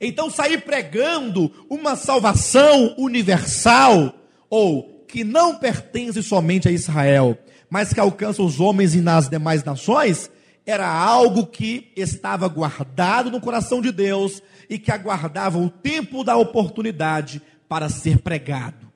Então, 0.00 0.28
sair 0.30 0.62
pregando 0.62 1.50
uma 1.70 1.96
salvação 1.96 2.94
universal, 2.98 4.14
ou 4.50 4.95
que 5.06 5.24
não 5.24 5.56
pertence 5.56 6.22
somente 6.22 6.68
a 6.68 6.72
Israel, 6.72 7.38
mas 7.70 7.92
que 7.92 8.00
alcança 8.00 8.42
os 8.42 8.60
homens 8.60 8.94
e 8.94 9.00
nas 9.00 9.28
demais 9.28 9.64
nações, 9.64 10.30
era 10.64 10.88
algo 10.88 11.46
que 11.46 11.92
estava 11.96 12.48
guardado 12.48 13.30
no 13.30 13.40
coração 13.40 13.80
de 13.80 13.92
Deus 13.92 14.42
e 14.68 14.78
que 14.78 14.90
aguardava 14.90 15.58
o 15.58 15.70
tempo 15.70 16.24
da 16.24 16.36
oportunidade 16.36 17.40
para 17.68 17.88
ser 17.88 18.18
pregado. 18.18 18.90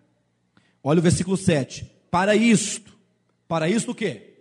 Olha 0.83 0.99
o 0.99 1.03
versículo 1.03 1.37
7. 1.37 1.89
Para 2.11 2.35
isto, 2.35 2.97
para 3.47 3.69
isto 3.69 3.93
o 3.93 3.95
quê? 3.95 4.35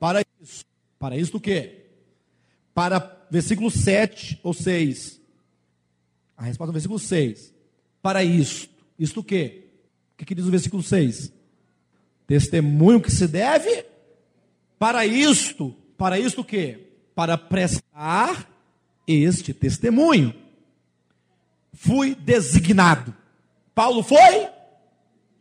Para 0.00 0.22
isso, 0.40 0.64
para 0.98 1.16
isto 1.16 1.36
o 1.36 1.40
quê? 1.40 1.86
Para 2.74 3.26
versículo 3.30 3.70
7 3.70 4.40
ou 4.42 4.54
6. 4.54 5.20
A 6.36 6.44
resposta 6.44 6.72
é 6.72 6.74
versículo 6.74 6.98
6. 6.98 7.52
Para 8.00 8.24
isto, 8.24 8.70
isto 8.98 9.20
o 9.20 9.24
quê? 9.24 9.61
Que, 10.22 10.26
que 10.26 10.34
diz 10.34 10.46
o 10.46 10.50
versículo 10.50 10.82
6? 10.82 11.32
Testemunho 12.26 13.00
que 13.00 13.10
se 13.10 13.26
deve 13.26 13.84
para 14.78 15.04
isto. 15.04 15.74
Para 15.98 16.18
isto 16.18 16.42
o 16.42 16.44
quê? 16.44 16.92
Para 17.14 17.36
prestar 17.36 18.48
este 19.06 19.52
testemunho. 19.52 20.34
Fui 21.72 22.14
designado. 22.14 23.14
Paulo 23.74 24.02
foi 24.02 24.48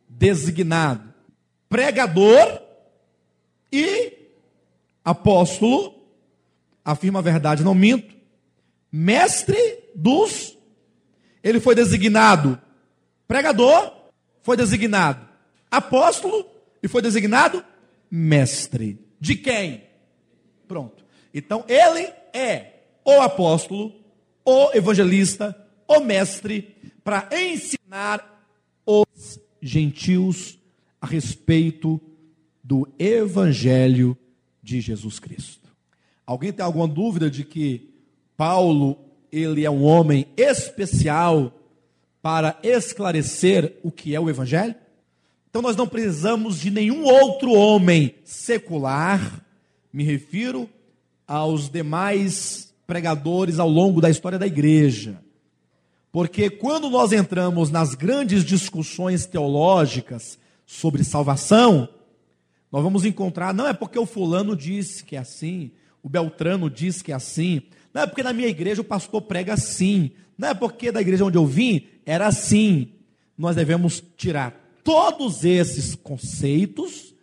designado. 0.09 1.13
Pregador 1.69 2.61
e 3.71 4.13
apóstolo. 5.05 5.95
Afirma 6.83 7.19
a 7.19 7.21
verdade, 7.21 7.63
não 7.63 7.75
minto. 7.75 8.15
Mestre 8.91 9.83
dos. 9.95 10.57
Ele 11.43 11.59
foi 11.59 11.75
designado 11.75 12.59
pregador 13.27 14.00
foi 14.41 14.57
designado 14.57 15.31
apóstolo 15.71 16.45
e 16.83 16.87
foi 16.87 17.01
designado 17.01 17.63
mestre. 18.09 18.99
De 19.19 19.35
quem? 19.35 19.83
Pronto. 20.67 21.05
Então 21.33 21.63
ele 21.67 22.11
é 22.33 22.81
o 23.05 23.21
apóstolo, 23.21 23.93
o 24.43 24.71
evangelista, 24.73 25.55
o 25.87 26.01
mestre 26.01 26.75
para 27.03 27.29
ensinar 27.31 28.45
os 28.85 29.39
gentios 29.61 30.59
a 30.99 31.07
respeito 31.07 32.01
do 32.63 32.87
evangelho 32.99 34.17
de 34.61 34.81
Jesus 34.81 35.19
Cristo. 35.19 35.69
Alguém 36.25 36.51
tem 36.51 36.65
alguma 36.65 36.87
dúvida 36.87 37.29
de 37.29 37.43
que 37.43 37.89
Paulo, 38.35 38.97
ele 39.31 39.65
é 39.65 39.69
um 39.69 39.83
homem 39.83 40.27
especial 40.35 41.53
para 42.21 42.57
esclarecer 42.63 43.77
o 43.83 43.91
que 43.91 44.15
é 44.15 44.19
o 44.19 44.29
evangelho? 44.29 44.75
Então 45.49 45.61
nós 45.61 45.75
não 45.75 45.87
precisamos 45.87 46.59
de 46.59 46.71
nenhum 46.71 47.03
outro 47.03 47.51
homem 47.51 48.15
secular, 48.23 49.43
me 49.91 50.03
refiro 50.03 50.69
aos 51.27 51.69
demais 51.69 52.73
pregadores 52.87 53.59
ao 53.59 53.67
longo 53.67 53.99
da 53.99 54.09
história 54.09 54.39
da 54.39 54.47
igreja. 54.47 55.21
Porque 56.11 56.49
quando 56.49 56.89
nós 56.89 57.11
entramos 57.11 57.69
nas 57.69 57.95
grandes 57.95 58.43
discussões 58.43 59.25
teológicas 59.25 60.37
sobre 60.65 61.03
salvação, 61.03 61.87
nós 62.71 62.83
vamos 62.83 63.03
encontrar, 63.03 63.53
não 63.53 63.67
é 63.67 63.73
porque 63.73 63.99
o 63.99 64.05
fulano 64.05 64.55
disse 64.55 65.03
que 65.03 65.15
é 65.15 65.19
assim, 65.19 65.71
o 66.01 66.09
Beltrano 66.09 66.69
disse 66.69 67.03
que 67.03 67.11
é 67.11 67.15
assim, 67.15 67.61
não 67.93 68.03
é 68.03 68.07
porque 68.07 68.23
na 68.23 68.33
minha 68.33 68.47
igreja 68.47 68.81
o 68.81 68.85
pastor 68.85 69.21
prega 69.21 69.53
assim, 69.53 70.11
não 70.37 70.49
é 70.49 70.53
porque 70.53 70.91
da 70.91 71.01
igreja 71.01 71.25
onde 71.25 71.37
eu 71.37 71.45
vim 71.45 71.87
era 72.05 72.27
assim. 72.27 72.93
Nós 73.37 73.55
devemos 73.55 74.03
tirar 74.17 74.61
todos 74.83 75.45
esses 75.45 75.95
conceitos, 75.95 77.15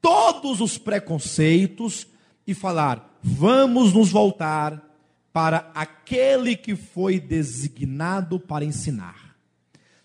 todos 0.00 0.60
os 0.60 0.78
preconceitos 0.78 2.06
e 2.46 2.54
falar: 2.54 3.18
vamos 3.22 3.92
nos 3.92 4.10
voltar 4.10 4.88
para 5.32 5.70
aquele 5.74 6.56
que 6.56 6.74
foi 6.74 7.20
designado 7.20 8.40
para 8.40 8.64
ensinar. 8.64 9.36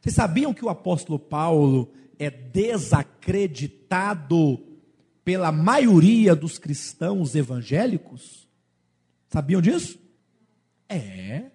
Vocês 0.01 0.15
sabiam 0.15 0.53
que 0.53 0.65
o 0.65 0.69
apóstolo 0.69 1.17
Paulo 1.17 1.93
é 2.19 2.29
desacreditado 2.29 4.61
pela 5.23 5.49
maioria 5.51 6.35
dos 6.35 6.57
cristãos 6.57 7.35
evangélicos? 7.35 8.45
Sabiam 9.29 9.61
disso? 9.61 9.97
É. 10.89 11.45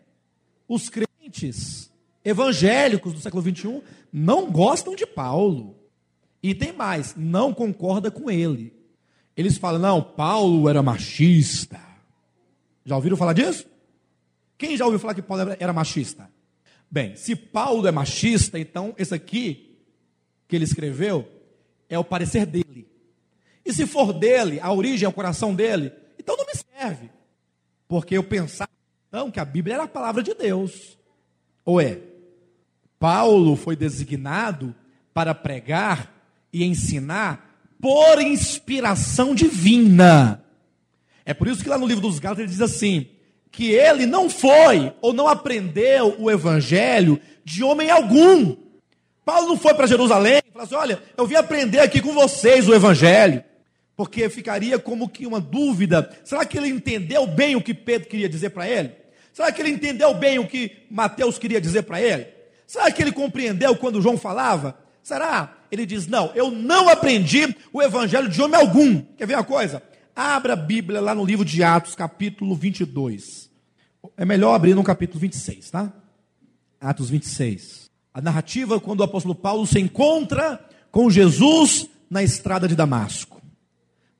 Os 0.66 0.88
crentes 0.88 1.90
evangélicos 2.24 3.12
do 3.12 3.20
século 3.20 3.42
21 3.42 3.82
não 4.12 4.50
gostam 4.50 4.94
de 4.94 5.06
Paulo. 5.06 5.76
E 6.42 6.54
tem 6.54 6.72
mais, 6.72 7.14
não 7.16 7.52
concorda 7.52 8.10
com 8.10 8.30
ele. 8.30 8.72
Eles 9.36 9.58
falam: 9.58 9.80
"Não, 9.80 10.02
Paulo 10.02 10.68
era 10.68 10.82
machista". 10.82 11.80
Já 12.84 12.96
ouviram 12.96 13.16
falar 13.16 13.32
disso? 13.32 13.66
Quem 14.56 14.76
já 14.76 14.84
ouviu 14.84 14.98
falar 14.98 15.14
que 15.14 15.22
Paulo 15.22 15.56
era 15.58 15.72
machista? 15.72 16.30
Bem, 16.90 17.14
se 17.16 17.36
Paulo 17.36 17.86
é 17.86 17.92
machista, 17.92 18.58
então 18.58 18.94
esse 18.98 19.14
aqui 19.14 19.76
que 20.48 20.56
ele 20.56 20.64
escreveu 20.64 21.28
é 21.88 21.98
o 21.98 22.04
parecer 22.04 22.46
dele. 22.46 22.88
E 23.64 23.72
se 23.72 23.86
for 23.86 24.12
dele, 24.12 24.58
a 24.60 24.72
origem 24.72 25.06
é 25.06 25.08
o 25.08 25.12
coração 25.12 25.54
dele, 25.54 25.92
então 26.18 26.36
não 26.36 26.46
me 26.46 26.52
serve. 26.54 27.10
Porque 27.86 28.16
eu 28.16 28.24
pensava 28.24 28.70
então 29.08 29.30
que 29.30 29.38
a 29.38 29.44
Bíblia 29.44 29.74
era 29.74 29.84
a 29.84 29.88
palavra 29.88 30.22
de 30.22 30.34
Deus. 30.34 30.97
Ou 31.68 31.78
é? 31.78 31.98
Paulo 32.98 33.54
foi 33.54 33.76
designado 33.76 34.74
para 35.12 35.34
pregar 35.34 36.10
e 36.50 36.64
ensinar 36.64 37.60
por 37.78 38.22
inspiração 38.22 39.34
divina. 39.34 40.42
É 41.26 41.34
por 41.34 41.46
isso 41.46 41.62
que 41.62 41.68
lá 41.68 41.76
no 41.76 41.86
livro 41.86 42.08
dos 42.08 42.18
Gálatas 42.18 42.44
ele 42.44 42.50
diz 42.50 42.62
assim: 42.62 43.06
que 43.52 43.70
ele 43.70 44.06
não 44.06 44.30
foi 44.30 44.94
ou 45.02 45.12
não 45.12 45.28
aprendeu 45.28 46.16
o 46.18 46.30
evangelho 46.30 47.20
de 47.44 47.62
homem 47.62 47.90
algum. 47.90 48.56
Paulo 49.22 49.48
não 49.48 49.58
foi 49.58 49.74
para 49.74 49.86
Jerusalém 49.86 50.40
e 50.48 50.50
falou 50.50 50.64
assim: 50.64 50.74
olha, 50.74 51.02
eu 51.18 51.26
vim 51.26 51.34
aprender 51.34 51.80
aqui 51.80 52.00
com 52.00 52.14
vocês 52.14 52.66
o 52.66 52.74
evangelho. 52.74 53.44
Porque 53.94 54.30
ficaria 54.30 54.78
como 54.78 55.06
que 55.06 55.26
uma 55.26 55.38
dúvida: 55.38 56.18
será 56.24 56.46
que 56.46 56.56
ele 56.56 56.70
entendeu 56.70 57.26
bem 57.26 57.56
o 57.56 57.62
que 57.62 57.74
Pedro 57.74 58.08
queria 58.08 58.26
dizer 58.26 58.48
para 58.48 58.66
ele? 58.66 58.92
Será 59.38 59.52
que 59.52 59.62
ele 59.62 59.70
entendeu 59.70 60.12
bem 60.14 60.40
o 60.40 60.48
que 60.48 60.72
Mateus 60.90 61.38
queria 61.38 61.60
dizer 61.60 61.84
para 61.84 62.02
ele? 62.02 62.26
Será 62.66 62.90
que 62.90 63.00
ele 63.00 63.12
compreendeu 63.12 63.76
quando 63.76 64.02
João 64.02 64.18
falava? 64.18 64.76
Será? 65.00 65.58
Ele 65.70 65.86
diz: 65.86 66.08
Não, 66.08 66.32
eu 66.34 66.50
não 66.50 66.88
aprendi 66.88 67.54
o 67.72 67.80
evangelho 67.80 68.28
de 68.28 68.42
homem 68.42 68.58
algum. 68.58 69.00
Quer 69.16 69.28
ver 69.28 69.36
uma 69.36 69.44
coisa? 69.44 69.80
Abra 70.16 70.54
a 70.54 70.56
Bíblia 70.56 71.00
lá 71.00 71.14
no 71.14 71.24
livro 71.24 71.44
de 71.44 71.62
Atos, 71.62 71.94
capítulo 71.94 72.56
22. 72.56 73.48
É 74.16 74.24
melhor 74.24 74.54
abrir 74.54 74.74
no 74.74 74.82
capítulo 74.82 75.20
26, 75.20 75.70
tá? 75.70 75.92
Atos 76.80 77.08
26. 77.08 77.92
A 78.12 78.20
narrativa 78.20 78.80
quando 78.80 79.02
o 79.02 79.04
apóstolo 79.04 79.36
Paulo 79.36 79.68
se 79.68 79.78
encontra 79.78 80.60
com 80.90 81.08
Jesus 81.08 81.88
na 82.10 82.24
estrada 82.24 82.66
de 82.66 82.74
Damasco. 82.74 83.40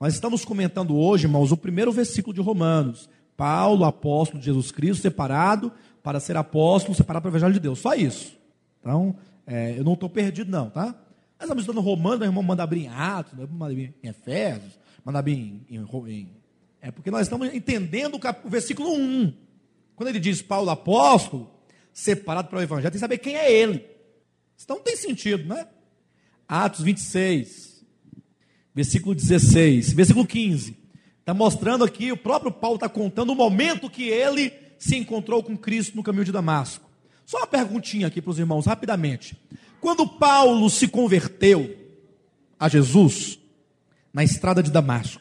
Nós 0.00 0.14
estamos 0.14 0.44
comentando 0.44 0.96
hoje, 0.96 1.24
irmãos, 1.24 1.50
o 1.50 1.56
primeiro 1.56 1.90
versículo 1.90 2.32
de 2.32 2.40
Romanos. 2.40 3.10
Paulo, 3.38 3.84
apóstolo 3.84 4.40
de 4.40 4.46
Jesus 4.46 4.72
Cristo, 4.72 5.00
separado 5.00 5.72
para 6.02 6.18
ser 6.18 6.36
apóstolo, 6.36 6.96
separado 6.96 7.22
para 7.22 7.28
o 7.28 7.30
evangelho 7.30 7.54
de 7.54 7.60
Deus. 7.60 7.78
Só 7.78 7.94
isso. 7.94 8.36
Então, 8.80 9.14
é, 9.46 9.78
eu 9.78 9.84
não 9.84 9.92
estou 9.92 10.10
perdido, 10.10 10.50
não, 10.50 10.68
tá? 10.68 10.86
Nós 10.86 11.42
estamos 11.42 11.62
estudando 11.62 11.84
Romanos, 11.84 12.18
nós 12.18 12.28
vamos 12.28 12.44
mandar 12.44 12.64
abrir 12.64 12.86
em 12.86 12.88
Atos, 12.88 13.34
nós 13.34 13.46
vamos 13.46 13.60
mandar 13.60 13.70
abrir 13.70 13.94
em 14.02 14.08
Efésios, 14.08 14.76
mandar 15.04 15.22
bem 15.22 15.64
em, 15.70 15.76
em, 15.76 16.28
é 16.80 16.90
porque 16.90 17.12
nós 17.12 17.22
estamos 17.22 17.54
entendendo 17.54 18.16
o, 18.16 18.18
cap, 18.18 18.44
o 18.44 18.50
versículo 18.50 18.92
1. 18.92 19.32
Quando 19.94 20.08
ele 20.08 20.18
diz 20.18 20.42
Paulo 20.42 20.70
apóstolo, 20.70 21.48
separado 21.92 22.48
para 22.48 22.58
o 22.58 22.62
evangelho, 22.62 22.90
tem 22.90 22.98
que 22.98 22.98
saber 22.98 23.18
quem 23.18 23.36
é 23.36 23.52
ele. 23.52 23.84
Então 24.62 24.76
não 24.76 24.82
tem 24.82 24.96
sentido, 24.96 25.48
né? 25.48 25.68
Atos 26.48 26.80
26, 26.80 27.84
versículo 28.74 29.14
16, 29.14 29.92
versículo 29.92 30.26
15. 30.26 30.77
Está 31.28 31.34
mostrando 31.34 31.84
aqui, 31.84 32.10
o 32.10 32.16
próprio 32.16 32.50
Paulo 32.50 32.76
está 32.76 32.88
contando 32.88 33.32
o 33.32 33.34
momento 33.34 33.90
que 33.90 34.08
ele 34.08 34.50
se 34.78 34.96
encontrou 34.96 35.42
com 35.42 35.58
Cristo 35.58 35.94
no 35.94 36.02
caminho 36.02 36.24
de 36.24 36.32
Damasco. 36.32 36.88
Só 37.26 37.36
uma 37.36 37.46
perguntinha 37.46 38.06
aqui 38.06 38.22
para 38.22 38.30
os 38.30 38.38
irmãos, 38.38 38.64
rapidamente. 38.64 39.38
Quando 39.78 40.08
Paulo 40.08 40.70
se 40.70 40.88
converteu 40.88 41.76
a 42.58 42.66
Jesus, 42.66 43.38
na 44.10 44.24
estrada 44.24 44.62
de 44.62 44.70
Damasco. 44.70 45.20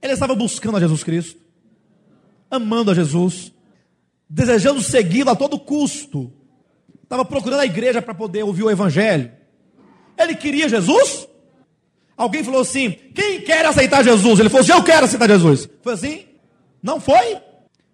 Ele 0.00 0.14
estava 0.14 0.34
buscando 0.34 0.78
a 0.78 0.80
Jesus 0.80 1.04
Cristo, 1.04 1.38
amando 2.50 2.90
a 2.90 2.94
Jesus, 2.94 3.52
desejando 4.26 4.80
segui-lo 4.80 5.28
a 5.28 5.36
todo 5.36 5.58
custo. 5.58 6.32
Estava 7.02 7.22
procurando 7.22 7.60
a 7.60 7.66
igreja 7.66 8.00
para 8.00 8.14
poder 8.14 8.44
ouvir 8.44 8.62
o 8.62 8.70
Evangelho. 8.70 9.30
Ele 10.16 10.34
queria 10.36 10.70
Jesus? 10.70 11.28
Alguém 12.16 12.44
falou 12.44 12.60
assim: 12.60 12.90
quem 13.14 13.40
quer 13.40 13.64
aceitar 13.64 14.02
Jesus? 14.04 14.40
Ele 14.40 14.48
falou 14.48 14.62
assim: 14.62 14.72
eu 14.72 14.82
quero 14.82 15.04
aceitar 15.04 15.28
Jesus. 15.28 15.68
Foi 15.82 15.94
assim? 15.94 16.24
Não 16.82 17.00
foi? 17.00 17.38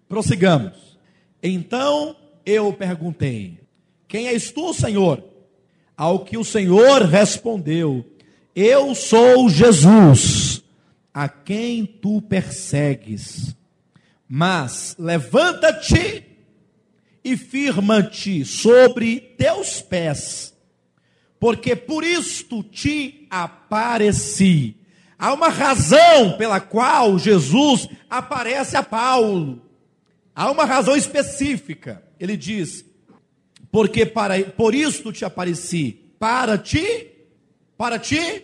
Prossigamos. 0.07 0.97
Então 1.41 2.15
eu 2.45 2.71
perguntei: 2.73 3.59
quem 4.07 4.27
és 4.27 4.51
tu, 4.51 4.73
Senhor? 4.73 5.23
Ao 5.95 6.19
que 6.19 6.37
o 6.37 6.43
Senhor 6.43 7.03
respondeu: 7.03 8.05
eu 8.55 8.93
sou 8.93 9.49
Jesus, 9.49 10.61
a 11.13 11.29
quem 11.29 11.85
tu 11.85 12.21
persegues. 12.21 13.55
Mas 14.27 14.95
levanta-te 14.99 16.25
e 17.23 17.37
firma-te 17.37 18.43
sobre 18.43 19.19
teus 19.37 19.81
pés, 19.81 20.53
porque 21.41 21.75
por 21.75 22.03
isto 22.03 22.61
te 22.61 23.25
apareci. 23.27 24.75
Há 25.17 25.33
uma 25.33 25.49
razão 25.49 26.37
pela 26.37 26.59
qual 26.59 27.17
Jesus 27.17 27.89
aparece 28.07 28.77
a 28.77 28.83
Paulo. 28.83 29.59
Há 30.35 30.51
uma 30.51 30.65
razão 30.65 30.95
específica. 30.95 32.03
Ele 32.19 32.37
diz: 32.37 32.85
porque 33.71 34.05
para, 34.05 34.39
por 34.43 34.75
isto 34.75 35.11
te 35.11 35.25
apareci, 35.25 35.99
para 36.19 36.59
te 36.59 37.07
para 37.75 37.97
te 37.97 38.43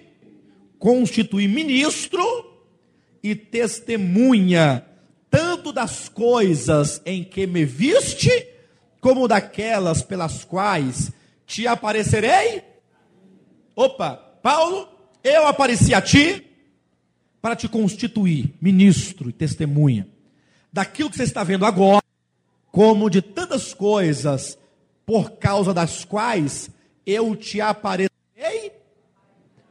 constituir 0.79 1.47
ministro 1.47 2.25
e 3.21 3.35
testemunha, 3.35 4.83
tanto 5.29 5.71
das 5.71 6.09
coisas 6.09 6.99
em 7.05 7.23
que 7.23 7.45
me 7.45 7.63
viste, 7.63 8.47
como 8.99 9.27
daquelas 9.27 10.01
pelas 10.01 10.43
quais 10.43 11.11
te 11.45 11.67
aparecerei. 11.67 12.66
Opa, 13.78 14.15
Paulo, 14.41 14.89
eu 15.23 15.45
apareci 15.45 15.93
a 15.93 16.01
ti 16.01 16.43
para 17.39 17.55
te 17.55 17.67
constituir 17.67 18.55
ministro 18.59 19.30
e 19.30 19.32
testemunha 19.32 20.07
daquilo 20.73 21.11
que 21.11 21.15
você 21.15 21.21
está 21.21 21.43
vendo 21.43 21.63
agora, 21.63 22.03
como 22.71 23.07
de 23.07 23.21
tantas 23.21 23.75
coisas 23.75 24.57
por 25.05 25.34
causa 25.34 25.75
das 25.75 26.03
quais 26.03 26.71
eu 27.05 27.36
te 27.36 27.61
aparecerei. 27.61 28.71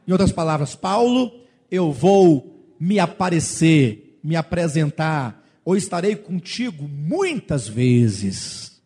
Em 0.07 0.11
outras 0.13 0.31
palavras, 0.31 0.73
Paulo, 0.73 1.41
eu 1.69 1.91
vou 1.91 2.73
me 2.79 2.99
aparecer, 2.99 4.17
me 4.23 4.37
apresentar, 4.37 5.45
ou 5.65 5.75
estarei 5.75 6.15
contigo 6.15 6.87
muitas 6.87 7.67
vezes, 7.67 8.81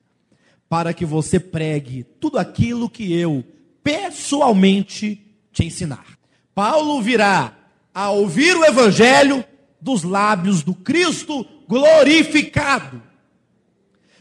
para 0.68 0.96
que 0.96 1.06
você 1.06 1.40
pregue 1.40 2.04
tudo 2.20 2.40
aquilo 2.40 2.90
que 2.90 3.14
eu 3.14 3.46
pessoalmente 3.84 5.22
te 5.52 5.66
ensinar. 5.66 6.06
Paulo 6.54 7.02
virá 7.02 7.54
a 7.94 8.10
ouvir 8.12 8.56
o 8.56 8.66
evangelho 8.66 9.44
dos 9.80 10.04
lábios 10.04 10.64
do 10.64 10.74
Cristo 10.74 11.46
glorificado. 11.68 13.02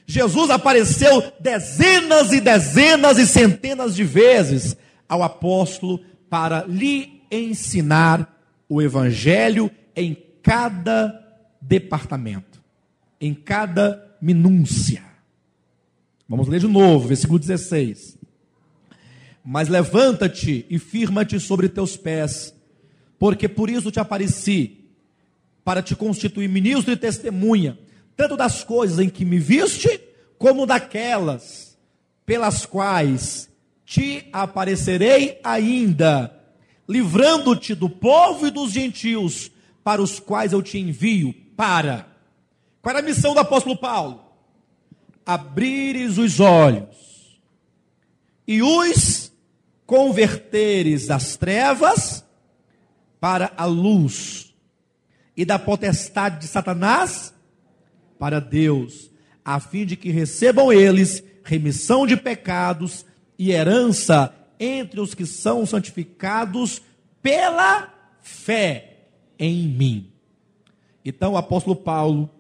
Jesus 0.07 0.51
apareceu 0.51 1.33
dezenas 1.39 2.33
e 2.33 2.41
dezenas 2.41 3.19
e 3.19 3.27
centenas 3.27 3.95
de 3.95 4.03
vezes 4.03 4.77
ao 5.09 5.23
apóstolo 5.23 6.01
para 6.29 6.65
lhe 6.67 7.23
ensinar 7.31 8.37
o 8.69 8.83
evangelho 8.83 9.71
em 9.95 10.17
cada 10.43 11.21
departamento, 11.61 12.63
em 13.21 13.35
cada 13.35 14.17
minúcia. 14.21 15.03
Vamos 16.29 16.49
ler 16.49 16.61
de 16.61 16.69
novo, 16.69 17.09
versículo 17.09 17.39
16. 17.39 18.20
Mas 19.45 19.69
levanta-te 19.69 20.67
e 20.69 20.79
firma-te 20.79 21.41
sobre 21.41 21.69
teus 21.69 21.97
pés, 21.97 22.55
porque 23.19 23.49
por 23.49 23.71
isso 23.71 23.91
te 23.91 23.99
apareci, 23.99 24.79
para 25.65 25.83
te 25.83 25.95
constituir 25.95 26.49
ministro 26.49 26.93
e 26.93 26.97
testemunha, 26.97 27.79
tanto 28.17 28.37
das 28.37 28.63
coisas 28.65 28.99
em 28.99 29.09
que 29.09 29.25
me 29.25 29.39
viste, 29.39 30.01
como 30.39 30.67
daquelas 30.67 31.71
pelas 32.25 32.65
quais 32.65 33.51
te 33.85 34.29
aparecerei 34.33 35.41
ainda, 35.43 36.33
livrando-te 36.89 37.75
do 37.75 37.91
povo 37.91 38.47
e 38.47 38.51
dos 38.51 38.73
gentios, 38.73 39.51
para 39.83 40.01
os 40.01 40.21
quais 40.21 40.53
eu 40.53 40.63
te 40.63 40.79
envio, 40.79 41.35
para. 41.57 42.07
Qual 42.81 42.95
era 42.95 43.05
a 43.05 43.09
missão 43.09 43.35
do 43.35 43.41
apóstolo 43.41 43.77
Paulo? 43.77 44.23
Abrires 45.27 46.19
os 46.19 46.41
olhos 46.41 47.41
e 48.47 48.63
os 48.63 49.30
converteres 49.91 51.09
das 51.09 51.37
trevas 51.37 52.25
para 53.19 53.53
a 53.57 53.65
luz 53.65 54.55
e 55.37 55.45
da 55.45 55.59
potestade 55.59 56.39
de 56.39 56.47
Satanás 56.47 57.35
para 58.17 58.41
Deus, 58.41 59.11
a 59.45 59.59
fim 59.59 59.85
de 59.85 59.97
que 59.97 60.13
recebam 60.13 60.73
eles 60.73 61.25
remissão 61.43 62.07
de 62.07 62.17
pecados 62.17 63.05
e 63.37 63.51
herança 63.51 64.33
entre 64.61 65.01
os 65.01 65.13
que 65.13 65.27
são 65.27 65.67
santificados 65.67 66.81
pela 67.21 67.93
fé 68.23 69.09
em 69.41 69.67
mim. 69.67 70.13
Então 71.05 71.33
o 71.33 71.37
apóstolo 71.37 71.75
Paulo 71.75 72.31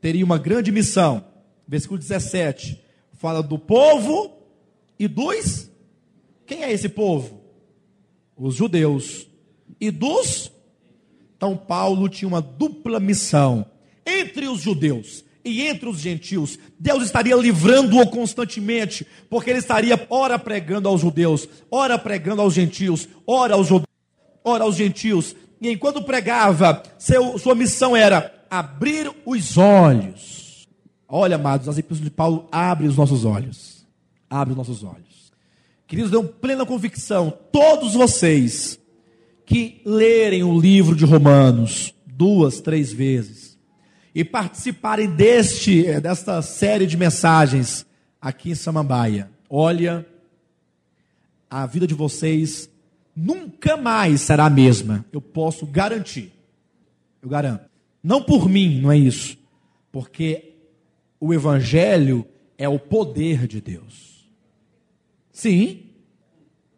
teria 0.00 0.24
uma 0.24 0.38
grande 0.38 0.72
missão. 0.72 1.26
Versículo 1.68 2.00
17 2.00 2.82
fala 3.12 3.42
do 3.42 3.58
povo 3.58 4.34
e 4.98 5.06
dos. 5.06 5.75
Quem 6.46 6.62
é 6.62 6.72
esse 6.72 6.88
povo? 6.88 7.40
Os 8.36 8.54
judeus. 8.54 9.26
E 9.80 9.90
dos. 9.90 10.52
Então 11.36 11.56
Paulo 11.56 12.08
tinha 12.08 12.28
uma 12.28 12.40
dupla 12.40 13.00
missão. 13.00 13.66
Entre 14.06 14.46
os 14.46 14.60
judeus 14.60 15.24
e 15.44 15.62
entre 15.62 15.88
os 15.88 15.98
gentios, 15.98 16.58
Deus 16.78 17.04
estaria 17.04 17.36
livrando-o 17.36 18.06
constantemente, 18.08 19.06
porque 19.30 19.50
ele 19.50 19.60
estaria 19.60 20.06
ora 20.10 20.38
pregando 20.38 20.88
aos 20.88 21.00
judeus, 21.00 21.48
ora 21.70 21.96
pregando 21.96 22.42
aos 22.42 22.52
gentios, 22.52 23.08
ora 23.24 23.54
aos 23.54 23.68
judeus, 23.68 23.86
ora 24.44 24.64
aos 24.64 24.76
gentios. 24.76 25.36
E 25.60 25.70
enquanto 25.70 26.02
pregava, 26.02 26.82
seu, 26.98 27.38
sua 27.38 27.54
missão 27.54 27.96
era 27.96 28.44
abrir 28.50 29.10
os 29.24 29.56
olhos. 29.56 30.66
Olha, 31.08 31.36
amados, 31.36 31.68
as 31.68 31.78
epístolas 31.78 32.10
de 32.10 32.10
Paulo 32.10 32.48
abrem 32.50 32.88
os 32.88 32.96
nossos 32.96 33.24
olhos. 33.24 33.86
Abre 34.28 34.52
os 34.52 34.56
nossos 34.56 34.82
olhos. 34.82 35.05
Queridos, 35.86 36.10
dão 36.10 36.26
plena 36.26 36.66
convicção, 36.66 37.32
todos 37.52 37.94
vocês 37.94 38.78
que 39.44 39.80
lerem 39.84 40.42
o 40.42 40.58
livro 40.58 40.96
de 40.96 41.04
Romanos 41.04 41.94
duas, 42.06 42.60
três 42.60 42.92
vezes 42.92 43.56
e 44.14 44.24
participarem 44.24 45.10
deste, 45.10 45.86
eh, 45.86 46.00
desta 46.00 46.40
série 46.40 46.86
de 46.86 46.96
mensagens 46.96 47.84
aqui 48.18 48.50
em 48.50 48.54
Samambaia, 48.54 49.30
olha, 49.50 50.06
a 51.50 51.66
vida 51.66 51.86
de 51.86 51.92
vocês 51.92 52.70
nunca 53.14 53.76
mais 53.76 54.22
será 54.22 54.46
a 54.46 54.50
mesma. 54.50 55.04
Eu 55.12 55.20
posso 55.20 55.66
garantir. 55.66 56.32
Eu 57.20 57.28
garanto. 57.28 57.68
Não 58.02 58.22
por 58.22 58.48
mim, 58.48 58.80
não 58.80 58.90
é 58.90 58.96
isso. 58.96 59.36
Porque 59.92 60.54
o 61.20 61.34
Evangelho 61.34 62.26
é 62.56 62.66
o 62.66 62.78
poder 62.78 63.46
de 63.46 63.60
Deus. 63.60 64.15
Sim. 65.36 65.90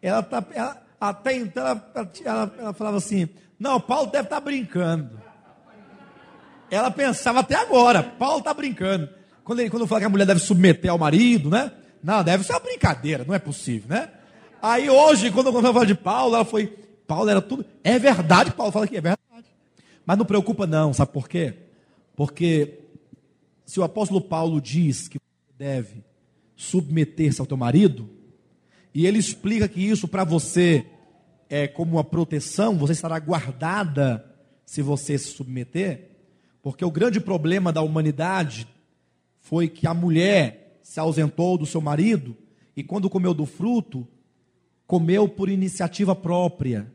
Ela 0.02 0.20
tá, 0.20 0.44
ela, 0.52 0.82
até 1.00 1.36
então 1.36 1.64
ela, 1.64 1.92
ela, 2.24 2.54
ela, 2.58 2.72
falava 2.72 2.96
assim: 2.96 3.28
não, 3.56 3.80
Paulo 3.80 4.10
deve 4.10 4.24
estar 4.24 4.36
tá 4.36 4.40
brincando. 4.40 5.16
Ela 6.68 6.90
pensava 6.90 7.38
até 7.38 7.54
agora, 7.54 8.02
Paulo 8.02 8.38
está 8.38 8.52
brincando. 8.52 9.08
Quando 9.44 9.60
ele 9.60 9.70
quando 9.70 9.86
fala 9.86 10.00
que 10.00 10.06
a 10.06 10.10
mulher 10.10 10.26
deve 10.26 10.40
submeter 10.40 10.90
ao 10.90 10.98
marido, 10.98 11.48
né? 11.48 11.70
Não, 12.02 12.24
deve 12.24 12.42
ser 12.42 12.52
uma 12.52 12.58
brincadeira, 12.58 13.24
não 13.24 13.32
é 13.32 13.38
possível, 13.38 13.88
né? 13.90 14.10
Aí 14.60 14.90
hoje, 14.90 15.30
quando 15.30 15.46
eu 15.46 15.62
falo 15.62 15.86
de 15.86 15.94
Paulo, 15.94 16.34
ela 16.34 16.44
foi. 16.44 16.66
Paulo 17.06 17.30
era 17.30 17.40
tudo. 17.40 17.64
É 17.84 17.96
verdade, 17.96 18.50
Paulo 18.50 18.72
fala 18.72 18.88
que 18.88 18.96
é 18.96 19.00
verdade. 19.00 19.46
Mas 20.04 20.18
não 20.18 20.24
preocupa, 20.24 20.66
não, 20.66 20.92
sabe 20.92 21.12
por 21.12 21.28
quê? 21.28 21.54
Porque 22.16 22.80
se 23.64 23.78
o 23.78 23.84
apóstolo 23.84 24.20
Paulo 24.20 24.60
diz 24.60 25.06
que 25.06 25.20
deve 25.56 26.02
submeter-se 26.56 27.40
ao 27.40 27.46
teu 27.46 27.56
marido, 27.56 28.17
e 28.98 29.06
ele 29.06 29.18
explica 29.20 29.68
que 29.68 29.80
isso 29.80 30.08
para 30.08 30.24
você 30.24 30.84
é 31.48 31.68
como 31.68 31.92
uma 31.92 32.02
proteção, 32.02 32.76
você 32.76 32.94
estará 32.94 33.16
guardada 33.20 34.28
se 34.66 34.82
você 34.82 35.16
se 35.16 35.28
submeter, 35.28 36.16
porque 36.60 36.84
o 36.84 36.90
grande 36.90 37.20
problema 37.20 37.72
da 37.72 37.80
humanidade 37.80 38.66
foi 39.38 39.68
que 39.68 39.86
a 39.86 39.94
mulher 39.94 40.80
se 40.82 40.98
ausentou 40.98 41.56
do 41.56 41.64
seu 41.64 41.80
marido 41.80 42.36
e 42.76 42.82
quando 42.82 43.08
comeu 43.08 43.32
do 43.32 43.46
fruto, 43.46 44.04
comeu 44.84 45.28
por 45.28 45.48
iniciativa 45.48 46.12
própria. 46.12 46.92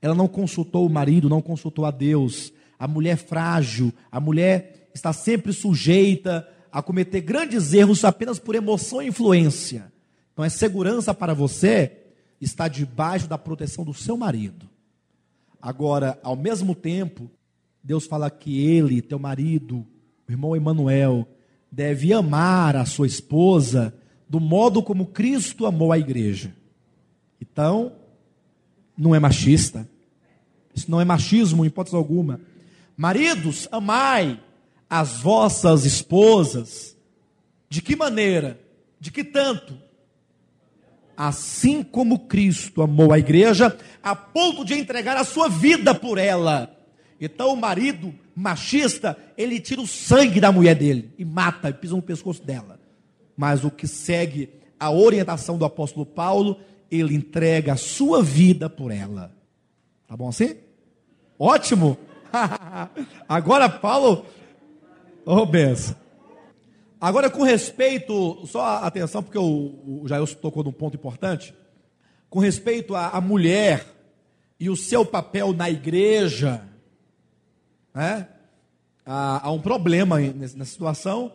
Ela 0.00 0.14
não 0.14 0.28
consultou 0.28 0.86
o 0.86 0.90
marido, 0.90 1.28
não 1.28 1.42
consultou 1.42 1.84
a 1.86 1.90
Deus. 1.90 2.52
A 2.78 2.86
mulher 2.86 3.16
frágil, 3.16 3.92
a 4.12 4.20
mulher 4.20 4.90
está 4.94 5.12
sempre 5.12 5.52
sujeita 5.52 6.48
a 6.70 6.80
cometer 6.80 7.20
grandes 7.20 7.72
erros 7.72 8.04
apenas 8.04 8.38
por 8.38 8.54
emoção 8.54 9.02
e 9.02 9.08
influência. 9.08 9.92
Então 10.36 10.44
é 10.44 10.50
segurança 10.50 11.14
para 11.14 11.32
você 11.32 11.96
estar 12.38 12.68
debaixo 12.68 13.26
da 13.26 13.38
proteção 13.38 13.86
do 13.86 13.94
seu 13.94 14.18
marido. 14.18 14.68
Agora, 15.62 16.20
ao 16.22 16.36
mesmo 16.36 16.74
tempo, 16.74 17.30
Deus 17.82 18.04
fala 18.04 18.28
que 18.28 18.62
ele, 18.62 19.00
teu 19.00 19.18
marido, 19.18 19.86
o 20.28 20.30
irmão 20.30 20.54
Emanuel, 20.54 21.26
deve 21.72 22.12
amar 22.12 22.76
a 22.76 22.84
sua 22.84 23.06
esposa 23.06 23.94
do 24.28 24.38
modo 24.38 24.82
como 24.82 25.06
Cristo 25.06 25.64
amou 25.64 25.90
a 25.90 25.98
igreja. 25.98 26.54
Então, 27.40 27.94
não 28.94 29.14
é 29.14 29.18
machista. 29.18 29.88
Isso 30.74 30.90
não 30.90 31.00
é 31.00 31.04
machismo 31.06 31.64
em 31.64 31.68
hipótese 31.68 31.96
alguma. 31.96 32.42
Maridos, 32.94 33.66
amai 33.72 34.38
as 34.86 35.16
vossas 35.22 35.86
esposas. 35.86 36.94
De 37.70 37.80
que 37.80 37.96
maneira? 37.96 38.60
De 39.00 39.10
que 39.10 39.24
tanto? 39.24 39.85
Assim 41.16 41.82
como 41.82 42.26
Cristo 42.26 42.82
amou 42.82 43.12
a 43.12 43.18
igreja, 43.18 43.76
a 44.02 44.14
ponto 44.14 44.64
de 44.64 44.74
entregar 44.74 45.16
a 45.16 45.24
sua 45.24 45.48
vida 45.48 45.94
por 45.94 46.18
ela. 46.18 46.70
Então 47.20 47.52
o 47.52 47.56
marido 47.56 48.14
machista, 48.34 49.16
ele 49.36 49.58
tira 49.58 49.80
o 49.80 49.86
sangue 49.86 50.40
da 50.40 50.52
mulher 50.52 50.74
dele 50.74 51.10
e 51.18 51.24
mata, 51.24 51.70
e 51.70 51.72
pisa 51.72 51.96
no 51.96 52.02
pescoço 52.02 52.42
dela. 52.42 52.78
Mas 53.36 53.64
o 53.64 53.70
que 53.70 53.86
segue 53.86 54.50
a 54.78 54.90
orientação 54.90 55.56
do 55.56 55.64
apóstolo 55.64 56.04
Paulo 56.04 56.58
ele 56.90 57.14
entrega 57.14 57.72
a 57.72 57.76
sua 57.76 58.22
vida 58.22 58.68
por 58.68 58.90
ela. 58.90 59.32
Tá 60.06 60.16
bom 60.16 60.28
assim? 60.28 60.56
Ótimo! 61.38 61.98
Agora, 63.28 63.68
Paulo. 63.68 64.26
Oh, 65.24 65.44
benção. 65.44 65.96
Agora, 67.00 67.28
com 67.28 67.42
respeito, 67.42 68.46
só 68.46 68.78
atenção, 68.78 69.22
porque 69.22 69.38
o, 69.38 70.02
o 70.02 70.08
Jair 70.08 70.26
tocou 70.36 70.64
num 70.64 70.72
ponto 70.72 70.96
importante. 70.96 71.54
Com 72.30 72.38
respeito 72.38 72.94
à, 72.94 73.20
mulher 73.20 73.86
e 74.58 74.70
o 74.70 74.76
seu 74.76 75.04
papel 75.04 75.52
na 75.52 75.70
igreja, 75.70 76.66
né? 77.94 78.28
há, 79.04 79.46
há 79.46 79.50
um 79.52 79.60
problema 79.60 80.18
nessa 80.18 80.64
situação, 80.64 81.32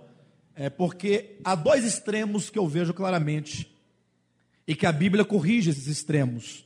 é 0.55 0.69
porque 0.69 1.37
há 1.43 1.55
dois 1.55 1.85
extremos 1.85 2.49
que 2.49 2.59
eu 2.59 2.67
vejo 2.67 2.93
claramente 2.93 3.71
e 4.67 4.75
que 4.75 4.85
a 4.85 4.91
Bíblia 4.91 5.23
corrige 5.23 5.69
esses 5.69 5.87
extremos. 5.87 6.65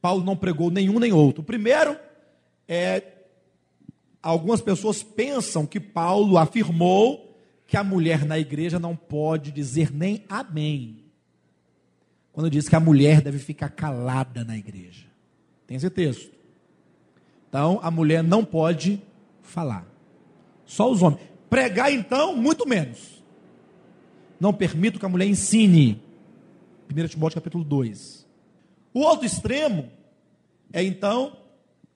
Paulo 0.00 0.24
não 0.24 0.36
pregou 0.36 0.70
nenhum 0.70 0.98
nem 0.98 1.12
outro. 1.12 1.42
O 1.42 1.46
primeiro 1.46 1.96
é 2.66 3.02
algumas 4.20 4.60
pessoas 4.60 5.02
pensam 5.02 5.64
que 5.64 5.78
Paulo 5.78 6.38
afirmou 6.38 7.31
que 7.72 7.76
a 7.78 7.82
mulher 7.82 8.26
na 8.26 8.38
igreja 8.38 8.78
não 8.78 8.94
pode 8.94 9.50
dizer 9.50 9.90
nem 9.90 10.26
amém. 10.28 10.98
quando 12.30 12.50
diz 12.50 12.68
que 12.68 12.76
a 12.76 12.80
mulher 12.80 13.22
deve 13.22 13.38
ficar 13.38 13.70
calada 13.70 14.44
na 14.44 14.58
igreja. 14.58 15.06
Tem 15.66 15.78
esse 15.78 15.88
texto. 15.88 16.30
Então, 17.48 17.80
a 17.82 17.90
mulher 17.90 18.22
não 18.22 18.44
pode 18.44 19.00
falar. 19.40 19.86
Só 20.66 20.92
os 20.92 21.00
homens. 21.00 21.22
Pregar, 21.48 21.90
então, 21.90 22.36
muito 22.36 22.68
menos. 22.68 23.24
Não 24.38 24.52
permito 24.52 24.98
que 24.98 25.06
a 25.06 25.08
mulher 25.08 25.26
ensine. 25.26 25.98
1 26.94 27.06
Timóteo 27.08 27.40
capítulo 27.40 27.64
2. 27.64 28.28
O 28.92 29.00
outro 29.00 29.24
extremo 29.24 29.88
é, 30.74 30.82
então, 30.82 31.38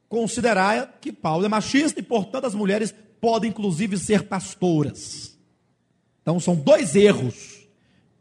considerar 0.09 0.97
que 1.03 1.13
Paulo 1.13 1.45
é 1.45 1.49
machista 1.49 2.01
e, 2.01 2.03
portanto, 2.03 2.47
as 2.47 2.55
mulheres 2.55 2.95
podem, 3.21 3.51
inclusive, 3.51 3.99
ser 3.99 4.23
pastoras. 4.23 5.36
Então, 6.27 6.41
são 6.41 6.57
dois 6.57 6.97
erros. 6.97 7.69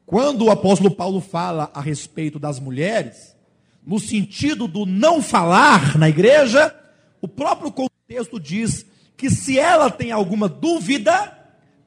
Quando 0.05 0.45
o 0.45 0.51
apóstolo 0.51 0.91
Paulo 0.91 1.19
fala 1.19 1.71
a 1.73 1.81
respeito 1.81 2.37
das 2.37 2.59
mulheres, 2.59 3.35
no 3.83 3.99
sentido 3.99 4.67
do 4.67 4.85
não 4.85 5.23
falar 5.23 5.97
na 5.97 6.07
igreja, 6.07 6.71
o 7.19 7.27
próprio 7.27 7.71
contexto 7.71 8.39
diz 8.39 8.85
que 9.17 9.31
se 9.31 9.57
ela 9.57 9.89
tem 9.89 10.11
alguma 10.11 10.47
dúvida, 10.47 11.35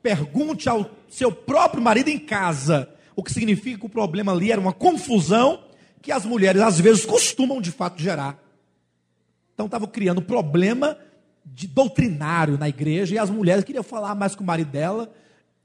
pergunte 0.02 0.68
ao 0.68 0.90
seu 1.08 1.30
próprio 1.30 1.80
marido 1.80 2.08
em 2.08 2.18
casa. 2.18 2.88
O 3.14 3.22
que 3.22 3.32
significa 3.32 3.78
que 3.78 3.86
o 3.86 3.88
problema 3.88 4.32
ali 4.32 4.50
era 4.50 4.60
uma 4.60 4.72
confusão 4.72 5.62
que 6.02 6.10
as 6.10 6.24
mulheres 6.24 6.60
às 6.60 6.80
vezes 6.80 7.06
costumam 7.06 7.60
de 7.60 7.70
fato 7.70 8.02
gerar. 8.02 8.42
Então 9.54 9.66
estava 9.66 9.86
criando 9.86 10.20
problema 10.20 10.98
de 11.44 11.68
doutrinário 11.68 12.58
na 12.58 12.68
igreja 12.68 13.14
e 13.14 13.18
as 13.20 13.30
mulheres 13.30 13.62
queriam 13.62 13.84
falar 13.84 14.16
mais 14.16 14.34
com 14.34 14.42
o 14.42 14.46
marido 14.46 14.72
dela 14.72 15.08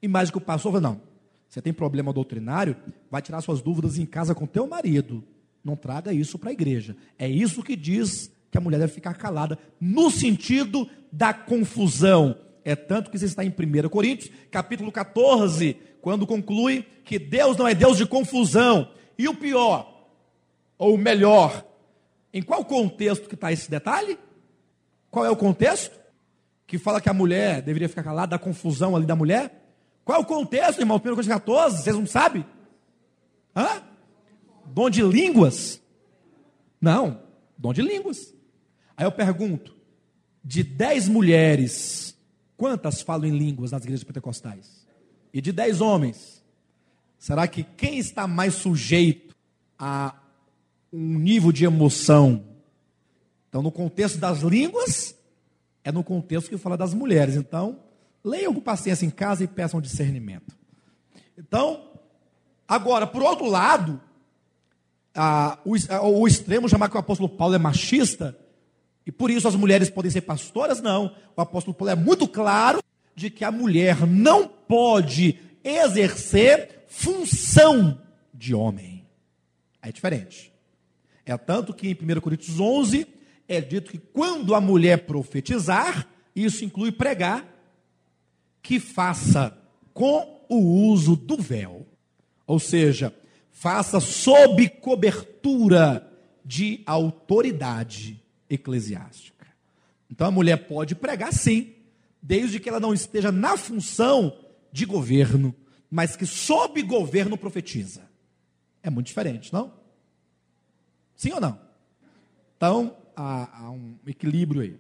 e 0.04 0.08
mais 0.10 0.30
com 0.30 0.38
o 0.38 0.42
pastor. 0.42 0.74
Falei, 0.74 0.84
não, 0.84 1.02
você 1.48 1.62
tem 1.62 1.72
problema 1.72 2.12
doutrinário, 2.12 2.76
vai 3.10 3.22
tirar 3.22 3.40
suas 3.40 3.62
dúvidas 3.62 3.98
em 3.98 4.06
casa 4.06 4.36
com 4.36 4.46
teu 4.46 4.68
marido. 4.68 5.24
Não 5.64 5.78
traga 5.78 6.12
isso 6.12 6.38
para 6.38 6.50
a 6.50 6.54
igreja. 6.54 6.98
É 7.18 7.28
isso 7.28 7.64
que 7.64 7.76
diz 7.76 8.30
que 8.52 8.58
a 8.58 8.62
mulher 8.62 8.80
deve 8.80 8.92
ficar 8.92 9.16
calada, 9.16 9.58
no 9.80 10.12
sentido 10.12 10.88
da 11.12 11.34
confusão. 11.34 12.38
É 12.66 12.76
tanto 12.76 13.10
que 13.10 13.16
isso 13.16 13.26
está 13.26 13.44
em 13.46 13.50
1 13.50 13.90
Coríntios, 13.90 14.30
capítulo 14.52 14.92
14, 14.92 15.78
quando 16.02 16.28
conclui 16.28 16.86
que 17.06 17.18
Deus 17.18 17.56
não 17.56 17.68
é 17.68 17.74
Deus 17.74 17.98
de 17.98 18.06
confusão. 18.06 18.92
E 19.18 19.28
o 19.28 19.34
pior, 19.34 20.10
ou 20.78 20.96
o 20.96 20.98
melhor, 20.98 21.66
em 22.34 22.42
qual 22.42 22.66
contexto 22.66 23.30
que 23.30 23.36
está 23.36 23.52
esse 23.52 23.72
detalhe? 23.72 24.20
Qual 25.10 25.26
é 25.26 25.30
o 25.30 25.36
contexto? 25.36 25.98
Que 26.68 26.78
fala 26.78 27.00
que 27.00 27.10
a 27.10 27.14
mulher 27.14 27.62
deveria 27.62 27.88
ficar 27.88 28.04
calada 28.04 28.32
da 28.32 28.40
confusão 28.40 28.96
ali 28.96 29.06
da 29.06 29.16
mulher? 29.16 29.63
Qual 30.04 30.20
é 30.20 30.22
o 30.22 30.26
contexto, 30.26 30.80
irmão? 30.80 30.98
1 30.98 31.00
Coríntios 31.00 31.28
14, 31.28 31.84
vocês 31.84 31.96
não 31.96 32.06
sabem? 32.06 32.46
Hã? 33.56 33.84
Dom 34.66 34.90
de 34.90 35.02
línguas? 35.02 35.82
Não, 36.80 37.22
dom 37.58 37.74
de 37.74 37.82
línguas. 37.82 38.34
Aí 38.98 39.06
eu 39.06 39.12
pergunto: 39.12 39.76
de 40.44 40.64
10 40.64 41.08
mulheres, 41.08 42.18
quantas 42.58 43.02
falam 43.02 43.28
em 43.28 43.38
línguas 43.38 43.72
nas 43.72 43.84
igrejas 43.84 44.04
pentecostais? 44.04 44.86
E 45.34 45.42
de 45.42 45.52
10 45.52 45.82
homens, 45.82 46.44
será 47.18 47.48
que 47.48 47.64
quem 47.64 47.98
está 47.98 48.28
mais 48.28 48.56
sujeito 48.56 49.36
a 49.78 50.16
um 50.94 51.18
nível 51.18 51.52
de 51.52 51.66
emoção. 51.66 52.46
Então, 53.50 53.64
no 53.64 53.72
contexto 53.72 54.20
das 54.20 54.42
línguas, 54.42 55.16
é 55.84 55.92
no 55.92 56.04
contexto 56.04 56.50
que 56.50 56.58
fala 56.58 56.78
das 56.78 56.94
mulheres. 56.94 57.36
Então, 57.36 57.80
leiam 58.24 58.54
com 58.54 58.62
paciência 58.62 59.06
em 59.06 59.10
casa 59.10 59.44
e 59.44 59.48
peçam 59.48 59.82
discernimento. 59.82 60.56
Então, 61.38 61.92
agora, 62.68 63.06
por 63.06 63.22
outro 63.22 63.46
lado, 63.46 64.02
o, 65.66 66.22
o 66.22 66.28
extremo 66.28 66.70
chamar 66.70 66.90
que 66.90 66.96
o 66.96 67.00
apóstolo 67.00 67.30
Paulo 67.30 67.56
é 67.56 67.60
machista, 67.60 68.38
e 69.06 69.12
por 69.12 69.30
isso 69.30 69.48
as 69.48 69.56
mulheres 69.56 69.90
podem 69.90 70.10
ser 70.10 70.22
pastoras, 70.22 70.82
não. 70.82 71.16
O 71.36 71.42
apóstolo 71.42 71.76
Paulo 71.76 71.92
é 71.92 71.96
muito 71.96 72.28
claro 72.28 72.82
de 73.16 73.30
que 73.30 73.44
a 73.44 73.52
mulher 73.52 74.08
não 74.08 74.48
pode 74.48 75.40
exercer 75.64 76.86
função 76.88 78.02
de 78.34 78.56
homem. 78.56 79.06
É 79.82 79.92
diferente. 79.92 80.54
É 81.26 81.38
tanto 81.38 81.74
que 81.74 81.90
em 81.90 81.94
1 81.94 82.22
Coríntios 82.22 82.60
11 82.60 83.08
é 83.48 83.62
dito 83.62 83.92
que 83.92 83.98
quando 83.98 84.56
a 84.56 84.62
mulher 84.62 85.06
profetizar, 85.06 86.08
isso 86.36 86.64
inclui 86.66 86.92
pregar, 86.92 87.46
que 88.64 88.80
faça 88.80 89.56
com 89.94 90.46
o 90.50 90.88
uso 90.88 91.16
do 91.16 91.38
véu. 91.38 91.86
Ou 92.48 92.60
seja, 92.60 93.14
faça 93.52 94.00
sob 94.00 94.68
cobertura 94.70 96.12
de 96.44 96.82
autoridade 96.86 98.24
eclesiástica. 98.50 99.48
Então 100.10 100.28
a 100.28 100.32
mulher 100.32 100.68
pode 100.68 100.96
pregar 100.96 101.34
sim, 101.34 101.74
desde 102.22 102.60
que 102.60 102.70
ela 102.70 102.80
não 102.80 102.94
esteja 102.94 103.32
na 103.32 103.58
função 103.58 104.38
de 104.72 104.86
governo, 104.86 105.54
mas 105.90 106.16
que 106.16 106.26
sob 106.26 106.82
governo 106.82 107.38
profetiza. 107.38 108.10
É 108.82 108.90
muito 108.90 109.08
diferente, 109.08 109.52
não? 109.54 109.74
Sim 111.16 111.34
ou 111.34 111.42
não? 111.42 111.60
Então, 112.58 112.98
há, 113.16 113.66
há 113.66 113.72
um 113.72 113.96
equilíbrio 114.08 114.62
aí. 114.62 114.80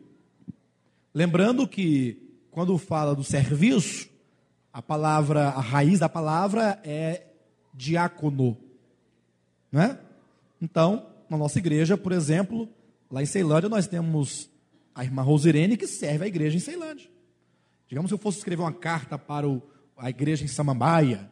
Lembrando 1.13 1.67
que, 1.67 2.22
quando 2.53 2.77
fala 2.77 3.15
do 3.15 3.23
serviço, 3.23 4.07
a 4.71 4.79
palavra, 4.79 5.49
a 5.49 5.59
raiz 5.59 5.99
da 5.99 6.07
palavra 6.07 6.79
é 6.83 7.25
diácono. 7.73 8.55
Não 9.71 9.81
é? 9.81 9.99
Então, 10.61 11.07
na 11.27 11.35
nossa 11.35 11.57
igreja, 11.57 11.97
por 11.97 12.11
exemplo, 12.11 12.69
lá 13.09 13.23
em 13.23 13.25
Ceilândia, 13.25 13.67
nós 13.67 13.87
temos 13.87 14.51
a 14.93 15.03
irmã 15.03 15.23
Rosirene 15.23 15.75
que 15.75 15.87
serve 15.87 16.25
a 16.25 16.27
igreja 16.27 16.55
em 16.55 16.59
Ceilândia. 16.59 17.09
Digamos 17.87 18.09
que 18.09 18.13
eu 18.13 18.19
fosse 18.19 18.37
escrever 18.37 18.61
uma 18.61 18.71
carta 18.71 19.17
para 19.17 19.49
o, 19.49 19.61
a 19.97 20.11
igreja 20.11 20.45
em 20.45 20.47
Samambaia 20.47 21.29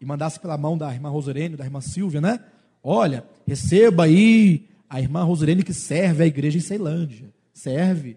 e 0.00 0.06
mandasse 0.06 0.38
pela 0.38 0.56
mão 0.56 0.78
da 0.78 0.92
irmã 0.94 1.08
Rosirene, 1.08 1.56
da 1.56 1.64
irmã 1.64 1.80
Silvia, 1.80 2.20
né? 2.20 2.38
Olha, 2.82 3.26
receba 3.46 4.04
aí 4.04 4.68
a 4.88 5.00
irmã 5.00 5.24
Rosirene 5.24 5.64
que 5.64 5.74
serve 5.74 6.22
a 6.22 6.26
igreja 6.26 6.56
em 6.56 6.60
Ceilândia. 6.60 7.34
Serve. 7.52 8.16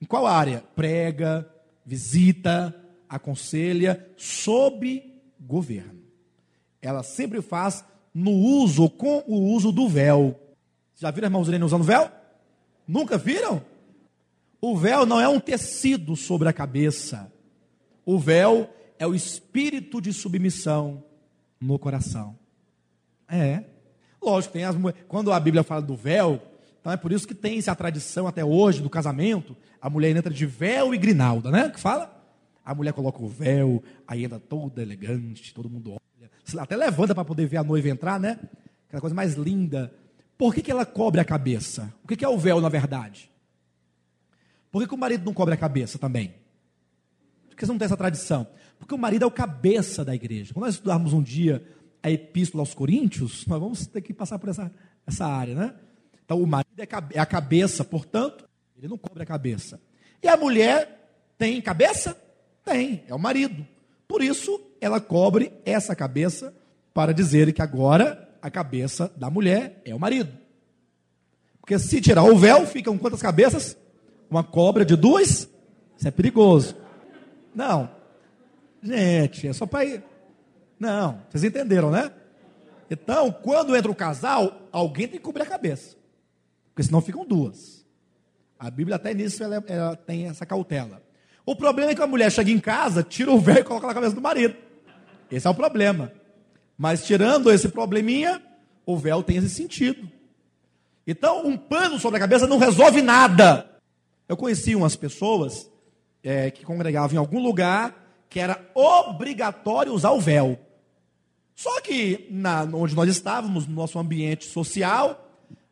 Em 0.00 0.04
qual 0.04 0.26
área? 0.26 0.62
Prega, 0.74 1.48
visita, 1.84 2.74
aconselha, 3.08 4.08
sob 4.16 5.02
governo. 5.40 6.02
Ela 6.80 7.02
sempre 7.02 7.40
faz 7.40 7.84
no 8.12 8.30
uso, 8.30 8.88
com 8.88 9.22
o 9.26 9.52
uso 9.52 9.72
do 9.72 9.88
véu. 9.88 10.38
Já 10.96 11.10
viram 11.10 11.26
a 11.26 11.28
irmã 11.28 11.38
Rosirene 11.38 11.64
usando 11.64 11.84
véu? 11.84 12.10
Nunca 12.86 13.18
viram? 13.18 13.62
O 14.60 14.76
véu 14.76 15.04
não 15.04 15.20
é 15.20 15.28
um 15.28 15.38
tecido 15.38 16.16
sobre 16.16 16.48
a 16.48 16.52
cabeça. 16.52 17.30
O 18.04 18.18
véu 18.18 18.70
é 18.98 19.06
o 19.06 19.14
espírito 19.14 20.00
de 20.00 20.12
submissão 20.12 21.02
no 21.60 21.78
coração. 21.78 22.38
É. 23.28 23.64
Lógico, 24.22 24.54
tem 24.54 24.64
as 24.64 24.76
quando 25.08 25.32
a 25.32 25.38
Bíblia 25.38 25.62
fala 25.62 25.82
do 25.82 25.96
véu, 25.96 26.40
então 26.86 26.92
é 26.92 26.96
por 26.96 27.10
isso 27.10 27.26
que 27.26 27.34
tem 27.34 27.58
essa 27.58 27.74
tradição 27.74 28.28
até 28.28 28.44
hoje 28.44 28.80
do 28.80 28.88
casamento, 28.88 29.56
a 29.80 29.90
mulher 29.90 30.14
entra 30.14 30.32
de 30.32 30.46
véu 30.46 30.94
e 30.94 30.98
grinalda, 30.98 31.50
né? 31.50 31.68
Que 31.68 31.80
fala? 31.80 32.16
A 32.64 32.72
mulher 32.76 32.92
coloca 32.92 33.20
o 33.20 33.26
véu, 33.26 33.82
aí 34.06 34.22
entra 34.22 34.38
toda 34.38 34.80
elegante, 34.82 35.52
todo 35.52 35.68
mundo 35.68 35.94
olha, 35.94 36.30
até 36.62 36.76
levanta 36.76 37.12
para 37.12 37.24
poder 37.24 37.46
ver 37.46 37.56
a 37.56 37.64
noiva 37.64 37.88
entrar, 37.88 38.20
né? 38.20 38.38
Aquela 38.86 39.00
coisa 39.00 39.16
mais 39.16 39.34
linda. 39.34 39.92
Por 40.38 40.54
que, 40.54 40.62
que 40.62 40.70
ela 40.70 40.86
cobre 40.86 41.20
a 41.20 41.24
cabeça? 41.24 41.92
O 42.04 42.06
que, 42.06 42.14
que 42.14 42.24
é 42.24 42.28
o 42.28 42.38
véu, 42.38 42.60
na 42.60 42.68
verdade? 42.68 43.32
Por 44.70 44.80
que, 44.80 44.86
que 44.86 44.94
o 44.94 44.98
marido 44.98 45.24
não 45.24 45.34
cobre 45.34 45.54
a 45.54 45.56
cabeça 45.56 45.98
também? 45.98 46.36
Por 47.48 47.56
que 47.56 47.66
não 47.66 47.78
tem 47.78 47.86
essa 47.86 47.96
tradição? 47.96 48.46
Porque 48.78 48.94
o 48.94 48.98
marido 48.98 49.24
é 49.24 49.26
o 49.26 49.30
cabeça 49.32 50.04
da 50.04 50.14
igreja. 50.14 50.54
Quando 50.54 50.66
nós 50.66 50.74
estudarmos 50.74 51.12
um 51.12 51.20
dia 51.20 51.66
a 52.00 52.12
epístola 52.12 52.62
aos 52.62 52.74
Coríntios, 52.74 53.44
nós 53.44 53.58
vamos 53.58 53.88
ter 53.88 54.02
que 54.02 54.14
passar 54.14 54.38
por 54.38 54.50
essa, 54.50 54.72
essa 55.04 55.26
área, 55.26 55.56
né? 55.56 55.74
Então, 56.26 56.42
o 56.42 56.46
marido 56.46 56.80
é, 56.80 56.88
é 57.14 57.20
a 57.20 57.24
cabeça, 57.24 57.84
portanto, 57.84 58.48
ele 58.76 58.88
não 58.88 58.98
cobre 58.98 59.22
a 59.22 59.26
cabeça. 59.26 59.80
E 60.20 60.26
a 60.26 60.36
mulher 60.36 61.08
tem 61.38 61.62
cabeça? 61.62 62.20
Tem, 62.64 63.04
é 63.06 63.14
o 63.14 63.18
marido. 63.18 63.64
Por 64.08 64.20
isso, 64.20 64.60
ela 64.80 65.00
cobre 65.00 65.52
essa 65.64 65.94
cabeça 65.94 66.52
para 66.92 67.14
dizer 67.14 67.52
que 67.52 67.62
agora 67.62 68.28
a 68.42 68.50
cabeça 68.50 69.10
da 69.16 69.30
mulher 69.30 69.80
é 69.84 69.94
o 69.94 70.00
marido. 70.00 70.32
Porque 71.60 71.78
se 71.78 72.00
tirar 72.00 72.24
o 72.24 72.36
véu, 72.36 72.66
ficam 72.66 72.98
quantas 72.98 73.22
cabeças? 73.22 73.76
Uma 74.28 74.42
cobra 74.42 74.84
de 74.84 74.96
duas? 74.96 75.48
Isso 75.96 76.08
é 76.08 76.10
perigoso. 76.10 76.76
Não. 77.54 77.88
Gente, 78.82 79.46
é 79.46 79.52
só 79.52 79.64
para 79.64 79.84
ir. 79.84 80.02
Não, 80.78 81.22
vocês 81.28 81.44
entenderam, 81.44 81.90
né? 81.90 82.10
Então, 82.90 83.30
quando 83.30 83.76
entra 83.76 83.90
o 83.90 83.94
casal, 83.94 84.68
alguém 84.72 85.06
tem 85.06 85.18
que 85.18 85.24
cobrir 85.24 85.42
a 85.42 85.46
cabeça. 85.46 85.96
Porque 86.76 86.82
senão 86.82 87.00
ficam 87.00 87.24
duas. 87.24 87.86
A 88.58 88.70
Bíblia 88.70 88.96
até 88.96 89.14
nisso 89.14 89.42
ela, 89.42 89.64
ela 89.66 89.96
tem 89.96 90.26
essa 90.26 90.44
cautela. 90.44 91.02
O 91.46 91.56
problema 91.56 91.92
é 91.92 91.94
que 91.94 92.02
a 92.02 92.06
mulher 92.06 92.30
chega 92.30 92.50
em 92.50 92.60
casa, 92.60 93.02
tira 93.02 93.32
o 93.32 93.40
véu 93.40 93.56
e 93.56 93.64
coloca 93.64 93.86
na 93.86 93.94
cabeça 93.94 94.14
do 94.14 94.20
marido. 94.20 94.54
Esse 95.30 95.46
é 95.46 95.50
o 95.50 95.54
problema. 95.54 96.12
Mas 96.76 97.06
tirando 97.06 97.50
esse 97.50 97.70
probleminha, 97.70 98.42
o 98.84 98.94
véu 98.94 99.22
tem 99.22 99.38
esse 99.38 99.48
sentido. 99.48 100.06
Então, 101.06 101.46
um 101.46 101.56
pano 101.56 101.98
sobre 101.98 102.18
a 102.18 102.20
cabeça 102.20 102.46
não 102.46 102.58
resolve 102.58 103.00
nada. 103.00 103.70
Eu 104.28 104.36
conheci 104.36 104.76
umas 104.76 104.96
pessoas 104.96 105.70
é, 106.22 106.50
que 106.50 106.62
congregavam 106.62 107.14
em 107.14 107.18
algum 107.18 107.42
lugar 107.42 108.04
que 108.28 108.38
era 108.38 108.60
obrigatório 108.74 109.94
usar 109.94 110.10
o 110.10 110.20
véu. 110.20 110.58
Só 111.54 111.80
que 111.80 112.26
na, 112.30 112.64
onde 112.64 112.94
nós 112.94 113.08
estávamos, 113.08 113.66
no 113.66 113.74
nosso 113.74 113.98
ambiente 113.98 114.44
social, 114.44 115.25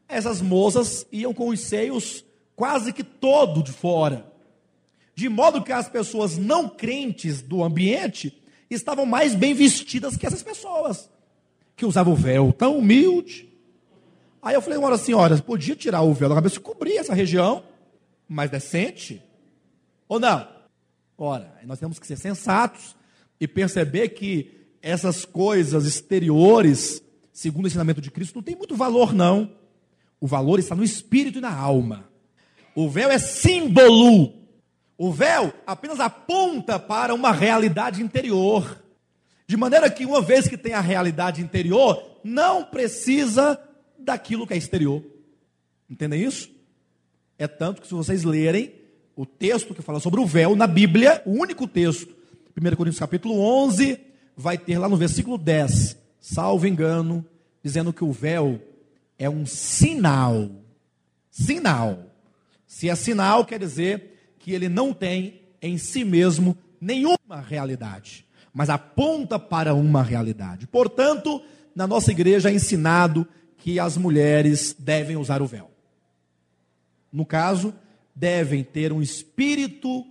essas 0.09 0.41
moças 0.41 1.07
iam 1.11 1.33
com 1.33 1.49
os 1.49 1.61
seios 1.61 2.25
quase 2.55 2.93
que 2.93 3.03
todo 3.03 3.63
de 3.63 3.73
fora. 3.73 4.33
De 5.15 5.29
modo 5.29 5.63
que 5.63 5.73
as 5.73 5.89
pessoas 5.89 6.37
não 6.37 6.69
crentes 6.69 7.41
do 7.41 7.63
ambiente 7.63 8.43
estavam 8.69 9.07
mais 9.07 9.35
bem 9.35 9.55
vestidas 9.55 10.17
que 10.17 10.27
essas 10.27 10.43
pessoas, 10.43 11.09
que 11.77 11.87
usavam 11.87 12.13
o 12.13 12.17
véu 12.17 12.53
tão 12.53 12.79
humilde. 12.79 13.49
Aí 14.43 14.55
eu 14.55 14.63
falei, 14.63 14.79
uma 14.79 14.99
senhora, 14.99 15.39
podia 15.39 15.77
tirar 15.77 16.03
o 16.03 16.13
véu 16.13 16.29
da 16.29 16.35
cabeça 16.35 16.57
e 16.57 16.61
cobrir 16.61 16.97
essa 16.97 17.15
região 17.15 17.63
mais 18.29 18.51
decente? 18.51 19.23
Ou 20.09 20.19
não? 20.19 20.47
Ora, 21.17 21.59
nós 21.65 21.79
temos 21.79 21.99
que 21.99 22.07
ser 22.07 22.17
sensatos 22.17 22.97
e 23.41 23.47
perceber 23.47 24.11
que 24.11 24.51
essas 24.83 25.25
coisas 25.25 25.87
exteriores, 25.87 27.03
segundo 27.33 27.65
o 27.65 27.69
ensinamento 27.69 28.01
de 28.01 28.11
Cristo, 28.11 28.35
não 28.35 28.43
tem 28.43 28.57
muito 28.57 28.77
valor, 28.77 29.15
não. 29.15 29.51
O 30.25 30.27
valor 30.27 30.59
está 30.59 30.75
no 30.75 30.83
espírito 30.83 31.37
e 31.37 31.43
na 31.43 31.55
alma. 31.55 32.09
O 32.75 32.89
véu 32.89 33.11
é 33.11 33.19
símbolo. 33.19 34.33
O 34.97 35.13
véu 35.13 35.53
apenas 35.67 36.01
aponta 36.01 36.79
para 36.79 37.13
uma 37.13 37.31
realidade 37.31 38.03
interior. 38.03 38.83
De 39.47 39.55
maneira 39.55 39.91
que, 39.91 40.07
uma 40.07 40.23
vez 40.23 40.49
que 40.49 40.57
tem 40.57 40.73
a 40.73 40.81
realidade 40.81 41.43
interior, 41.43 42.03
não 42.25 42.65
precisa 42.65 43.61
daquilo 43.99 44.47
que 44.47 44.55
é 44.55 44.57
exterior. 44.57 45.05
Entendem 45.91 46.23
isso? 46.25 46.51
É 47.39 47.47
tanto 47.47 47.83
que, 47.83 47.87
se 47.87 47.93
vocês 47.93 48.25
lerem 48.25 48.73
o 49.15 49.27
texto 49.27 49.75
que 49.75 49.83
fala 49.83 50.01
sobre 50.01 50.21
o 50.21 50.27
véu 50.27 50.57
na 50.57 50.67
Bíblia, 50.67 51.21
o 51.27 51.33
único 51.33 51.69
texto, 51.69 52.17
1 52.57 52.77
Coríntios 52.77 52.99
capítulo 52.99 53.39
11, 53.39 54.01
vai 54.35 54.57
ter 54.57 54.79
lá 54.79 54.89
no 54.89 54.97
versículo 54.97 55.37
10, 55.37 55.99
salvo 56.19 56.67
engano, 56.67 57.23
dizendo 57.63 57.93
que 57.93 58.03
o 58.03 58.11
véu 58.11 58.59
é 59.19 59.29
um 59.29 59.47
sinal. 59.47 60.51
Sinal. 61.31 62.11
Se 62.67 62.89
é 62.89 62.95
sinal, 62.95 63.45
quer 63.45 63.59
dizer 63.59 64.35
que 64.39 64.53
ele 64.53 64.69
não 64.69 64.93
tem 64.93 65.41
em 65.63 65.79
si 65.79 66.05
mesmo 66.05 66.57
nenhuma 66.81 67.41
realidade, 67.41 68.27
mas 68.53 68.69
aponta 68.69 69.39
para 69.39 69.75
uma 69.75 70.03
realidade. 70.03 70.67
Portanto, 70.67 71.43
na 71.75 71.87
nossa 71.87 72.11
igreja 72.11 72.51
é 72.51 72.55
ensinado 72.55 73.27
que 73.57 73.81
as 73.81 73.97
mulheres 73.97 74.77
devem 74.79 75.17
usar 75.17 75.41
o 75.41 75.47
véu. 75.47 75.71
No 77.11 77.25
caso, 77.25 77.75
devem 78.15 78.63
ter 78.63 78.93
um 78.93 79.01
espírito 79.01 80.05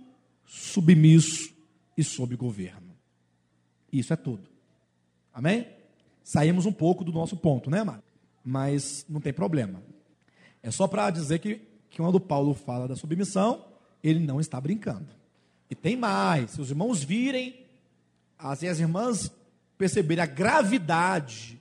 submisso 0.44 1.54
e 1.96 2.02
sob 2.02 2.34
governo. 2.34 2.96
Isso 3.92 4.12
é 4.12 4.16
tudo. 4.16 4.50
Amém? 5.32 5.68
Saímos 6.22 6.66
um 6.66 6.72
pouco 6.72 7.04
do 7.04 7.12
nosso 7.12 7.36
ponto, 7.36 7.70
né, 7.70 7.84
Marco? 7.84 8.03
Mas 8.44 9.06
não 9.08 9.20
tem 9.20 9.32
problema. 9.32 9.82
É 10.62 10.70
só 10.70 10.86
para 10.86 11.10
dizer 11.10 11.38
que, 11.38 11.60
que 11.88 11.96
quando 11.96 12.20
Paulo 12.20 12.54
fala 12.54 12.86
da 12.86 12.96
submissão, 12.96 13.64
ele 14.02 14.20
não 14.20 14.40
está 14.40 14.60
brincando. 14.60 15.08
E 15.70 15.74
tem 15.74 15.96
mais. 15.96 16.52
Se 16.52 16.60
os 16.60 16.70
irmãos 16.70 17.02
virem, 17.02 17.64
as, 18.38 18.62
as 18.62 18.78
irmãs 18.78 19.30
perceberem 19.78 20.22
a 20.22 20.26
gravidade 20.26 21.60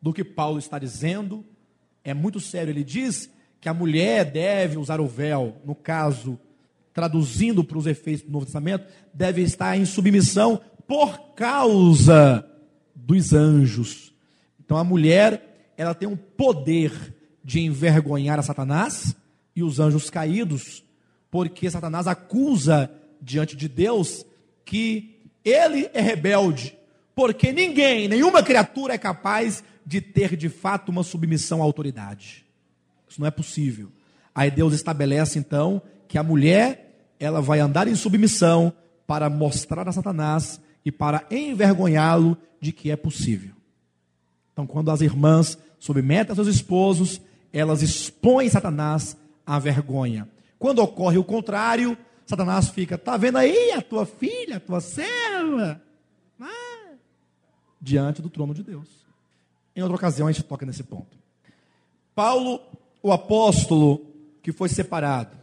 do 0.00 0.12
que 0.12 0.22
Paulo 0.22 0.58
está 0.58 0.78
dizendo, 0.78 1.44
é 2.04 2.12
muito 2.12 2.40
sério. 2.40 2.70
Ele 2.70 2.84
diz 2.84 3.30
que 3.60 3.68
a 3.68 3.74
mulher 3.74 4.30
deve 4.30 4.76
usar 4.76 5.00
o 5.00 5.06
véu, 5.06 5.56
no 5.64 5.74
caso, 5.74 6.38
traduzindo 6.92 7.64
para 7.64 7.78
os 7.78 7.86
efeitos 7.86 8.24
do 8.24 8.30
Novo 8.30 8.44
Testamento, 8.44 8.86
deve 9.12 9.42
estar 9.42 9.76
em 9.76 9.84
submissão 9.84 10.60
por 10.86 11.34
causa 11.34 12.44
dos 12.94 13.32
anjos. 13.32 14.12
Então 14.64 14.76
a 14.76 14.84
mulher, 14.84 15.47
ela 15.78 15.94
tem 15.94 16.08
um 16.08 16.16
poder 16.16 17.14
de 17.42 17.60
envergonhar 17.60 18.38
a 18.38 18.42
Satanás 18.42 19.14
e 19.54 19.62
os 19.62 19.78
anjos 19.78 20.10
caídos, 20.10 20.84
porque 21.30 21.70
Satanás 21.70 22.08
acusa 22.08 22.90
diante 23.22 23.56
de 23.56 23.68
Deus 23.68 24.26
que 24.64 25.18
ele 25.44 25.88
é 25.94 26.00
rebelde, 26.00 26.76
porque 27.14 27.52
ninguém, 27.52 28.08
nenhuma 28.08 28.42
criatura 28.42 28.94
é 28.94 28.98
capaz 28.98 29.62
de 29.86 30.00
ter 30.00 30.36
de 30.36 30.48
fato 30.48 30.90
uma 30.90 31.04
submissão 31.04 31.62
à 31.62 31.64
autoridade. 31.64 32.44
Isso 33.08 33.20
não 33.20 33.28
é 33.28 33.30
possível. 33.30 33.88
Aí 34.34 34.50
Deus 34.50 34.74
estabelece 34.74 35.38
então 35.38 35.80
que 36.06 36.18
a 36.18 36.22
mulher, 36.22 37.12
ela 37.18 37.40
vai 37.40 37.60
andar 37.60 37.86
em 37.86 37.94
submissão 37.94 38.72
para 39.06 39.30
mostrar 39.30 39.88
a 39.88 39.92
Satanás 39.92 40.60
e 40.84 40.90
para 40.90 41.24
envergonhá-lo 41.30 42.36
de 42.60 42.72
que 42.72 42.90
é 42.90 42.96
possível. 42.96 43.54
Então, 44.52 44.66
quando 44.66 44.90
as 44.90 45.00
irmãs 45.00 45.56
submetem 45.78 46.34
seus 46.34 46.48
esposos, 46.48 47.20
elas 47.52 47.82
expõem 47.82 48.48
Satanás 48.48 49.16
à 49.46 49.58
vergonha. 49.58 50.28
Quando 50.58 50.80
ocorre 50.80 51.18
o 51.18 51.24
contrário, 51.24 51.96
Satanás 52.26 52.68
fica, 52.68 52.98
tá 52.98 53.16
vendo 53.16 53.38
aí 53.38 53.72
a 53.72 53.80
tua 53.80 54.04
filha, 54.04 54.56
a 54.56 54.60
tua 54.60 54.80
serva? 54.80 55.80
Ah, 56.40 56.92
diante 57.80 58.20
do 58.20 58.28
trono 58.28 58.52
de 58.52 58.62
Deus. 58.62 58.88
Em 59.74 59.82
outra 59.82 59.96
ocasião 59.96 60.26
a 60.26 60.32
gente 60.32 60.44
toca 60.44 60.66
nesse 60.66 60.82
ponto. 60.82 61.16
Paulo, 62.14 62.60
o 63.02 63.12
apóstolo 63.12 64.04
que 64.42 64.52
foi 64.52 64.68
separado, 64.68 65.36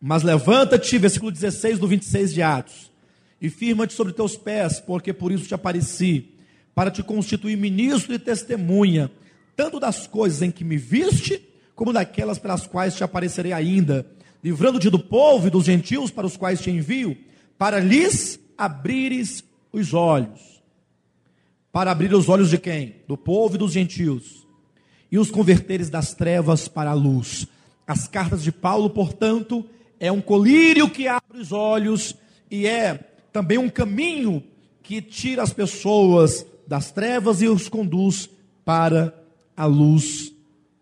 mas 0.00 0.22
levanta-te, 0.22 0.98
versículo 0.98 1.30
16 1.30 1.78
do 1.78 1.86
26 1.86 2.34
de 2.34 2.42
Atos 2.42 2.92
e 3.40 3.48
firma-te 3.48 3.92
sobre 3.92 4.12
teus 4.12 4.36
pés, 4.36 4.78
porque 4.78 5.12
por 5.12 5.32
isso 5.32 5.48
te 5.48 5.54
apareci, 5.54 6.28
para 6.74 6.90
te 6.90 7.02
constituir 7.02 7.56
ministro 7.56 8.14
e 8.14 8.18
testemunha, 8.18 9.10
tanto 9.56 9.78
das 9.78 10.06
coisas 10.06 10.42
em 10.42 10.50
que 10.50 10.64
me 10.64 10.76
viste, 10.76 11.42
como 11.74 11.92
daquelas 11.92 12.38
pelas 12.38 12.66
quais 12.66 12.94
te 12.94 13.04
aparecerei 13.04 13.52
ainda, 13.52 14.06
livrando-te 14.42 14.90
do 14.90 14.98
povo 14.98 15.46
e 15.46 15.50
dos 15.50 15.64
gentios 15.64 16.10
para 16.10 16.26
os 16.26 16.36
quais 16.36 16.60
te 16.60 16.70
envio, 16.70 17.16
para 17.58 17.78
lhes 17.78 18.40
abrires 18.56 19.44
os 19.72 19.94
olhos. 19.94 20.62
Para 21.70 21.90
abrir 21.90 22.12
os 22.12 22.28
olhos 22.28 22.50
de 22.50 22.58
quem? 22.58 22.96
Do 23.08 23.16
povo 23.16 23.54
e 23.54 23.58
dos 23.58 23.72
gentios. 23.72 24.46
E 25.10 25.18
os 25.18 25.30
converteres 25.30 25.88
das 25.88 26.12
trevas 26.14 26.68
para 26.68 26.90
a 26.90 26.94
luz. 26.94 27.46
As 27.86 28.06
cartas 28.06 28.42
de 28.42 28.52
Paulo, 28.52 28.90
portanto, 28.90 29.64
é 29.98 30.10
um 30.10 30.20
colírio 30.20 30.90
que 30.90 31.08
abre 31.08 31.38
os 31.38 31.52
olhos 31.52 32.14
e 32.50 32.66
é 32.66 32.94
também 33.32 33.56
um 33.56 33.70
caminho 33.70 34.42
que 34.82 35.00
tira 35.00 35.42
as 35.42 35.52
pessoas 35.52 36.44
das 36.66 36.90
trevas 36.90 37.40
e 37.40 37.48
os 37.48 37.68
conduz 37.68 38.28
para 38.64 39.06
a 39.06 39.21
luz 39.64 40.32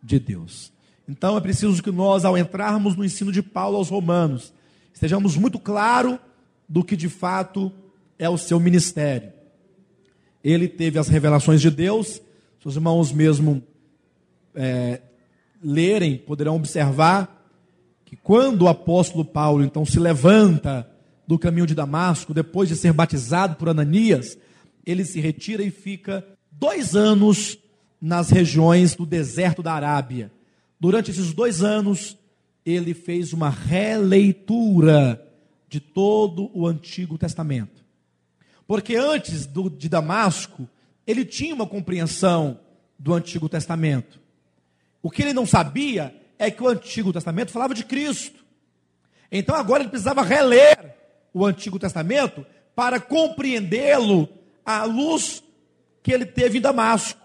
de 0.02 0.18
Deus. 0.18 0.72
Então 1.08 1.36
é 1.36 1.40
preciso 1.40 1.82
que 1.82 1.90
nós, 1.90 2.24
ao 2.24 2.38
entrarmos 2.38 2.96
no 2.96 3.04
ensino 3.04 3.32
de 3.32 3.42
Paulo 3.42 3.76
aos 3.76 3.88
Romanos, 3.88 4.52
estejamos 4.92 5.36
muito 5.36 5.58
claro 5.58 6.18
do 6.68 6.84
que 6.84 6.96
de 6.96 7.08
fato 7.08 7.72
é 8.18 8.28
o 8.28 8.38
seu 8.38 8.60
ministério. 8.60 9.32
Ele 10.42 10.68
teve 10.68 10.98
as 10.98 11.08
revelações 11.08 11.60
de 11.60 11.70
Deus, 11.70 12.22
seus 12.62 12.76
irmãos 12.76 13.12
mesmo 13.12 13.62
é, 14.54 15.00
lerem, 15.62 16.16
poderão 16.16 16.56
observar 16.56 17.44
que 18.04 18.16
quando 18.16 18.62
o 18.62 18.68
apóstolo 18.68 19.24
Paulo 19.24 19.64
então 19.64 19.84
se 19.84 19.98
levanta 19.98 20.88
do 21.26 21.38
caminho 21.38 21.66
de 21.66 21.74
Damasco, 21.74 22.34
depois 22.34 22.68
de 22.68 22.76
ser 22.76 22.92
batizado 22.92 23.56
por 23.56 23.68
Ananias, 23.68 24.36
ele 24.84 25.04
se 25.04 25.20
retira 25.20 25.62
e 25.62 25.70
fica 25.70 26.26
dois 26.50 26.96
anos 26.96 27.58
nas 28.00 28.30
regiões 28.30 28.94
do 28.94 29.04
deserto 29.04 29.62
da 29.62 29.72
Arábia. 29.72 30.32
Durante 30.78 31.10
esses 31.10 31.32
dois 31.32 31.62
anos, 31.62 32.16
ele 32.64 32.94
fez 32.94 33.32
uma 33.32 33.50
releitura 33.50 35.26
de 35.68 35.80
todo 35.80 36.50
o 36.54 36.66
Antigo 36.66 37.18
Testamento. 37.18 37.84
Porque 38.66 38.96
antes 38.96 39.46
do, 39.46 39.68
de 39.68 39.88
Damasco, 39.88 40.68
ele 41.06 41.24
tinha 41.24 41.54
uma 41.54 41.66
compreensão 41.66 42.58
do 42.98 43.12
Antigo 43.12 43.48
Testamento. 43.48 44.20
O 45.02 45.10
que 45.10 45.22
ele 45.22 45.32
não 45.32 45.46
sabia 45.46 46.14
é 46.38 46.50
que 46.50 46.62
o 46.62 46.68
Antigo 46.68 47.12
Testamento 47.12 47.50
falava 47.50 47.74
de 47.74 47.84
Cristo. 47.84 48.44
Então 49.30 49.54
agora 49.54 49.82
ele 49.82 49.90
precisava 49.90 50.22
reler 50.22 50.96
o 51.32 51.44
Antigo 51.44 51.78
Testamento 51.78 52.44
para 52.74 53.00
compreendê-lo 53.00 54.28
à 54.64 54.84
luz 54.84 55.42
que 56.02 56.12
ele 56.12 56.26
teve 56.26 56.58
em 56.58 56.60
Damasco. 56.60 57.20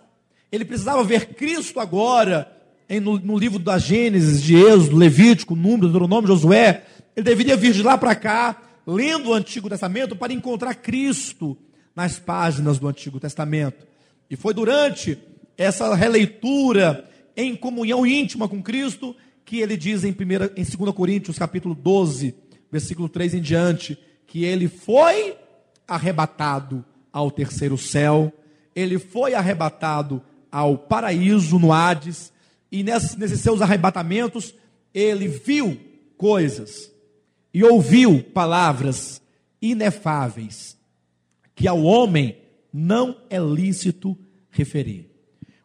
Ele 0.56 0.64
precisava 0.64 1.04
ver 1.04 1.34
Cristo 1.34 1.82
agora 1.82 2.50
em, 2.88 3.02
no, 3.02 3.20
no, 3.20 3.38
livro 3.38 3.60
da 3.60 3.78
Gênesis, 3.78 4.42
de 4.42 4.56
Êxodo, 4.56 4.96
Levítico, 4.96 5.54
Número, 5.54 5.88
Deuteronômio, 5.88 6.30
Josué. 6.30 6.84
Ele 7.14 7.26
deveria 7.26 7.58
vir 7.58 7.74
de 7.74 7.84
lá 7.84 7.98
para 7.98 8.16
cá, 8.16 8.62
lendo 8.88 9.30
o 9.30 9.34
Antigo 9.34 9.68
Testamento, 9.68 10.16
para 10.16 10.32
encontrar 10.32 10.74
Cristo 10.76 11.58
nas 11.94 12.18
páginas 12.18 12.80
do 12.80 12.88
Antigo 12.88 13.20
Testamento. 13.20 13.86
E 14.30 14.38
foi 14.38 14.54
durante 14.54 15.18
essa 15.58 15.94
releitura 15.94 17.10
em 17.36 17.54
comunhão 17.54 18.06
íntima 18.06 18.48
com 18.48 18.64
Cristo, 18.64 19.14
que 19.44 19.60
ele 19.60 19.76
diz 19.76 20.06
em, 20.06 20.14
primeira, 20.14 20.54
em 20.56 20.64
2 20.64 20.96
Coríntios, 20.96 21.38
capítulo 21.38 21.76
12, 21.76 22.34
versículo 22.72 23.10
3 23.10 23.34
em 23.34 23.42
diante, 23.42 24.00
que 24.26 24.46
ele 24.46 24.70
foi 24.70 25.36
arrebatado 25.86 26.84
ao 27.12 27.30
terceiro 27.30 27.78
céu, 27.78 28.32
ele 28.74 28.98
foi 28.98 29.34
arrebatado 29.34 30.22
ao 30.56 30.78
paraíso 30.78 31.60
no 31.60 31.74
Hades, 31.74 32.32
e 32.72 32.82
nesses, 32.82 33.42
seus 33.42 33.62
arrebatamentos, 33.62 34.56
ele 34.94 35.28
viu 35.28 35.78
coisas 36.16 36.90
e 37.54 37.62
ouviu 37.62 38.24
palavras 38.24 39.22
inefáveis 39.62 40.78
que 41.54 41.68
ao 41.68 41.84
homem 41.84 42.38
não 42.72 43.18
é 43.30 43.38
lícito 43.38 44.18
referir. 44.50 45.12